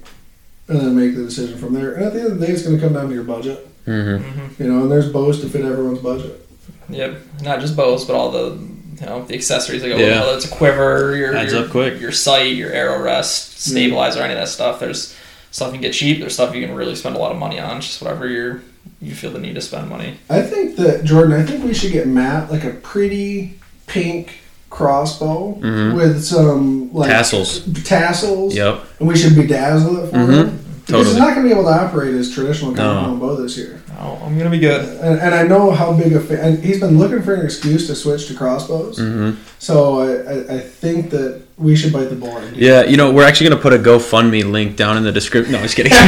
and 0.68 0.80
then 0.80 0.96
make 0.96 1.14
the 1.14 1.22
decision 1.24 1.58
from 1.58 1.74
there. 1.74 1.94
And 1.94 2.04
at 2.04 2.12
the 2.14 2.20
end 2.20 2.32
of 2.32 2.38
the 2.40 2.46
day, 2.46 2.52
it's 2.52 2.62
going 2.62 2.76
to 2.76 2.82
come 2.82 2.94
down 2.94 3.08
to 3.08 3.14
your 3.14 3.24
budget. 3.24 3.68
Mm-hmm. 3.86 4.24
hmm 4.28 4.62
You 4.62 4.72
know, 4.72 4.82
and 4.82 4.90
there's 4.90 5.12
bows 5.12 5.40
to 5.42 5.48
fit 5.48 5.64
everyone's 5.64 5.98
budget. 5.98 6.48
yep 6.88 7.18
not 7.42 7.60
just 7.60 7.76
bows 7.76 8.04
but 8.06 8.14
all 8.16 8.30
the 8.30 8.56
you 9.00 9.06
know 9.06 9.24
the 9.24 9.34
accessories 9.34 9.82
that 9.82 9.88
go 9.88 9.96
with 9.96 10.04
it 10.06 10.36
it's 10.36 10.44
a 10.46 10.54
quiver 10.54 11.16
your 11.16 11.34
Adds 11.34 11.52
your, 11.52 11.64
up 11.64 11.70
quick. 11.70 12.00
your 12.00 12.12
sight 12.12 12.54
your 12.56 12.70
arrow 12.72 13.02
rest 13.02 13.58
stabilizer 13.58 14.22
any 14.22 14.32
of 14.34 14.38
that 14.38 14.48
stuff 14.48 14.80
there's 14.80 15.14
stuff 15.50 15.68
you 15.68 15.72
can 15.74 15.80
get 15.82 15.92
cheap 15.92 16.20
there's 16.20 16.34
stuff 16.34 16.54
you 16.54 16.64
can 16.66 16.74
really 16.74 16.94
spend 16.94 17.16
a 17.16 17.18
lot 17.18 17.32
of 17.32 17.38
money 17.38 17.58
on 17.58 17.80
just 17.80 18.00
whatever 18.02 18.26
you're 18.28 18.62
you 19.00 19.14
feel 19.14 19.30
the 19.32 19.38
need 19.38 19.54
to 19.54 19.60
spend 19.60 19.88
money 19.88 20.16
I 20.30 20.42
think 20.42 20.76
that 20.76 21.04
Jordan. 21.04 21.32
I 21.34 21.42
think 21.44 21.64
we 21.64 21.74
should 21.74 21.92
get 21.92 22.06
Matt 22.06 22.50
like 22.50 22.64
a 22.64 22.70
pretty 22.70 23.58
pink 23.86 24.38
crossbow 24.78 25.56
Mhm. 25.60 25.94
with 25.94 26.22
some 26.24 26.90
like 26.92 27.08
Tassels. 27.10 27.60
Tassels. 27.84 28.54
Yep. 28.54 28.80
And 28.98 29.08
we 29.08 29.16
should 29.16 29.32
bedazzle 29.34 30.04
it 30.04 30.10
for 30.10 30.16
Mhm. 30.18 30.32
him. 30.34 30.58
Because 30.86 31.06
he's 31.06 31.14
Totally. 31.14 31.20
not 31.20 31.34
going 31.34 31.46
to 31.48 31.54
be 31.54 31.58
able 31.58 31.70
to 31.70 31.76
operate 31.84 32.12
his 32.14 32.30
traditional 32.30 32.72
No. 32.72 33.16
bow 33.20 33.36
this 33.36 33.56
year. 33.56 33.80
oh 34.02 34.18
i'm 34.26 34.36
gonna 34.36 34.50
be 34.50 34.58
good 34.58 34.80
And, 35.00 35.20
and 35.20 35.32
I 35.32 35.44
know 35.44 35.70
how 35.70 35.92
big 35.92 36.12
a 36.14 36.20
fan. 36.20 36.38
And 36.46 36.64
he's 36.64 36.80
been 36.80 36.98
looking 36.98 37.22
for 37.22 37.32
an 37.34 37.44
excuse 37.46 37.86
to 37.86 37.94
switch 37.94 38.26
to 38.26 38.34
crossbows. 38.34 38.98
Mm-hmm. 38.98 39.30
So 39.60 39.74
I, 40.06 40.08
I, 40.32 40.56
I 40.56 40.58
think 40.82 41.10
that 41.10 41.32
we 41.56 41.76
should 41.76 41.92
bite 41.92 42.10
the 42.10 42.16
bullet. 42.16 42.42
Yeah, 42.56 42.82
you 42.90 42.96
know, 42.96 43.12
we're 43.12 43.22
actually 43.28 43.48
going 43.50 43.58
to 43.58 43.62
put 43.62 43.72
a 43.72 43.78
GoFundMe 43.78 44.42
link 44.50 44.74
down 44.76 44.96
in 44.98 45.04
the 45.04 45.12
description. 45.12 45.52
No, 45.52 45.60
I 45.60 45.62
was 45.62 45.74
kidding. 45.78 45.92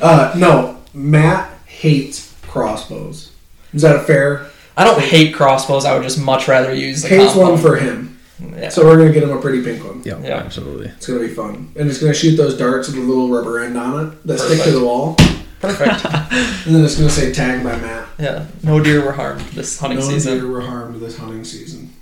Uh, 0.00 0.32
no, 0.36 0.76
Matt 0.94 1.50
hates 1.66 2.32
crossbows. 2.46 3.32
Is 3.74 3.82
that 3.82 3.96
a 3.96 4.00
fair? 4.00 4.46
I 4.78 4.84
don't 4.84 5.00
hate 5.00 5.34
crossbows 5.34 5.84
i 5.84 5.92
would 5.94 6.02
just 6.02 6.18
much 6.20 6.48
rather 6.48 6.72
use 6.74 7.02
the 7.02 7.08
Hates 7.08 7.32
combo. 7.34 7.50
one 7.52 7.60
for 7.60 7.76
him. 7.76 8.18
yeah. 8.56 8.68
So 8.70 8.84
we're 8.86 8.96
gonna 8.96 9.12
get 9.12 9.22
him 9.24 9.30
a 9.36 9.40
pretty 9.40 9.62
pink 9.62 9.84
one. 9.84 10.00
yeah, 10.04 10.18
Yeah. 10.22 10.36
absolutely. 10.38 10.86
It's 10.96 11.06
gonna 11.06 11.20
be 11.20 11.28
fun, 11.28 11.72
and 11.76 11.88
it's 11.90 11.98
gonna 12.00 12.14
shoot 12.14 12.36
those 12.36 12.56
darts 12.56 12.86
with 12.88 12.96
a 12.96 13.00
little 13.00 13.28
rubber 13.28 13.58
end 13.60 13.76
on 13.76 14.06
it 14.06 14.26
that 14.26 14.38
stick 14.38 14.58
to 14.58 14.64
Perfect. 14.64 14.76
the 14.78 14.84
wall. 14.84 15.16
Perfect. 15.60 16.04
And 16.66 16.74
then 16.76 16.84
it's 16.84 16.96
going 16.96 17.08
to 17.08 17.14
say 17.14 17.32
tagged 17.32 17.64
by 17.64 17.74
Matt. 17.78 18.06
yeah, 18.18 18.46
no 18.62 18.78
deer 18.80 19.04
were 19.04 19.10
harmed 19.12 19.40
this 19.58 19.78
hunting 19.80 19.98
season. 20.00 20.12
no 20.14 20.18
season. 20.18 20.38
deer 20.38 20.46
were 20.48 20.60
harmed 20.60 21.00
this 21.00 21.16
hunting 21.18 21.42
season. 21.44 21.92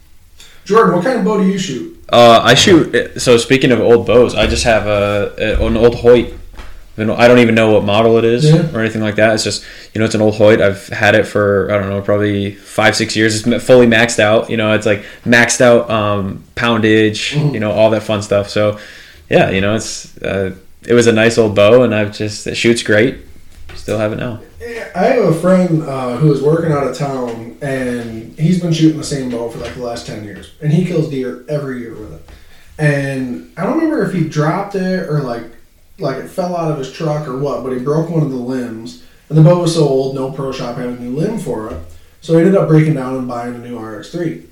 Jordan, 0.66 0.94
what 0.94 1.04
kind 1.04 1.18
of 1.20 1.24
bow 1.24 1.38
do 1.38 1.46
you 1.46 1.56
shoot? 1.58 1.96
Uh, 2.10 2.40
I 2.42 2.52
shoot. 2.54 3.18
So 3.22 3.38
speaking 3.38 3.70
of 3.72 3.80
old 3.80 4.06
bows, 4.06 4.34
I 4.34 4.46
just 4.46 4.64
have 4.64 4.86
a, 4.86 5.32
a 5.38 5.64
an 5.66 5.76
old 5.76 5.94
Hoyt. 5.94 6.34
I 6.98 7.04
don't- 7.04 7.20
I 7.20 7.28
don't 7.28 7.38
even 7.40 7.54
know 7.54 7.72
what 7.72 7.84
model 7.84 8.16
it 8.18 8.24
is 8.24 8.44
Yeah. 8.44 8.66
or 8.72 8.80
anything 8.80 9.02
like 9.02 9.16
that. 9.16 9.34
It's 9.34 9.44
just 9.44 9.64
you 9.94 9.98
know 9.98 10.04
it's 10.06 10.14
an 10.14 10.22
old 10.22 10.36
Hoyt. 10.36 10.60
I've 10.60 10.88
had 10.88 11.14
it 11.14 11.26
for 11.26 11.70
I 11.70 11.78
don't 11.78 11.90
know 11.90 12.00
probably 12.00 12.52
five 12.52 12.96
six 12.96 13.14
years. 13.16 13.46
It's 13.46 13.64
fully 13.64 13.86
maxed 13.86 14.18
out. 14.18 14.48
You 14.50 14.56
know 14.56 14.72
it's 14.72 14.86
like 14.86 15.04
maxed 15.26 15.60
out 15.60 15.90
um, 15.90 16.42
poundage. 16.54 17.34
Mhm. 17.34 17.52
You 17.54 17.60
know 17.60 17.70
all 17.72 17.90
that 17.90 18.02
fun 18.02 18.22
stuff. 18.22 18.48
So 18.48 18.78
yeah, 19.28 19.50
you 19.50 19.60
know 19.60 19.74
it's 19.74 20.16
uh, 20.22 20.52
it 20.86 20.94
was 20.94 21.06
a 21.06 21.12
nice 21.12 21.36
old 21.38 21.54
bow, 21.54 21.82
and 21.82 21.94
I've 21.94 22.12
just 22.16 22.46
it 22.46 22.56
shoots 22.56 22.82
great. 22.82 23.16
Still 23.74 23.98
have 23.98 24.12
it 24.12 24.18
now. 24.18 24.40
I 24.94 25.04
have 25.08 25.24
a 25.24 25.34
friend 25.34 25.82
uh, 25.82 26.16
who 26.16 26.32
is 26.32 26.40
working 26.42 26.72
out 26.72 26.86
of 26.86 26.96
town, 26.96 27.56
and 27.60 28.34
he's 28.38 28.60
been 28.60 28.72
shooting 28.72 28.96
the 28.98 29.04
same 29.04 29.28
bow 29.30 29.50
for 29.50 29.58
like 29.58 29.74
the 29.74 29.82
last 29.82 30.06
ten 30.06 30.24
years, 30.24 30.52
and 30.62 30.72
he 30.72 30.84
kills 30.86 31.10
deer 31.10 31.44
every 31.48 31.80
year 31.80 31.94
with 31.94 32.12
it. 32.14 32.22
And 32.78 33.52
I 33.56 33.64
don't 33.64 33.74
remember 33.78 34.02
if 34.04 34.12
he 34.12 34.24
dropped 34.28 34.74
it 34.74 35.08
or 35.08 35.20
like 35.20 35.44
like 35.98 36.16
it 36.16 36.28
fell 36.28 36.56
out 36.56 36.70
of 36.70 36.78
his 36.78 36.92
truck 36.92 37.26
or 37.26 37.38
what, 37.38 37.62
but 37.62 37.72
he 37.72 37.78
broke 37.78 38.10
one 38.10 38.22
of 38.22 38.30
the 38.30 38.36
limbs, 38.36 39.04
and 39.28 39.36
the 39.36 39.42
bow 39.42 39.60
was 39.60 39.74
so 39.74 39.86
old, 39.86 40.14
no 40.14 40.30
pro 40.30 40.52
shop 40.52 40.76
had 40.76 40.88
a 40.88 41.00
new 41.00 41.16
limb 41.16 41.38
for 41.38 41.70
it, 41.70 41.80
so 42.20 42.34
he 42.34 42.40
ended 42.40 42.56
up 42.56 42.68
breaking 42.68 42.94
down 42.94 43.16
and 43.16 43.28
buying 43.28 43.54
a 43.54 43.58
new 43.58 43.78
RX3. 43.78 44.44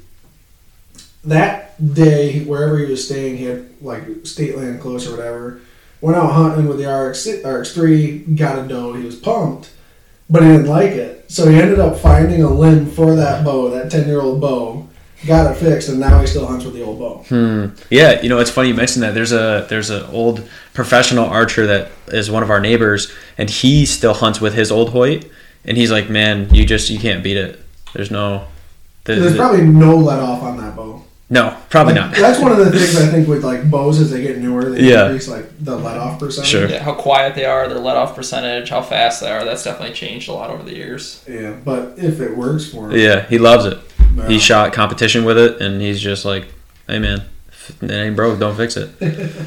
That 1.24 1.95
day, 1.95 2.45
wherever 2.45 2.78
he 2.78 2.86
was 2.86 3.05
staying, 3.05 3.38
he 3.38 3.45
had 3.45 3.70
like 3.80 4.05
state 4.24 4.57
land 4.57 4.80
close 4.80 5.07
or 5.09 5.16
whatever. 5.16 5.61
Went 6.01 6.18
out 6.18 6.32
hunting 6.32 6.68
with 6.68 6.76
the 6.76 6.86
RX 6.86 7.26
RX3, 7.26 8.36
got 8.36 8.62
a 8.62 8.68
doe. 8.68 8.92
He 8.92 9.05
was 9.05 9.16
pumped 9.16 9.70
but 10.28 10.42
he 10.42 10.49
didn't 10.49 10.66
like 10.66 10.92
it. 10.92 11.30
So 11.30 11.49
he 11.49 11.61
ended 11.61 11.78
up 11.78 11.99
finding 11.99 12.42
a 12.42 12.49
limb 12.49 12.90
for 12.90 13.14
that 13.16 13.45
bow, 13.45 13.70
that 13.70 13.90
10 13.90 14.07
year 14.07 14.20
old 14.20 14.40
bow, 14.40 14.88
got 15.26 15.50
it 15.50 15.56
fixed, 15.58 15.88
and 15.88 15.98
now 16.00 16.20
he 16.20 16.26
still 16.26 16.46
hunts 16.46 16.64
with 16.64 16.74
the 16.74 16.82
old 16.82 16.98
bow. 16.98 17.24
Hmm. 17.28 17.66
Yeah, 17.90 18.20
you 18.20 18.28
know 18.28 18.38
it's 18.40 18.50
funny 18.50 18.68
you 18.68 18.74
mentioned 18.74 19.02
that. 19.02 19.14
There's 19.14 19.32
a 19.32 19.66
there's 19.68 19.90
an 19.90 20.04
old 20.12 20.48
professional 20.72 21.24
archer 21.26 21.66
that 21.66 21.90
is 22.08 22.30
one 22.30 22.42
of 22.42 22.50
our 22.50 22.60
neighbors, 22.60 23.12
and 23.38 23.48
he 23.50 23.86
still 23.86 24.14
hunts 24.14 24.40
with 24.40 24.54
his 24.54 24.70
old 24.72 24.90
Hoyt, 24.90 25.30
and 25.64 25.76
he's 25.76 25.90
like, 25.90 26.08
man, 26.10 26.52
you 26.54 26.64
just 26.66 26.90
you 26.90 26.98
can't 26.98 27.22
beat 27.22 27.36
it. 27.36 27.60
There's 27.94 28.10
no. 28.10 28.46
the- 29.04 29.14
There's 29.16 29.32
the- 29.32 29.38
probably 29.38 29.62
no 29.64 29.96
let 29.96 30.18
off 30.20 30.42
on 30.42 30.56
that 30.58 30.74
bow. 30.76 31.02
no, 31.30 31.56
probably 31.70 31.94
Like, 31.94 32.10
not. 32.12 32.14
That's 32.16 32.38
one 32.40 32.52
of 32.52 32.58
the 32.58 32.70
things 32.70 32.96
I 32.96 33.06
think 33.10 33.26
with 33.28 33.42
like 33.44 33.70
bows 33.70 34.00
as 34.00 34.10
they 34.10 34.22
get 34.22 34.38
newer, 34.38 34.70
they 34.70 34.82
Yeah. 34.82 35.04
increase 35.06 35.28
like 35.28 35.46
the 35.64 35.76
let 35.76 35.96
off 35.96 36.18
percentage. 36.20 36.50
Sure. 36.50 36.68
Yeah, 36.68 36.82
how 36.82 36.94
quiet 36.94 37.34
they 37.34 37.44
are, 37.44 37.68
their 37.68 37.78
let 37.78 37.96
off 37.96 38.14
percentage, 38.14 38.68
how 38.70 38.82
fast 38.82 39.20
they 39.22 39.30
are. 39.30 39.44
That's 39.44 39.62
definitely 39.64 39.94
changed 39.94 40.28
a 40.28 40.32
lot 40.32 40.50
over 40.50 40.62
the 40.62 40.74
years. 40.74 41.24
Yeah, 41.28 41.52
but 41.64 41.94
if 41.98 42.20
it 42.20 42.36
works 42.36 42.66
for 42.70 42.90
him, 42.90 42.98
Yeah, 42.98 43.26
he 43.26 43.38
loves 43.38 43.64
it. 43.64 43.78
Yeah. 44.16 44.28
He 44.28 44.38
shot 44.38 44.72
competition 44.72 45.24
with 45.24 45.38
it, 45.38 45.60
and 45.60 45.80
he's 45.80 46.00
just 46.00 46.24
like, 46.24 46.46
hey 46.86 46.98
man, 46.98 47.22
it 47.80 47.90
ain't 47.90 48.16
broke, 48.16 48.38
don't 48.38 48.56
fix 48.56 48.76
it. 48.76 48.90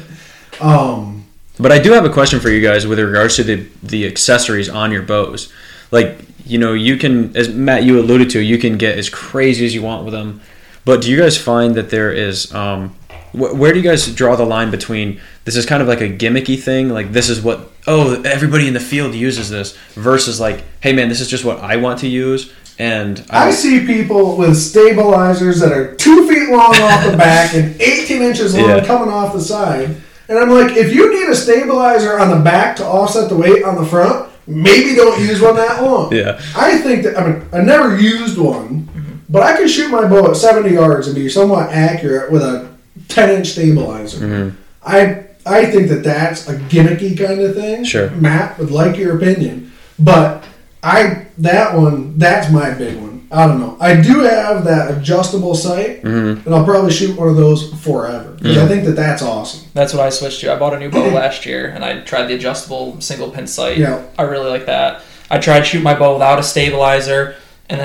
Um, 0.60 1.24
But 1.60 1.70
I 1.70 1.78
do 1.78 1.92
have 1.92 2.04
a 2.04 2.10
question 2.10 2.40
for 2.40 2.48
you 2.50 2.60
guys 2.60 2.84
with 2.86 2.98
regards 2.98 3.36
to 3.36 3.44
the 3.44 3.66
the 3.82 4.06
accessories 4.06 4.68
on 4.68 4.90
your 4.90 5.02
bows. 5.02 5.52
Like, 5.92 6.18
you 6.44 6.58
know, 6.58 6.72
you 6.72 6.96
can, 6.96 7.36
as 7.36 7.48
Matt 7.48 7.84
you 7.84 7.98
alluded 8.00 8.30
to, 8.30 8.40
you 8.40 8.58
can 8.58 8.76
get 8.76 8.98
as 8.98 9.08
crazy 9.08 9.64
as 9.66 9.74
you 9.74 9.82
want 9.82 10.04
with 10.04 10.14
them. 10.14 10.40
But 10.84 11.02
do 11.02 11.10
you 11.10 11.18
guys 11.18 11.36
find 11.38 11.74
that 11.76 11.90
there 11.90 12.10
is, 12.12 12.52
um, 12.54 12.96
where 13.32 13.72
do 13.72 13.78
you 13.78 13.84
guys 13.84 14.12
draw 14.14 14.34
the 14.36 14.44
line 14.46 14.70
between 14.70 15.20
this 15.44 15.54
is 15.54 15.66
kind 15.66 15.82
of 15.82 15.88
like 15.88 16.00
a 16.00 16.08
gimmicky 16.08 16.58
thing, 16.60 16.88
like 16.88 17.12
this 17.12 17.28
is 17.28 17.40
what 17.40 17.70
oh 17.86 18.20
everybody 18.22 18.66
in 18.66 18.74
the 18.74 18.80
field 18.80 19.14
uses 19.14 19.48
this, 19.50 19.76
versus 19.94 20.40
like, 20.40 20.64
hey 20.80 20.92
man, 20.92 21.08
this 21.08 21.20
is 21.20 21.28
just 21.28 21.44
what 21.44 21.58
I 21.60 21.76
want 21.76 22.00
to 22.00 22.08
use, 22.08 22.52
and 22.78 23.24
I 23.30 23.50
see 23.50 23.84
people 23.86 24.36
with 24.36 24.56
stabilizers 24.56 25.60
that 25.60 25.72
are 25.72 25.94
two 25.96 26.28
feet 26.28 26.48
long 26.50 26.74
off 26.76 27.10
the 27.10 27.16
back 27.16 27.54
and 27.54 27.80
18 27.80 28.22
inches 28.22 28.54
long 28.56 28.68
Yeah. 28.68 28.84
coming 28.84 29.12
off 29.12 29.32
the 29.32 29.40
side. 29.40 29.96
And 30.28 30.38
I'm 30.38 30.50
like, 30.50 30.76
if 30.76 30.94
you 30.94 31.12
need 31.18 31.28
a 31.28 31.34
stabilizer 31.34 32.18
on 32.18 32.30
the 32.30 32.36
back 32.44 32.76
to 32.76 32.84
offset 32.84 33.28
the 33.30 33.36
weight 33.36 33.64
on 33.64 33.76
the 33.76 33.86
front, 33.86 34.28
maybe 34.46 34.94
don't 34.94 35.18
use 35.20 35.40
one 35.40 35.56
that 35.56 35.82
long. 35.82 36.12
yeah, 36.14 36.40
I 36.56 36.78
think 36.78 37.02
that, 37.04 37.18
I 37.18 37.26
mean, 37.26 37.42
I 37.52 37.60
never 37.62 37.98
used 37.98 38.38
one, 38.38 38.88
but 39.28 39.42
I 39.42 39.56
can 39.56 39.66
shoot 39.68 39.90
my 39.90 40.06
bow 40.06 40.30
at 40.30 40.36
70 40.36 40.70
yards 40.74 41.06
and 41.06 41.16
be 41.16 41.28
somewhat 41.28 41.70
accurate 41.70 42.30
with 42.30 42.42
a 42.42 42.68
10 43.08 43.30
inch 43.30 43.48
stabilizer. 43.48 44.18
Mhm. 44.26 44.52
I 44.84 45.24
I 45.46 45.64
think 45.64 45.88
that 45.88 46.04
that's 46.04 46.46
a 46.46 46.56
gimmicky 46.56 47.16
kind 47.18 47.40
of 47.40 47.54
thing. 47.54 47.82
Sure. 47.82 48.10
Matt 48.10 48.58
would 48.58 48.70
like 48.70 48.98
your 48.98 49.16
opinion, 49.16 49.72
but 49.98 50.44
I 50.82 51.26
that 51.38 51.76
one 51.76 52.18
that's 52.18 52.50
my 52.52 52.70
big 52.70 52.96
one. 53.00 53.26
I 53.30 53.46
don't 53.46 53.60
know. 53.60 53.76
I 53.78 54.00
do 54.00 54.20
have 54.20 54.64
that 54.64 54.90
adjustable 54.90 55.54
sight, 55.54 56.02
Mhm. 56.02 56.46
and 56.46 56.54
I'll 56.54 56.64
probably 56.64 56.90
shoot 56.90 57.18
one 57.18 57.28
of 57.28 57.36
those 57.36 57.70
forever 57.82 58.30
because 58.38 58.56
I 58.56 58.66
think 58.66 58.84
that 58.86 58.96
that's 58.96 59.20
awesome. 59.22 59.68
That's 59.74 59.92
what 59.92 60.02
I 60.06 60.08
switched 60.08 60.40
to. 60.40 60.52
I 60.52 60.56
bought 60.56 60.72
a 60.74 60.78
new 60.78 60.88
bow 60.88 61.08
last 61.08 61.44
year, 61.44 61.66
and 61.74 61.84
I 61.84 62.00
tried 62.00 62.26
the 62.26 62.34
adjustable 62.34 62.96
single 63.00 63.28
pin 63.30 63.46
sight. 63.46 63.76
Yeah. 63.76 64.00
I 64.18 64.22
really 64.22 64.48
like 64.48 64.64
that. 64.66 65.02
I 65.30 65.38
tried 65.38 65.60
to 65.60 65.64
shoot 65.66 65.82
my 65.82 65.94
bow 65.94 66.14
without 66.14 66.38
a 66.38 66.42
stabilizer, 66.42 67.34
and 67.68 67.78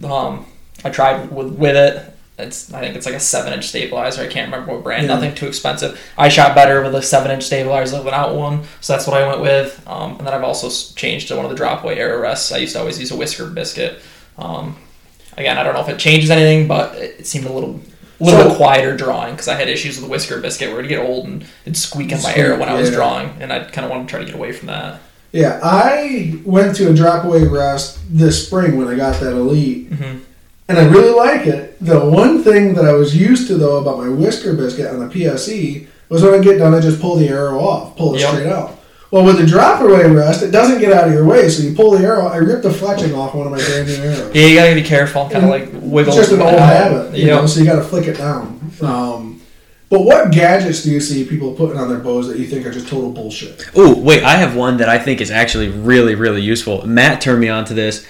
then 0.00 0.10
um, 0.10 0.46
I 0.82 0.88
tried 0.88 1.30
with 1.30 1.48
with 1.48 1.76
it. 1.76 2.02
It's 2.38 2.72
I 2.72 2.80
think 2.80 2.96
it's 2.96 3.06
like 3.06 3.14
a 3.14 3.20
seven 3.20 3.52
inch 3.54 3.66
stabilizer. 3.68 4.20
I 4.22 4.26
can't 4.26 4.52
remember 4.52 4.74
what 4.74 4.84
brand. 4.84 5.04
Yeah. 5.06 5.14
Nothing 5.14 5.34
too 5.34 5.46
expensive. 5.46 5.98
I 6.18 6.28
shot 6.28 6.54
better 6.54 6.82
with 6.82 6.94
a 6.94 7.00
seven 7.02 7.30
inch 7.30 7.44
stabilizer 7.44 7.96
than 7.96 8.04
without 8.04 8.34
one, 8.34 8.64
so 8.82 8.92
that's 8.92 9.06
what 9.06 9.20
I 9.20 9.26
went 9.26 9.40
with. 9.40 9.82
Um, 9.86 10.16
and 10.18 10.26
then 10.26 10.34
I've 10.34 10.44
also 10.44 10.68
changed 10.94 11.28
to 11.28 11.36
one 11.36 11.44
of 11.46 11.50
the 11.50 11.56
drop 11.56 11.82
away 11.82 11.98
arrow 11.98 12.20
rests. 12.20 12.52
I 12.52 12.58
used 12.58 12.74
to 12.74 12.80
always 12.80 12.98
use 13.00 13.10
a 13.10 13.16
whisker 13.16 13.46
biscuit. 13.46 14.02
Um, 14.36 14.76
again, 15.38 15.56
I 15.56 15.62
don't 15.62 15.72
know 15.74 15.80
if 15.80 15.88
it 15.88 15.98
changes 15.98 16.30
anything, 16.30 16.68
but 16.68 16.94
it, 16.96 17.26
seemed 17.26 17.46
a 17.46 17.52
little. 17.52 17.80
A 18.18 18.24
little 18.24 18.40
So- 18.44 18.48
bit 18.48 18.56
quieter 18.56 18.96
drawing 18.96 19.34
because 19.34 19.46
I 19.48 19.56
had 19.56 19.68
issues 19.68 19.96
with 19.96 20.04
the 20.06 20.10
whisker 20.10 20.40
biscuit 20.40 20.70
where 20.70 20.78
it'd 20.78 20.88
get 20.88 21.00
old 21.04 21.26
and 21.26 21.44
it'd 21.66 21.76
squeak 21.76 22.12
in 22.12 22.22
my 22.22 22.30
Squeak, 22.30 22.38
arrow 22.38 22.58
when 22.58 22.70
I 22.70 22.72
was 22.74 22.88
yeah. 22.88 22.96
drawing, 22.96 23.30
and 23.40 23.52
I 23.52 23.64
kind 23.64 23.84
of 23.84 23.90
wanted 23.90 24.04
to 24.04 24.10
try 24.10 24.20
to 24.20 24.24
get 24.24 24.34
away 24.34 24.52
from 24.52 24.68
that. 24.68 25.00
Yeah, 25.32 25.60
I 25.62 26.38
went 26.46 26.76
to 26.76 26.88
a 26.90 26.94
drop 26.94 27.24
away 27.24 27.44
rest 27.46 27.98
this 28.10 28.46
spring 28.46 28.78
when 28.78 28.88
I 28.88 28.94
got 28.94 29.20
that 29.20 29.32
elite, 29.32 29.90
Mhm. 29.92 30.20
And 30.68 30.78
I 30.78 30.84
really 30.86 31.10
like 31.14 31.46
it. 31.46 31.76
The 31.84 32.00
one 32.00 32.42
thing 32.42 32.74
that 32.74 32.84
I 32.84 32.92
was 32.92 33.16
used 33.16 33.46
to 33.48 33.54
though 33.56 33.78
about 33.78 33.98
my 33.98 34.08
whisker 34.08 34.54
biscuit 34.54 34.86
on 34.86 35.00
the 35.00 35.06
PSE 35.14 35.86
was 36.08 36.22
when 36.22 36.34
I 36.34 36.38
get 36.38 36.58
done, 36.58 36.74
I 36.74 36.80
just 36.80 37.00
pull 37.00 37.16
the 37.16 37.28
arrow 37.28 37.58
off, 37.60 37.96
pull 37.96 38.14
it 38.14 38.20
Yep. 38.20 38.30
straight 38.30 38.46
out. 38.46 38.72
Well, 39.12 39.24
with 39.24 39.38
the 39.38 39.46
drop 39.46 39.80
away 39.80 40.04
rest, 40.10 40.42
it 40.42 40.50
doesn't 40.50 40.80
get 40.80 40.92
out 40.92 41.06
of 41.06 41.12
your 41.14 41.24
way, 41.24 41.48
so 41.48 41.62
you 41.62 41.74
pull 41.74 41.92
the 41.92 42.04
arrow. 42.04 42.26
I 42.26 42.38
ripped 42.38 42.64
the 42.64 42.70
fletching 42.70 43.16
off 43.16 43.34
one 43.34 43.46
of 43.46 43.52
my 43.52 43.58
brand 43.64 43.86
new 43.88 43.94
arrows. 43.94 44.34
Yeah, 44.34 44.46
you 44.46 44.56
gotta 44.56 44.74
be 44.74 44.82
careful, 44.82 45.28
kind 45.28 45.44
of 45.44 45.50
like 45.50 45.68
wiggle. 45.80 46.12
It's 46.12 46.16
just 46.28 46.32
an 46.32 46.42
old 46.42 46.58
habit, 46.58 47.16
you 47.16 47.26
Yep. 47.26 47.40
know. 47.42 47.46
So 47.46 47.60
you 47.60 47.66
got 47.66 47.76
to 47.76 47.82
flick 47.84 48.08
it 48.08 48.18
down. 48.18 48.60
Um, 48.82 49.40
but 49.88 50.00
what 50.00 50.32
gadgets 50.32 50.82
do 50.82 50.90
you 50.90 50.98
see 51.00 51.24
people 51.24 51.52
putting 51.52 51.78
on 51.78 51.88
their 51.88 51.98
bows 52.00 52.26
that 52.26 52.38
you 52.40 52.46
think 52.46 52.66
are 52.66 52.72
just 52.72 52.88
total 52.88 53.10
bullshit? 53.12 53.64
Oh, 53.76 53.96
wait, 53.96 54.24
I 54.24 54.32
have 54.36 54.56
one 54.56 54.78
that 54.78 54.88
I 54.88 54.98
think 54.98 55.20
is 55.20 55.30
actually 55.30 55.68
really, 55.68 56.16
really 56.16 56.42
useful. 56.42 56.84
Matt 56.86 57.20
turned 57.20 57.40
me 57.40 57.48
on 57.48 57.64
to 57.66 57.74
this 57.74 58.04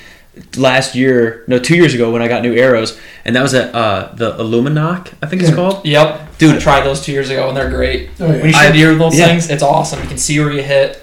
last 0.57 0.95
year, 0.95 1.45
no, 1.47 1.59
two 1.59 1.77
years 1.77 1.95
ago 1.95 2.13
when 2.13 2.23
I 2.23 2.29
got 2.29 2.43
new 2.43 2.55
arrows, 2.55 2.99
and 3.25 3.35
that 3.37 3.43
was 3.43 3.55
at 3.55 3.75
uh, 3.75 4.13
the 4.15 4.37
Illuminoc, 4.39 5.13
I 5.23 5.27
think 5.27 5.43
it's 5.43 5.51
Yeah. 5.51 5.57
called. 5.57 5.85
Yep, 5.87 6.39
Dude. 6.39 6.57
I 6.57 6.59
tried 6.59 6.85
those 6.85 7.01
two 7.01 7.13
years 7.13 7.31
ago 7.31 7.49
and 7.49 7.57
they're 7.57 7.71
great. 7.71 8.11
Oh, 8.21 8.27
yeah. 8.27 8.33
When 8.33 8.47
you 8.47 8.53
shoot 8.53 8.59
I- 8.59 8.73
deer 8.73 8.91
with 8.91 8.99
those 8.99 9.19
yeah. 9.19 9.27
things, 9.27 9.49
it's 9.51 9.63
awesome. 9.63 10.01
You 10.03 10.09
can 10.09 10.19
see 10.19 10.39
where 10.41 10.53
you 10.53 10.63
hit. 10.63 11.03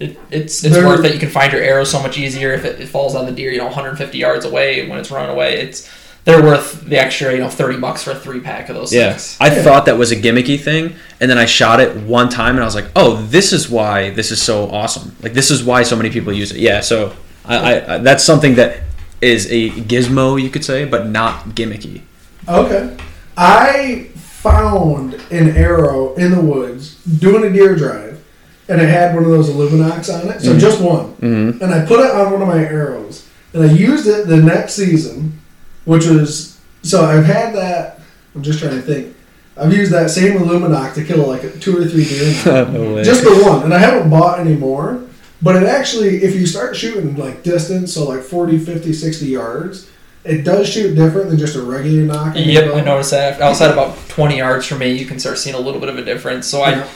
It, 0.00 0.18
it's 0.30 0.64
it's 0.64 0.74
They're- 0.74 0.86
worth 0.86 1.04
it. 1.04 1.12
You 1.14 1.20
can 1.20 1.28
find 1.30 1.52
your 1.52 1.62
arrow 1.62 1.84
so 1.84 2.02
much 2.02 2.18
easier 2.18 2.52
if 2.52 2.64
it, 2.64 2.80
it 2.80 2.88
falls 2.88 3.14
on 3.14 3.26
the 3.26 3.32
deer. 3.32 3.50
You 3.52 3.58
know, 3.58 3.66
150 3.66 4.18
yards 4.18 4.44
away 4.44 4.88
when 4.88 4.98
it's 4.98 5.10
running 5.10 5.30
away. 5.30 5.60
It's 5.60 5.88
they're 6.24 6.42
worth 6.42 6.80
the 6.86 6.96
extra. 6.96 7.32
You 7.32 7.38
know, 7.38 7.48
30 7.50 7.78
bucks 7.78 8.02
for 8.02 8.10
a 8.10 8.14
three 8.16 8.40
pack 8.40 8.68
of 8.70 8.74
those 8.74 8.92
Yeah, 8.92 9.10
things. 9.10 9.36
I 9.40 9.54
Yeah. 9.54 9.62
thought 9.62 9.84
that 9.86 9.96
was 9.98 10.10
a 10.10 10.16
gimmicky 10.16 10.58
thing, 10.58 10.94
and 11.20 11.30
then 11.30 11.38
I 11.38 11.44
shot 11.44 11.78
it 11.80 11.94
one 11.96 12.28
time, 12.28 12.54
and 12.56 12.62
I 12.62 12.64
was 12.64 12.74
like, 12.74 12.86
"Oh, 12.96 13.22
this 13.30 13.52
is 13.52 13.68
why 13.70 14.10
this 14.10 14.32
is 14.32 14.42
so 14.42 14.68
awesome! 14.70 15.14
Like, 15.22 15.34
this 15.34 15.50
is 15.50 15.62
why 15.62 15.82
so 15.84 15.94
many 15.94 16.10
people 16.10 16.32
use 16.32 16.50
it." 16.50 16.58
Yeah, 16.58 16.80
so 16.80 17.12
I, 17.44 17.94
I, 17.94 17.98
that's 17.98 18.24
something 18.24 18.54
that 18.54 18.80
is 19.20 19.46
a 19.50 19.70
gizmo, 19.70 20.40
you 20.40 20.50
could 20.50 20.64
say, 20.64 20.84
but 20.84 21.06
not 21.06 21.44
gimmicky. 21.50 22.02
Okay. 22.48 22.96
I 23.36 24.10
found 24.14 25.14
an 25.30 25.56
arrow 25.56 26.14
in 26.14 26.30
the 26.30 26.40
woods 26.40 27.02
doing 27.04 27.44
a 27.44 27.52
deer 27.52 27.74
drive, 27.74 28.22
and 28.68 28.80
it 28.80 28.88
had 28.88 29.14
one 29.14 29.24
of 29.24 29.30
those 29.30 29.48
Illuminox 29.48 30.12
on 30.12 30.30
it, 30.30 30.40
so 30.40 30.58
just 30.58 30.80
one. 30.80 31.14
Mm-hmm. 31.16 31.62
And 31.62 31.74
I 31.74 31.84
put 31.84 32.00
it 32.00 32.10
on 32.10 32.32
one 32.32 32.42
of 32.42 32.48
my 32.48 32.58
arrows, 32.58 33.28
and 33.52 33.62
I 33.62 33.72
used 33.72 34.06
it 34.06 34.26
the 34.26 34.36
next 34.36 34.74
season, 34.74 35.40
which 35.84 36.06
was 36.06 36.60
so 36.82 37.04
I've 37.04 37.24
had 37.24 37.54
that. 37.54 38.00
I'm 38.34 38.42
just 38.42 38.58
trying 38.58 38.76
to 38.76 38.82
think. 38.82 39.16
I've 39.56 39.72
used 39.72 39.92
that 39.92 40.10
same 40.10 40.38
Illuminox 40.38 40.94
to 40.94 41.04
kill 41.04 41.26
like 41.26 41.60
two 41.60 41.78
or 41.78 41.86
three 41.86 42.04
deer. 42.04 42.34
now. 42.44 42.64
no 42.70 42.94
way. 42.94 43.04
Just 43.04 43.22
the 43.22 43.42
one, 43.44 43.62
and 43.62 43.72
I 43.72 43.78
haven't 43.78 44.10
bought 44.10 44.40
any 44.40 44.56
more. 44.56 45.02
But 45.44 45.56
it 45.56 45.64
actually, 45.68 46.22
if 46.24 46.34
you 46.34 46.46
start 46.46 46.74
shooting 46.74 47.16
like 47.16 47.42
distance, 47.42 47.92
so 47.92 48.08
like 48.08 48.22
40, 48.22 48.58
50, 48.58 48.92
60 48.94 49.26
yards, 49.26 49.90
it 50.24 50.42
does 50.42 50.66
shoot 50.66 50.94
different 50.94 51.28
than 51.28 51.38
just 51.38 51.54
a 51.54 51.62
regular 51.62 52.02
nock. 52.04 52.34
in 52.34 52.46
the 52.46 52.52
Yep, 52.54 52.70
bow. 52.72 52.78
I 52.78 52.80
noticed 52.80 53.10
that. 53.10 53.40
Outside 53.42 53.70
about 53.70 53.96
20 54.08 54.38
yards 54.38 54.64
from 54.66 54.78
me, 54.78 54.92
you 54.92 55.04
can 55.04 55.18
start 55.18 55.36
seeing 55.38 55.54
a 55.54 55.58
little 55.60 55.78
bit 55.80 55.90
of 55.90 55.98
a 55.98 56.04
difference. 56.04 56.46
So 56.46 56.62
I, 56.62 56.70
Yeah. 56.70 56.86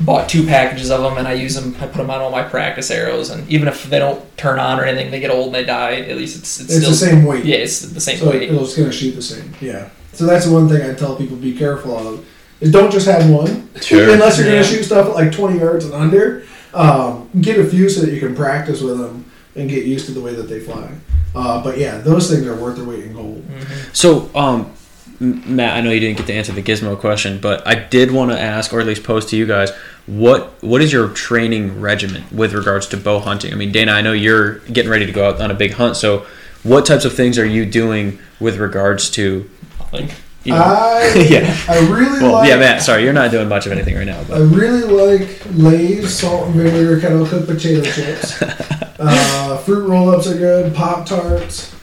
bought 0.00 0.26
two 0.26 0.46
packages 0.46 0.90
of 0.90 1.02
them, 1.02 1.18
and 1.18 1.28
I 1.28 1.34
use 1.34 1.54
them. 1.54 1.76
I 1.82 1.86
put 1.86 1.98
them 1.98 2.08
on 2.08 2.22
all 2.22 2.30
my 2.30 2.42
practice 2.44 2.90
arrows, 2.90 3.28
and 3.28 3.46
even 3.50 3.68
if 3.68 3.90
they 3.90 3.98
don't 3.98 4.20
turn 4.38 4.58
on 4.58 4.80
or 4.80 4.84
anything, 4.84 5.10
they 5.10 5.20
get 5.20 5.30
old 5.30 5.46
and 5.46 5.54
they 5.56 5.64
die. 5.64 5.96
At 6.08 6.16
least 6.16 6.38
it's 6.38 6.60
it's, 6.60 6.70
It's 6.70 6.78
still 6.78 6.90
the 6.92 6.96
same 6.96 7.24
weight. 7.26 7.44
Yeah, 7.44 7.56
it's 7.56 7.80
the 7.80 8.00
same 8.00 8.18
So 8.18 8.30
weight. 8.30 8.42
it's 8.50 8.74
going 8.74 8.88
to 8.90 8.96
shoot 8.96 9.16
the 9.16 9.22
same. 9.22 9.52
Yeah. 9.60 9.84
So 10.14 10.24
that's 10.24 10.46
one 10.46 10.66
thing 10.66 10.80
I 10.88 10.94
tell 10.94 11.14
people 11.14 11.36
be 11.36 11.52
careful 11.52 11.94
of 11.98 12.24
is 12.62 12.72
don't 12.72 12.90
just 12.90 13.06
have 13.06 13.28
one. 13.28 13.68
Sure. 13.82 14.08
Unless 14.10 14.38
you're 14.38 14.46
Yeah. 14.46 14.54
going 14.54 14.64
to 14.64 14.70
shoot 14.70 14.84
stuff 14.84 15.08
at 15.08 15.14
like 15.14 15.30
20 15.30 15.58
yards 15.58 15.84
and 15.84 15.92
under. 15.92 16.42
Um, 16.74 17.30
get 17.40 17.58
a 17.58 17.64
few 17.64 17.88
so 17.88 18.02
that 18.02 18.12
you 18.12 18.20
can 18.20 18.34
practice 18.34 18.80
with 18.80 18.98
them 18.98 19.30
and 19.54 19.68
get 19.68 19.84
used 19.84 20.06
to 20.06 20.12
the 20.12 20.20
way 20.20 20.34
that 20.34 20.44
they 20.44 20.60
fly. 20.60 20.90
Uh, 21.34 21.62
but 21.62 21.78
yeah, 21.78 21.98
those 21.98 22.30
things 22.30 22.46
are 22.46 22.56
worth 22.56 22.76
their 22.76 22.84
weight 22.84 23.04
in 23.04 23.12
gold. 23.12 23.44
So, 23.92 24.30
um, 24.34 24.72
Matt, 25.20 25.76
I 25.76 25.80
know 25.80 25.90
you 25.90 26.00
didn't 26.00 26.18
get 26.18 26.26
to 26.28 26.34
answer 26.34 26.52
the 26.52 26.62
gizmo 26.62 26.98
question, 26.98 27.40
but 27.40 27.66
I 27.66 27.74
did 27.74 28.12
want 28.12 28.30
to 28.30 28.38
ask, 28.38 28.72
or 28.72 28.80
at 28.80 28.86
least 28.86 29.02
pose 29.02 29.26
to 29.26 29.36
you 29.36 29.46
guys, 29.46 29.70
what 30.06 30.62
what 30.62 30.80
is 30.80 30.92
your 30.92 31.08
training 31.08 31.80
regimen 31.80 32.24
with 32.30 32.52
regards 32.54 32.86
to 32.88 32.96
bow 32.96 33.18
hunting? 33.18 33.52
I 33.52 33.56
mean, 33.56 33.72
Dana, 33.72 33.92
I 33.92 34.00
know 34.00 34.12
you're 34.12 34.60
getting 34.60 34.90
ready 34.90 35.06
to 35.06 35.12
go 35.12 35.28
out 35.28 35.40
on 35.40 35.50
a 35.50 35.54
big 35.54 35.72
hunt, 35.72 35.96
so 35.96 36.24
what 36.62 36.86
types 36.86 37.04
of 37.04 37.14
things 37.14 37.38
are 37.38 37.44
you 37.44 37.66
doing 37.66 38.18
with 38.40 38.56
regards 38.58 39.10
to? 39.10 39.48
Like, 39.92 40.10
You 40.48 40.54
know, 40.54 40.60
I, 40.62 41.26
Yeah. 41.28 41.56
I 41.68 41.78
really 41.90 42.22
well, 42.22 42.32
like 42.32 42.48
yeah, 42.48 42.56
Matt. 42.56 42.80
Sorry, 42.80 43.04
you're 43.04 43.12
not 43.12 43.30
doing 43.30 43.50
much 43.50 43.66
of 43.66 43.72
anything 43.72 43.94
right 43.94 44.06
now, 44.06 44.24
But. 44.24 44.38
I 44.38 44.40
really 44.40 44.82
like 44.82 45.42
Lay's 45.50 46.18
salt 46.18 46.46
and 46.46 46.54
vinegar 46.54 46.98
kettle 46.98 47.26
cooked 47.26 47.46
potato 47.46 47.82
chips. 47.82 48.40
uh, 48.98 49.58
fruit 49.58 49.86
roll 49.86 50.08
ups 50.08 50.26
are 50.26 50.38
good. 50.38 50.74
Pop 50.74 51.04
tarts, 51.04 51.74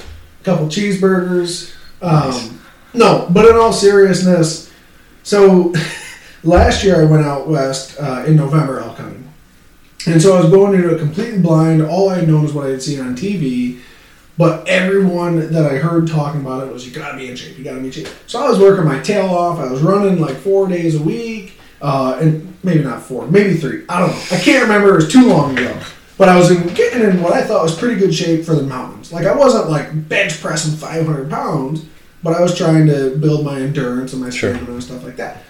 a 0.42 0.44
couple 0.44 0.66
cheeseburgers. 0.66 1.76
Um, 2.02 2.60
no, 2.96 3.28
but 3.30 3.46
in 3.46 3.56
all 3.56 3.72
seriousness, 3.72 4.72
so 5.22 5.72
last 6.44 6.84
year 6.84 7.00
I 7.00 7.06
went 7.06 7.24
out 7.24 7.48
west 7.48 7.98
uh, 8.00 8.24
in 8.26 8.36
November 8.36 8.80
elk 8.80 8.98
hunting, 8.98 9.32
and 10.08 10.20
so 10.20 10.36
I 10.36 10.42
was 10.42 10.50
going 10.50 10.74
into 10.74 10.96
it 10.96 10.98
completely 10.98 11.38
blind. 11.40 11.84
All 11.84 12.10
I 12.10 12.16
had 12.16 12.28
known 12.28 12.42
was 12.42 12.54
what 12.54 12.66
I 12.66 12.72
had 12.72 12.82
seen 12.82 13.00
on 13.00 13.16
TV. 13.16 13.82
But 14.38 14.68
everyone 14.68 15.52
that 15.54 15.66
I 15.66 15.78
heard 15.78 16.08
talking 16.08 16.42
about 16.42 16.68
it 16.68 16.74
was, 16.74 16.86
you 16.86 16.94
gotta 16.94 17.18
be 17.18 17.30
in 17.30 17.36
shape, 17.36 17.58
you 17.58 17.64
gotta 17.64 17.80
be 17.80 17.86
in 17.88 17.92
shape. 17.92 18.08
So 18.28 18.44
I 18.44 18.50
was 18.50 18.60
working 18.60 18.84
my 18.86 19.00
tail 19.00 19.28
off. 19.28 19.60
I 19.60 19.72
was 19.72 19.82
running 19.82 20.20
like 20.20 20.36
four 20.36 20.68
days 20.68 20.96
a 20.96 21.02
week, 21.02 21.58
uh, 21.82 22.18
and 22.22 22.54
maybe 22.64 22.84
not 22.84 23.02
four, 23.02 23.28
maybe 23.28 23.56
three. 23.56 23.84
I 23.88 24.00
don't 24.00 24.10
know. 24.10 24.22
I 24.32 24.40
can't 24.40 24.62
remember. 24.64 24.90
It 24.94 24.96
was 24.96 25.12
too 25.12 25.26
long 25.28 25.58
ago. 25.58 25.78
But 26.18 26.30
I 26.30 26.38
was 26.38 26.50
in, 26.52 26.68
getting 26.74 27.02
in 27.02 27.22
what 27.22 27.34
I 27.34 27.44
thought 27.44 27.64
was 27.64 27.78
pretty 27.78 27.96
good 28.00 28.14
shape 28.14 28.46
for 28.46 28.56
the 28.56 28.64
mountains. 28.64 29.12
Like 29.14 29.26
I 29.26 29.36
wasn't 29.36 29.70
like 29.70 30.08
bench 30.10 30.42
pressing 30.42 30.76
500 30.76 31.30
pounds, 31.30 31.86
but 32.24 32.34
I 32.34 32.42
was 32.42 32.58
trying 32.58 32.88
to 32.88 33.18
build 33.18 33.46
my 33.46 33.60
endurance 33.60 34.14
and 34.14 34.22
my 34.22 34.30
Sure. 34.30 34.54
stamina 34.54 34.74
and 34.74 34.84
stuff 34.84 35.04
like 35.04 35.16
that. 35.18 35.44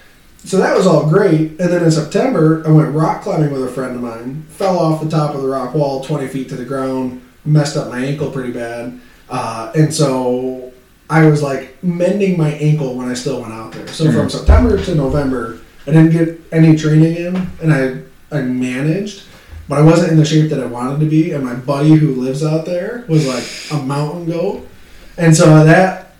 So 0.44 0.58
that 0.58 0.76
was 0.76 0.86
all 0.86 1.08
great. 1.08 1.50
And 1.58 1.72
then 1.72 1.82
in 1.82 1.90
September, 1.90 2.62
I 2.66 2.70
went 2.70 2.94
rock 2.94 3.22
climbing 3.22 3.52
with 3.52 3.64
a 3.64 3.68
friend 3.68 3.96
of 3.96 4.02
mine. 4.02 4.44
Fell 4.48 4.78
off 4.78 5.02
the 5.02 5.08
top 5.10 5.34
of 5.34 5.42
the 5.42 5.48
rock 5.48 5.74
wall, 5.74 6.04
20 6.04 6.28
feet 6.28 6.48
to 6.50 6.56
the 6.56 6.64
ground. 6.64 7.20
Messed 7.46 7.76
up 7.76 7.88
my 7.88 8.00
ankle 8.04 8.30
pretty 8.30 8.52
bad. 8.52 9.00
Uh, 9.28 9.72
and 9.74 9.92
so 9.92 10.72
I 11.08 11.26
was 11.26 11.42
like 11.42 11.82
mending 11.82 12.36
my 12.36 12.50
ankle 12.52 12.94
when 12.96 13.08
I 13.08 13.14
still 13.14 13.40
went 13.40 13.52
out 13.52 13.72
there. 13.72 13.86
So 13.88 14.10
from 14.12 14.28
September 14.28 14.82
to 14.84 14.94
November, 14.94 15.60
I 15.86 15.92
didn't 15.92 16.10
get 16.10 16.40
any 16.52 16.76
training 16.76 17.16
in, 17.16 17.36
and 17.62 17.72
I 17.72 18.36
I 18.36 18.40
managed, 18.42 19.22
but 19.68 19.78
I 19.78 19.82
wasn't 19.82 20.10
in 20.12 20.18
the 20.18 20.24
shape 20.24 20.50
that 20.50 20.60
I 20.60 20.66
wanted 20.66 20.98
to 21.00 21.06
be. 21.06 21.30
And 21.32 21.44
my 21.44 21.54
buddy 21.54 21.94
who 21.94 22.14
lives 22.20 22.44
out 22.44 22.66
there 22.66 23.04
was 23.08 23.26
like 23.26 23.44
a 23.80 23.84
mountain 23.84 24.26
goat, 24.26 24.66
and 25.16 25.34
so 25.36 25.64
that 25.64 26.14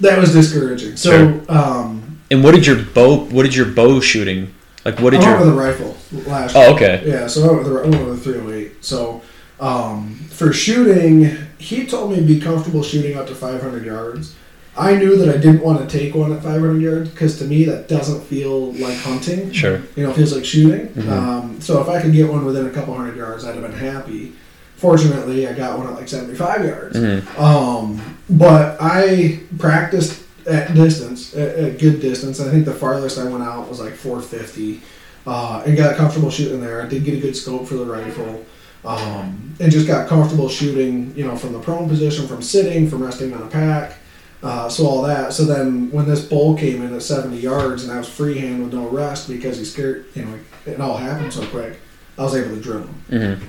that 0.00 0.18
was 0.18 0.32
discouraging. 0.32 0.96
So 0.96 1.10
Sure. 1.10 1.42
um, 1.48 2.20
and 2.30 2.42
what 2.42 2.54
did 2.54 2.66
your 2.66 2.82
bow? 2.82 3.24
What 3.26 3.42
did 3.42 3.54
your 3.54 3.66
bow 3.66 4.00
shooting? 4.00 4.54
Like, 4.84 4.98
what 4.98 5.14
I 5.14 5.18
did 5.18 5.26
went 5.26 5.38
your? 5.38 5.46
with 5.46 5.54
a 5.54 5.60
rifle 5.60 5.96
last 6.26 6.54
year. 6.56 6.64
Oh, 6.66 6.74
okay. 6.74 7.02
Yeah, 7.06 7.26
so 7.28 7.44
I 7.44 7.52
went 7.52 7.58
with 7.64 7.68
the, 7.68 7.88
went 7.90 8.08
with 8.08 8.24
the 8.24 8.32
308. 8.32 8.84
So 8.84 9.22
um, 9.60 10.16
for 10.42 10.52
shooting, 10.52 11.36
he 11.58 11.86
told 11.86 12.10
me 12.10 12.16
to 12.16 12.22
be 12.22 12.40
comfortable 12.40 12.82
shooting 12.82 13.16
up 13.16 13.26
to 13.28 13.34
500 13.34 13.84
yards. 13.84 14.34
I 14.76 14.96
knew 14.96 15.16
that 15.18 15.28
I 15.28 15.38
didn't 15.38 15.62
want 15.62 15.88
to 15.88 15.98
take 15.98 16.14
one 16.14 16.32
at 16.32 16.42
500 16.42 16.80
yards 16.80 17.10
because 17.10 17.38
to 17.38 17.44
me 17.44 17.64
that 17.64 17.88
doesn't 17.88 18.22
feel 18.24 18.72
like 18.72 18.96
hunting. 18.98 19.52
Sure. 19.52 19.80
You 19.94 20.02
know, 20.04 20.10
it 20.10 20.16
feels 20.16 20.34
like 20.34 20.44
shooting. 20.44 20.88
Mhm. 20.88 21.08
Um, 21.10 21.60
so 21.60 21.80
if 21.80 21.88
I 21.88 22.00
could 22.00 22.12
get 22.12 22.28
one 22.30 22.44
within 22.44 22.66
a 22.66 22.70
couple 22.70 22.94
hundred 22.94 23.16
yards, 23.16 23.44
I'd 23.44 23.54
have 23.54 23.62
been 23.62 23.72
happy. 23.72 24.32
Fortunately, 24.76 25.46
I 25.46 25.52
got 25.52 25.78
one 25.78 25.86
at 25.86 25.94
like 25.94 26.08
75 26.08 26.64
yards. 26.64 26.96
Mhm. 26.98 27.38
Um, 27.38 28.00
but 28.30 28.76
I 28.80 29.40
practiced 29.58 30.20
at 30.46 30.74
distance, 30.74 31.36
at, 31.36 31.54
at 31.54 31.78
good 31.78 32.00
distance. 32.00 32.40
I 32.40 32.50
think 32.50 32.64
the 32.64 32.72
farthest 32.74 33.18
I 33.18 33.24
went 33.24 33.44
out 33.44 33.68
was 33.68 33.78
like 33.78 33.92
450, 33.94 34.80
uh, 35.26 35.62
and 35.66 35.76
got 35.76 35.94
comfortable 35.96 36.30
shooting 36.30 36.60
there. 36.60 36.82
I 36.82 36.86
did 36.88 37.04
get 37.04 37.14
a 37.14 37.20
good 37.20 37.36
scope 37.36 37.68
for 37.68 37.74
the 37.74 37.84
rifle, 37.84 38.44
um, 38.84 39.54
and 39.60 39.70
just 39.70 39.86
got 39.86 40.08
comfortable 40.08 40.48
shooting, 40.48 41.12
you 41.16 41.24
know, 41.26 41.36
from 41.36 41.52
the 41.52 41.60
prone 41.60 41.88
position, 41.88 42.26
from 42.26 42.42
sitting, 42.42 42.88
from 42.88 43.02
resting 43.02 43.32
on 43.32 43.42
a 43.42 43.46
pack. 43.46 43.98
Uh, 44.42 44.68
so 44.68 44.86
all 44.86 45.02
that. 45.02 45.32
So 45.32 45.44
then 45.44 45.88
when 45.92 46.08
this 46.08 46.24
bull 46.24 46.56
came 46.56 46.82
in 46.82 46.92
at 46.92 47.02
70 47.02 47.36
yards 47.38 47.84
and 47.84 47.92
I 47.92 47.98
was 47.98 48.08
freehand 48.08 48.62
with 48.64 48.74
no 48.74 48.88
rest 48.88 49.28
because 49.28 49.56
he 49.56 49.64
scared, 49.64 50.06
you 50.14 50.24
know, 50.24 50.38
it 50.66 50.80
all 50.80 50.96
happened 50.96 51.32
so 51.32 51.46
quick, 51.46 51.78
I 52.18 52.22
was 52.24 52.34
able 52.34 52.56
to 52.56 52.60
drill 52.60 52.80
him. 52.82 52.94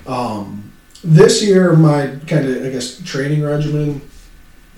Mhm. 0.06 0.10
Um, 0.10 0.72
this 1.04 1.44
year, 1.44 1.74
my 1.74 2.12
kind 2.28 2.48
of 2.48 2.64
I 2.64 2.70
guess 2.70 3.02
training 3.04 3.42
regimen, 3.42 4.02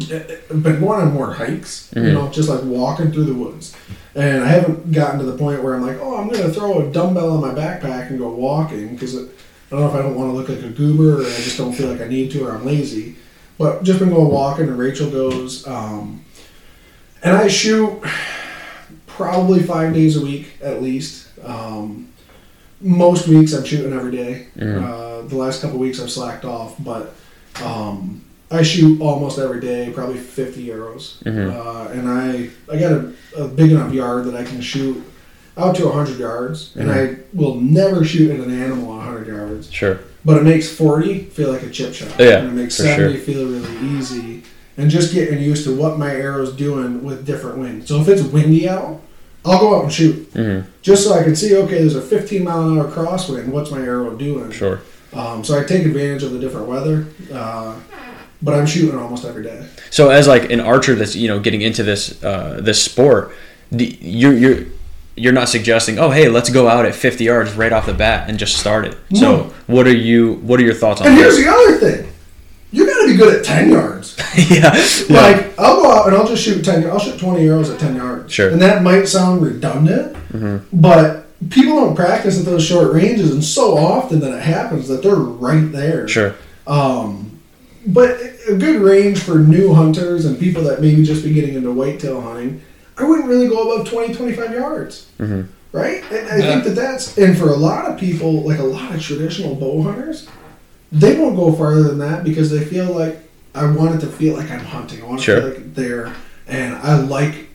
uh, 0.04 0.20
been 0.54 0.80
going 0.80 1.02
on 1.02 1.14
more 1.14 1.34
hikes. 1.34 1.90
You 1.96 2.02
Mhm. 2.02 2.14
know, 2.14 2.30
just 2.30 2.48
like 2.50 2.64
walking 2.64 3.12
through 3.12 3.26
the 3.26 3.34
woods, 3.34 3.74
and 4.16 4.42
I 4.44 4.48
haven't 4.48 4.92
gotten 4.94 5.20
to 5.20 5.26
the 5.26 5.38
point 5.38 5.62
where 5.64 5.76
I'm 5.76 5.86
like, 5.86 6.00
oh, 6.02 6.16
I'm 6.18 6.30
gonna 6.30 6.50
throw 6.50 6.80
a 6.80 6.92
dumbbell 6.92 7.32
on 7.32 7.42
my 7.42 7.54
backpack 7.54 8.10
and 8.10 8.18
go 8.20 8.30
walking 8.30 8.90
because 8.96 9.16
don't 9.76 9.84
know 9.84 9.90
if 9.90 9.96
I 9.96 10.02
don't 10.08 10.16
want 10.16 10.30
to 10.30 10.34
look 10.34 10.50
like 10.50 10.64
a 10.64 10.70
goober 10.74 11.22
or 11.22 11.26
I 11.26 11.36
just 11.42 11.58
don't 11.58 11.74
feel 11.74 11.90
like 11.90 12.02
I 12.02 12.08
need 12.08 12.32
to 12.32 12.46
or 12.46 12.52
I'm 12.56 12.66
lazy. 12.66 13.16
But 13.58 13.84
just 13.84 14.00
been 14.00 14.10
going 14.10 14.30
walking, 14.30 14.68
and 14.68 14.78
Rachel 14.78 15.10
goes, 15.10 15.66
um, 15.66 16.26
and 17.24 17.38
I 17.38 17.48
shoot 17.48 18.02
probably 19.08 19.64
five 19.64 19.94
days 19.94 20.18
a 20.18 20.22
week 20.22 20.58
at 20.62 20.82
least. 20.84 21.28
Um, 21.44 22.10
most 22.82 23.28
weeks 23.28 23.54
I'm 23.54 23.64
shooting 23.64 23.94
every 23.94 24.12
day. 24.12 24.48
Mhm. 24.58 24.84
Uh, 24.84 25.28
the 25.28 25.38
last 25.38 25.62
couple 25.62 25.80
weeks 25.80 26.02
I've 26.02 26.12
slacked 26.12 26.44
off, 26.44 26.76
but 26.84 27.16
um, 27.64 28.22
I 28.52 28.62
shoot 28.62 29.00
almost 29.02 29.40
every 29.40 29.62
day, 29.62 29.90
probably 29.94 30.18
50 30.18 30.72
arrows. 30.72 31.18
Mhm. 31.26 31.50
Uh, 31.54 31.90
and 31.92 32.10
I 32.10 32.50
I 32.72 32.78
got 32.78 32.92
a, 32.92 33.14
a 33.38 33.48
big 33.48 33.72
enough 33.72 33.94
yard 33.94 34.26
that 34.26 34.36
I 34.36 34.44
can 34.44 34.60
shoot 34.60 35.02
out 35.58 35.76
to 35.78 35.86
100 35.86 36.20
yards, 36.20 36.76
and 36.76 36.92
I 36.92 37.18
will 37.34 37.56
never 37.56 38.04
shoot 38.04 38.32
at 38.32 38.40
an 38.46 38.52
animal 38.52 38.88
100 38.98 39.28
yards. 39.28 39.72
Sure. 39.72 40.00
But 40.24 40.38
it 40.38 40.44
makes 40.44 40.70
40 40.76 41.26
feel 41.26 41.52
like 41.52 41.64
a 41.64 41.70
chip 41.70 41.94
shot. 41.94 42.20
Yeah, 42.20 42.40
and 42.40 42.50
it 42.50 42.52
makes 42.52 42.78
for 42.78 42.84
70 42.84 43.18
feel 43.20 43.46
really 43.46 43.78
easy. 43.98 44.44
And 44.78 44.90
just 44.90 45.14
getting 45.14 45.42
used 45.42 45.64
to 45.66 45.76
what 45.76 45.98
my 45.98 46.12
arrow's 46.12 46.54
doing 46.54 47.04
with 47.04 47.26
different 47.26 47.60
wind. 47.60 47.88
So 47.88 48.02
if 48.02 48.10
it's 48.10 48.24
windy 48.24 48.68
out, 48.68 49.02
I'll 49.46 49.60
go 49.60 49.78
out 49.78 49.84
and 49.84 49.94
shoot 49.94 50.28
hmm 50.34 50.62
just 50.82 51.04
so 51.04 51.14
I 51.14 51.24
can 51.24 51.36
see. 51.36 51.56
Okay, 51.56 51.80
there's 51.80 51.96
a 51.96 52.02
15 52.02 52.44
mile 52.44 52.70
an 52.70 52.78
hour 52.78 52.92
crosswind. 52.92 53.48
What's 53.48 53.72
my 53.72 53.80
arrow 53.80 54.16
doing? 54.16 54.52
Sure. 54.52 54.82
Um, 55.14 55.44
so 55.44 55.60
I 55.60 55.64
take 55.64 55.86
advantage 55.86 56.22
of 56.24 56.32
the 56.32 56.40
different 56.40 56.68
weather. 56.68 57.08
Uh, 57.34 57.80
but 58.42 58.54
I'm 58.54 58.66
shooting 58.66 58.98
almost 58.98 59.26
every 59.26 59.44
day. 59.44 59.66
So 59.90 60.10
as 60.10 60.28
like 60.28 60.52
an 60.52 60.60
archer 60.60 60.96
that's 60.96 61.16
you 61.16 61.28
know 61.28 61.40
getting 61.40 61.62
into 61.62 61.84
this 61.84 62.24
uh, 62.24 62.60
this 62.62 62.82
sport, 62.84 63.32
you're 63.72 64.34
you're 64.34 64.66
you're 65.18 65.34
not 65.34 65.48
suggesting 65.48 65.98
oh 65.98 66.10
hey 66.10 66.28
let's 66.28 66.50
go 66.50 66.68
out 66.68 66.86
at 66.86 66.94
50 66.94 67.24
yards 67.24 67.54
right 67.54 67.72
off 67.72 67.86
the 67.86 67.94
bat 67.94 68.30
and 68.30 68.38
just 68.38 68.58
start 68.58 68.86
it. 68.86 68.98
No. 69.12 69.20
So 69.20 69.54
what 69.68 69.88
are 69.88 69.96
you 69.96 70.36
what 70.36 70.60
are 70.60 70.64
your 70.64 70.74
thoughts 70.74 71.02
on 71.02 71.08
And 71.08 71.18
here's 71.18 71.38
this? 71.38 71.46
the 71.46 71.52
other 71.52 71.78
thing: 71.78 72.12
you 72.72 72.86
got 72.86 73.02
to 73.02 73.08
be 73.08 73.16
good 73.16 73.40
at 73.40 73.46
10 73.46 73.70
yards. 73.70 74.18
yeah. 74.50 74.76
yeah. 75.10 75.22
Like 75.22 75.60
I'll 75.60 75.82
go 75.82 75.92
out 75.92 76.08
and 76.08 76.16
I'll 76.16 76.28
just 76.28 76.44
shoot 76.44 76.64
10. 76.64 76.90
I'll 76.90 77.00
shoot 77.00 77.20
20 77.20 77.48
arrows 77.48 77.70
at 77.70 77.80
10 77.80 77.96
yards. 77.96 78.34
Sure. 78.34 78.50
And 78.50 78.62
that 78.62 78.84
might 78.84 79.06
sound 79.06 79.42
redundant, 79.42 80.16
but 80.74 81.26
people 81.50 81.76
don't 81.76 81.96
practice 81.96 82.40
at 82.40 82.46
those 82.46 82.66
short 82.66 82.94
ranges, 82.94 83.32
and 83.32 83.44
so 83.44 83.78
often 83.78 84.20
that 84.20 84.34
it 84.34 84.42
happens 84.42 84.88
that 84.88 85.04
they're 85.04 85.16
right 85.16 85.72
there. 85.72 86.08
Sure. 86.08 86.36
Um, 86.68 87.40
but 87.88 88.20
a 88.50 88.56
good 88.56 88.82
range 88.82 89.20
for 89.20 89.38
new 89.40 89.74
hunters 89.74 90.26
and 90.26 90.40
people 90.40 90.64
that 90.64 90.82
maybe 90.82 91.04
just 91.04 91.24
be 91.24 91.34
getting 91.34 91.56
into 91.56 91.72
whitetail 91.72 92.20
hunting, 92.22 92.62
I 92.98 93.04
wouldn't 93.04 93.28
really 93.28 93.48
go 93.48 93.72
above 93.74 93.90
20, 93.90 94.14
25 94.14 94.54
yards. 94.54 95.06
Mhm. 95.20 95.46
Right? 95.72 96.04
And 96.12 96.30
I 96.30 96.38
Yeah. 96.38 96.52
think 96.54 96.64
that 96.66 96.76
that's, 96.76 97.18
and 97.18 97.38
for 97.38 97.50
a 97.50 97.56
lot 97.56 97.86
of 97.86 97.98
people, 98.00 98.44
like 98.44 98.60
a 98.60 98.64
lot 98.64 98.94
of 98.96 99.02
traditional 99.02 99.56
bow 99.56 99.82
hunters, 99.82 100.28
they 100.92 101.18
won't 101.18 101.36
go 101.36 101.52
farther 101.52 101.84
than 101.84 101.98
that 102.00 102.24
because 102.24 102.50
they 102.50 102.60
feel 102.64 102.86
like, 102.94 103.20
I 103.54 103.66
want 103.66 103.96
it 103.96 104.00
to 104.02 104.08
feel 104.08 104.36
like 104.36 104.50
I'm 104.52 104.60
hunting. 104.60 105.02
I 105.02 105.06
want 105.06 105.22
to 105.22 105.36
feel 105.42 105.50
like 105.50 105.76
there. 105.76 106.12
And 106.48 106.76
I 106.76 106.98
like, 107.00 107.50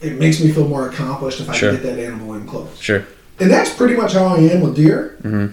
it 0.00 0.18
makes 0.18 0.40
me 0.40 0.50
feel 0.52 0.68
more 0.68 0.88
accomplished 0.88 1.40
if 1.40 1.48
I 1.48 1.54
Sure. 1.54 1.72
can 1.72 1.82
get 1.82 1.96
that 1.96 2.02
animal 2.02 2.34
in 2.34 2.46
close. 2.46 2.68
Sure. 2.78 3.02
And 3.40 3.50
that's 3.50 3.70
pretty 3.70 3.96
much 3.96 4.12
how 4.14 4.26
I 4.26 4.38
am 4.38 4.60
with 4.60 4.76
deer. 4.76 5.16
Mhm. 5.24 5.52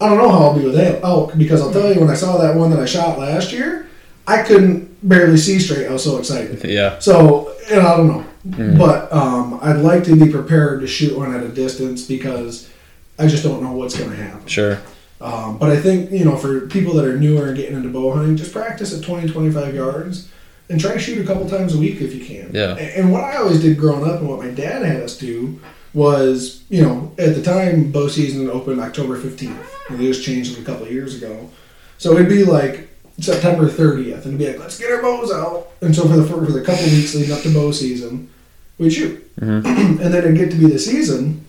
I 0.00 0.08
don't 0.08 0.18
know 0.18 0.28
how 0.28 0.38
I'll 0.38 0.54
be 0.58 0.64
with 0.64 0.78
elk 1.02 1.32
because 1.36 1.60
I'll 1.60 1.72
tell 1.72 1.92
you 1.92 1.98
when 2.00 2.10
I 2.10 2.14
saw 2.14 2.36
that 2.38 2.54
one 2.54 2.70
that 2.70 2.78
I 2.78 2.84
shot 2.84 3.18
last 3.18 3.52
year, 3.52 3.86
I 4.28 4.42
couldn't 4.42 4.88
barely 5.08 5.36
see 5.36 5.58
straight. 5.58 5.86
I 5.88 5.92
was 5.92 6.04
so 6.04 6.18
excited. 6.18 6.60
Yeah. 6.64 6.94
So, 7.00 7.50
and 7.70 7.80
I 7.80 7.96
don't 7.96 8.06
know, 8.08 8.24
Mm. 8.46 8.78
but 8.78 9.12
um, 9.12 9.58
I'd 9.62 9.78
like 9.78 10.04
to 10.04 10.16
be 10.16 10.30
prepared 10.30 10.80
to 10.80 10.86
shoot 10.86 11.16
one 11.16 11.34
at 11.34 11.42
a 11.42 11.48
distance 11.48 12.06
because 12.06 12.70
I 13.18 13.26
just 13.26 13.42
don't 13.42 13.62
know 13.62 13.72
what's 13.72 13.98
going 13.98 14.10
to 14.10 14.16
happen. 14.16 14.46
Sure. 14.46 14.80
Um, 15.20 15.58
but 15.58 15.70
I 15.70 15.80
think, 15.80 16.12
you 16.12 16.24
know, 16.24 16.36
for 16.36 16.66
people 16.68 16.94
that 16.94 17.04
are 17.04 17.18
newer 17.18 17.48
and 17.48 17.56
getting 17.56 17.76
into 17.76 17.88
bow 17.88 18.12
hunting, 18.12 18.36
just 18.36 18.52
practice 18.52 18.96
at 18.96 19.04
20, 19.04 19.28
25 19.28 19.74
yards 19.74 20.28
and 20.70 20.80
try 20.80 20.92
to 20.92 20.98
shoot 20.98 21.22
a 21.22 21.26
couple 21.26 21.48
times 21.48 21.74
a 21.74 21.78
week 21.78 22.00
if 22.00 22.14
you 22.14 22.24
can. 22.24 22.50
Yeah. 22.54 22.76
And 22.76 23.12
what 23.12 23.24
I 23.24 23.36
always 23.36 23.60
did 23.60 23.78
growing 23.78 24.08
up 24.08 24.20
and 24.20 24.28
what 24.28 24.38
my 24.38 24.50
dad 24.50 24.84
had 24.84 25.02
us 25.02 25.18
do 25.18 25.58
was, 25.94 26.62
you 26.68 26.82
know, 26.82 27.12
at 27.18 27.34
the 27.34 27.42
time, 27.42 27.90
bow 27.90 28.06
season 28.08 28.48
opened 28.48 28.80
October 28.80 29.20
15th. 29.20 29.64
And 29.88 29.98
they 29.98 30.04
just 30.04 30.24
changed 30.24 30.56
it 30.56 30.62
a 30.62 30.64
couple 30.64 30.86
of 30.86 30.92
years 30.92 31.20
ago. 31.20 31.50
So 31.96 32.12
it'd 32.12 32.28
be 32.28 32.44
like 32.44 32.87
September 33.20 33.68
30th 33.68 34.24
and 34.26 34.38
be 34.38 34.46
like, 34.48 34.58
let's 34.60 34.78
get 34.78 34.90
our 34.92 35.02
bows 35.02 35.32
out. 35.32 35.68
And 35.80 35.94
so 35.94 36.02
for 36.02 36.16
the, 36.16 36.24
for 36.26 36.40
the 36.40 36.62
couple 36.62 36.84
weeks 36.84 37.14
leading 37.14 37.32
up 37.34 37.42
to 37.42 37.52
bow 37.52 37.72
season, 37.72 38.30
we'd 38.78 38.90
shoot. 38.92 39.36
Mhm. 39.40 39.64
and 39.66 39.98
then 39.98 40.14
it'd 40.14 40.36
get 40.36 40.50
to 40.52 40.56
be 40.56 40.66
the 40.66 40.78
season. 40.78 41.44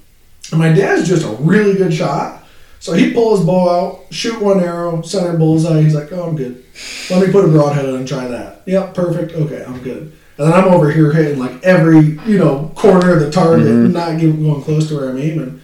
And 0.51 0.59
my 0.59 0.71
dad's 0.73 1.07
just 1.07 1.25
a 1.25 1.29
really 1.41 1.75
good 1.75 1.93
shot. 1.93 2.43
So 2.79 2.93
he 2.93 3.13
pulls 3.13 3.39
his 3.39 3.45
bow 3.45 3.69
out, 3.69 4.13
shoot 4.13 4.41
one 4.41 4.61
arrow, 4.61 5.01
center 5.01 5.37
bullseye. 5.37 5.81
He's 5.81 5.93
like, 5.93 6.11
oh, 6.13 6.23
I'm 6.29 6.35
good. 6.35 6.63
Let 7.09 7.25
me 7.25 7.31
put 7.31 7.43
a 7.45 7.49
broadhead 7.49 7.85
on 7.85 7.95
and 7.95 8.07
try 8.07 8.27
that. 8.27 8.61
Yep, 8.65 8.93
perfect. 8.93 9.33
Okay, 9.33 9.63
I'm 9.63 9.79
good. 9.81 10.13
And 10.37 10.47
then 10.47 10.53
I'm 10.53 10.69
over 10.69 10.89
here 10.89 11.11
hitting 11.11 11.37
like 11.37 11.61
every, 11.63 12.17
you 12.25 12.37
know, 12.37 12.71
corner 12.75 13.13
of 13.13 13.19
the 13.19 13.29
target, 13.29 13.67
Mhm. 13.67 13.91
not 13.91 14.17
getting, 14.17 14.41
going 14.41 14.61
close 14.63 14.87
to 14.87 14.95
where 14.95 15.09
I'm 15.09 15.17
aiming. 15.17 15.59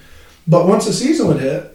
But 0.46 0.68
once 0.68 0.86
the 0.86 0.92
season 0.94 1.30
would 1.30 1.40
hit, 1.40 1.75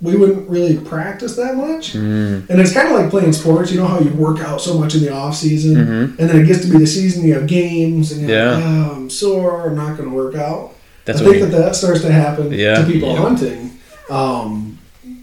we 0.00 0.14
wouldn't 0.16 0.48
really 0.48 0.76
practice 0.78 1.34
that 1.36 1.56
much. 1.56 1.92
Mm. 1.94 2.48
And 2.48 2.60
it's 2.60 2.72
kind 2.72 2.86
of 2.88 2.94
like 2.94 3.10
playing 3.10 3.32
sports. 3.32 3.72
You 3.72 3.80
know 3.80 3.86
how 3.86 3.98
you 3.98 4.10
work 4.10 4.38
out 4.40 4.60
so 4.60 4.78
much 4.78 4.94
in 4.94 5.00
the 5.00 5.12
off 5.12 5.34
season, 5.36 5.74
Mhm. 5.74 6.18
and 6.20 6.30
then 6.30 6.40
it 6.40 6.46
gets 6.46 6.64
to 6.64 6.70
be 6.70 6.78
the 6.78 6.86
season. 6.86 7.24
You 7.26 7.34
have 7.34 7.46
games, 7.48 8.12
and 8.12 8.20
you're 8.28 8.38
Yeah. 8.38 8.54
like, 8.54 8.64
oh, 8.64 8.92
I'm 8.96 9.10
sore. 9.10 9.66
I'm 9.68 9.74
not 9.76 9.96
going 9.96 10.08
to 10.08 10.14
work 10.14 10.36
out. 10.36 10.72
That's 11.04 11.20
I 11.20 11.24
what 11.24 11.32
think 11.32 11.44
we, 11.46 11.50
that 11.50 11.56
that 11.58 11.74
starts 11.76 12.02
to 12.02 12.12
happen 12.12 12.52
Yeah. 12.52 12.76
to 12.78 12.84
people 12.84 13.10
Yeah. 13.10 13.16
hunting. 13.16 13.70
Um, 14.08 14.78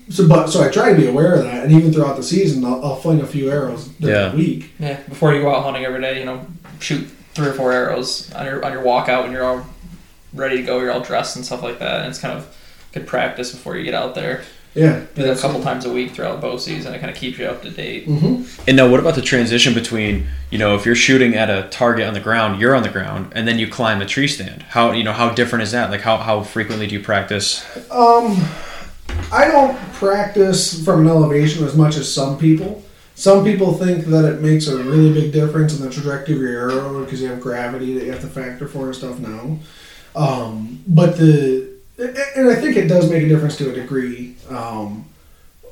so, 0.09 0.28
but 0.28 0.47
so 0.49 0.61
I 0.63 0.67
try 0.67 0.89
to 0.91 0.95
be 0.99 1.07
aware 1.07 1.34
of 1.36 1.43
that, 1.43 1.63
and 1.63 1.71
even 1.71 1.93
throughout 1.93 2.17
the 2.17 2.23
season, 2.23 2.65
I'll, 2.65 2.84
I'll 2.84 2.95
fling 2.97 3.21
a 3.21 3.26
few 3.28 3.49
arrows 3.49 3.86
during 3.99 4.15
Yeah. 4.15 4.30
the 4.30 4.38
week. 4.38 4.71
Yeah, 4.80 4.97
before 5.07 5.34
you 5.34 5.41
go 5.41 5.55
out 5.55 5.63
hunting 5.63 5.86
every 5.86 6.01
day, 6.01 6.19
you 6.19 6.26
know, 6.26 6.41
shoot 6.80 7.07
three 7.34 7.47
or 7.47 7.53
four 7.53 7.71
arrows 7.71 8.30
on 8.36 8.45
your 8.45 8.63
on 8.65 8.71
your 8.73 8.84
walkout 8.84 9.23
when 9.23 9.32
you're 9.32 9.43
all 9.45 9.65
ready 10.34 10.57
to 10.57 10.63
go. 10.63 10.80
You're 10.82 10.91
all 10.91 10.99
dressed 11.01 11.36
and 11.38 11.45
stuff 11.45 11.63
like 11.63 11.80
that, 11.80 12.01
and 12.01 12.09
it's 12.09 12.19
kind 12.19 12.38
of 12.38 12.45
good 12.93 13.07
practice 13.07 13.51
before 13.51 13.76
you 13.78 13.84
get 13.84 13.93
out 13.93 14.15
there. 14.15 14.41
Yeah, 14.76 15.05
Do 15.15 15.23
that 15.23 15.38
a 15.38 15.41
couple 15.41 15.63
times 15.63 15.86
a 15.86 15.89
week 15.91 16.11
throughout 16.11 16.41
bow 16.41 16.57
season. 16.57 16.93
It 16.93 16.99
kind 16.99 17.09
of 17.09 17.15
keeps 17.15 17.39
you 17.39 17.45
up 17.45 17.61
to 17.63 17.69
date. 17.71 18.05
hmm 18.05 18.43
and 18.67 18.76
now 18.76 18.89
what 18.89 18.99
about 18.99 19.15
the 19.15 19.21
transition 19.21 19.73
between 19.73 20.28
you 20.51 20.57
know 20.57 20.76
if 20.76 20.86
you're 20.86 20.95
shooting 20.95 21.36
at 21.36 21.49
a 21.49 21.69
target 21.69 22.05
on 22.07 22.13
the 22.13 22.19
ground, 22.19 22.59
you're 22.59 22.76
on 22.76 22.84
the 22.84 22.89
ground, 22.89 23.32
and 23.36 23.47
then 23.47 23.57
you 23.57 23.67
climb 23.69 24.01
a 24.01 24.05
tree 24.05 24.28
stand? 24.28 24.63
How 24.63 24.91
you 24.91 25.03
know 25.03 25.13
how 25.13 25.30
different 25.30 25.63
is 25.63 25.71
that? 25.71 25.89
Like 25.91 26.01
how 26.01 26.17
how 26.17 26.43
frequently 26.43 26.88
do 26.88 26.93
you 26.95 27.01
practice? 27.01 27.63
Um, 27.89 28.38
I 29.32 29.47
don't 29.47 29.78
practice 29.93 30.84
from 30.84 31.01
an 31.01 31.07
elevation 31.07 31.63
as 31.65 31.76
much 31.76 31.95
as 31.95 32.11
some 32.13 32.38
people. 32.38 32.84
Some 33.15 33.45
people 33.45 33.73
think 33.76 34.05
that 34.07 34.26
it 34.26 34.41
makes 34.41 34.67
a 34.67 34.84
really 34.84 35.13
big 35.13 35.32
difference 35.32 35.80
in 35.80 35.86
the 35.86 35.89
trajectory 35.89 36.36
of 36.36 36.41
your 36.41 36.69
arrow 36.69 37.03
because 37.03 37.21
you 37.21 37.30
have 37.30 37.39
gravity 37.39 37.93
that 37.97 38.03
you 38.05 38.11
have 38.11 38.21
to 38.21 38.28
factor 38.28 38.67
for 38.67 38.88
and 38.88 38.95
stuff 38.95 39.19
now. 39.19 39.57
Um, 40.17 40.84
but 40.88 41.17
the 41.17 41.74
and 41.97 42.49
I 42.49 42.55
think 42.55 42.77
it 42.77 42.87
does 42.87 43.09
make 43.09 43.23
a 43.23 43.27
difference 43.27 43.55
to 43.57 43.71
a 43.71 43.73
degree. 43.73 44.35
Um, 44.49 45.05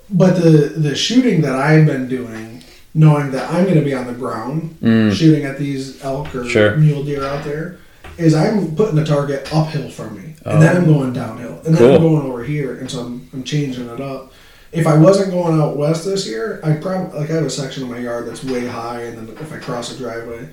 but 0.10 0.36
the 0.36 0.74
the 0.78 0.96
shooting 0.96 1.42
that 1.42 1.56
I've 1.56 1.86
been 1.86 2.08
doing, 2.08 2.64
knowing 2.94 3.32
that 3.32 3.50
I'm 3.52 3.64
going 3.66 3.76
to 3.80 3.82
be 3.86 3.94
on 3.94 4.08
the 4.08 4.14
ground 4.14 4.78
Mm. 4.82 5.14
shooting 5.14 5.46
at 5.46 5.58
these 5.58 6.04
elk 6.04 6.34
or 6.36 6.46
Sure. 6.48 6.76
mule 6.78 7.04
deer 7.04 7.24
out 7.24 7.44
there, 7.44 7.78
is 8.18 8.34
I'm 8.36 8.76
putting 8.76 8.96
the 8.96 9.06
target 9.06 9.48
uphill 9.54 9.90
from 9.90 10.16
me, 10.16 10.36
and 10.46 10.58
Oh. 10.58 10.60
then 10.60 10.78
I'm 10.78 10.86
going 10.86 11.14
downhill, 11.14 11.60
and 11.66 11.74
then 11.76 11.78
Cool. 11.78 11.96
I'm 11.96 12.02
going 12.02 12.32
over 12.32 12.44
here, 12.44 12.76
and 12.78 12.90
so 12.90 13.00
I'm, 13.02 13.28
I'm 13.34 13.44
changing 13.44 13.88
it 13.90 14.02
up. 14.02 14.32
If 14.72 14.88
I 14.88 14.98
wasn't 14.98 15.32
going 15.32 15.60
out 15.60 15.78
west 15.78 16.04
this 16.06 16.28
year, 16.28 16.60
I 16.64 16.74
probably 16.74 17.20
like 17.20 17.30
I 17.30 17.36
have 17.36 17.46
a 17.46 17.50
section 17.50 17.84
of 17.84 17.90
my 17.90 18.00
yard 18.00 18.28
that's 18.28 18.44
way 18.44 18.66
high, 18.66 19.02
and 19.02 19.18
then 19.28 19.36
if 19.40 19.54
I 19.54 19.58
cross 19.58 19.94
a 19.94 19.98
driveway, 19.98 20.48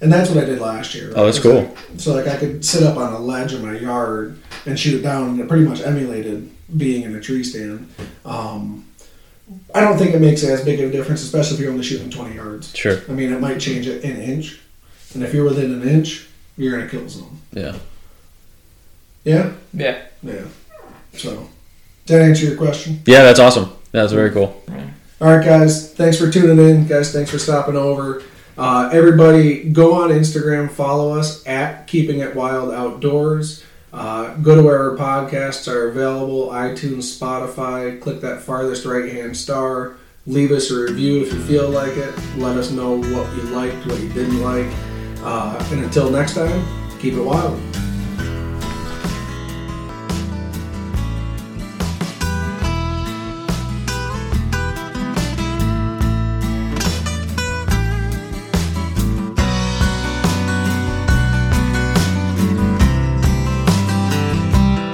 and 0.00 0.12
that's 0.12 0.30
what 0.30 0.42
I 0.42 0.46
did 0.46 0.60
last 0.60 0.94
year. 0.94 1.12
Oh, 1.16 1.24
that's 1.26 1.38
cool. 1.38 1.62
like- 1.62 1.76
so 1.98 2.14
like 2.14 2.26
I 2.28 2.36
could 2.36 2.64
sit 2.64 2.82
up 2.82 2.96
on 2.96 3.12
a 3.12 3.18
ledge 3.18 3.52
in 3.54 3.62
my 3.64 3.78
yard 3.78 4.38
and 4.66 4.78
shoot 4.78 4.98
it 4.98 5.02
down, 5.02 5.30
and 5.30 5.40
it 5.40 5.48
pretty 5.48 5.64
much 5.64 5.80
emulated 5.80 6.50
being 6.76 7.02
in 7.02 7.14
a 7.14 7.20
tree 7.20 7.44
stand. 7.44 7.88
Um, 8.24 8.84
I 9.74 9.80
don't 9.80 9.96
think 9.96 10.14
it 10.14 10.20
makes 10.20 10.42
as 10.42 10.64
big 10.64 10.80
of 10.80 10.90
a 10.90 10.92
difference, 10.92 11.22
especially 11.22 11.54
if 11.54 11.60
you're 11.60 11.70
only 11.70 11.84
shooting 11.84 12.10
20 12.10 12.34
yards. 12.34 12.74
Sure. 12.76 13.00
I 13.08 13.12
mean, 13.12 13.32
it 13.32 13.40
might 13.40 13.60
change 13.60 13.86
it 13.86 14.02
an 14.04 14.16
inch, 14.20 14.58
and 15.14 15.22
if 15.22 15.32
you're 15.32 15.44
within 15.44 15.72
an 15.72 15.88
inch, 15.88 16.26
you're 16.56 16.78
in 16.80 16.86
a 16.86 16.90
kill 16.90 17.08
zone. 17.08 17.38
Yeah. 17.52 17.76
Yeah, 19.24 19.52
Yeah. 19.74 19.98
yeah. 20.22 20.42
So, 21.16 21.48
did 22.06 22.14
that 22.18 22.22
answer 22.22 22.46
your 22.46 22.56
question? 22.56 23.00
Yeah, 23.06 23.22
that's 23.22 23.38
awesome. 23.40 23.70
That's 23.92 24.12
very 24.12 24.30
cool. 24.30 24.62
All 25.20 25.34
right, 25.36 25.44
guys. 25.44 25.92
Thanks 25.92 26.18
for 26.18 26.30
tuning 26.30 26.58
in, 26.64 26.86
guys. 26.86 27.12
Thanks 27.12 27.30
for 27.30 27.38
stopping 27.38 27.76
over. 27.76 28.22
Uh, 28.58 28.88
everybody, 28.92 29.64
go 29.64 30.02
on 30.02 30.10
Instagram, 30.10 30.70
follow 30.70 31.18
us 31.18 31.46
at 31.46 31.86
Keeping 31.86 32.20
It 32.20 32.34
Wild 32.34 32.72
Outdoors. 32.72 33.62
Uh, 33.92 34.34
go 34.36 34.54
to 34.54 34.62
where 34.62 34.90
our 34.90 34.96
podcasts 34.96 35.70
are 35.72 35.88
available 35.88 36.48
iTunes, 36.48 37.18
Spotify. 37.18 38.00
Click 38.00 38.20
that 38.22 38.42
farthest 38.42 38.84
right 38.84 39.12
hand 39.12 39.36
star. 39.36 39.96
Leave 40.26 40.52
us 40.52 40.70
a 40.70 40.80
review 40.80 41.22
if 41.22 41.32
you 41.32 41.40
feel 41.44 41.68
like 41.68 41.96
it. 41.96 42.14
Let 42.36 42.56
us 42.56 42.70
know 42.70 42.96
what 42.96 43.36
you 43.36 43.42
liked, 43.54 43.86
what 43.86 44.00
you 44.00 44.08
didn't 44.10 44.42
like. 44.42 44.72
Uh, 45.20 45.62
and 45.70 45.84
until 45.84 46.10
next 46.10 46.34
time, 46.34 46.98
keep 46.98 47.14
it 47.14 47.22
wild. 47.22 47.60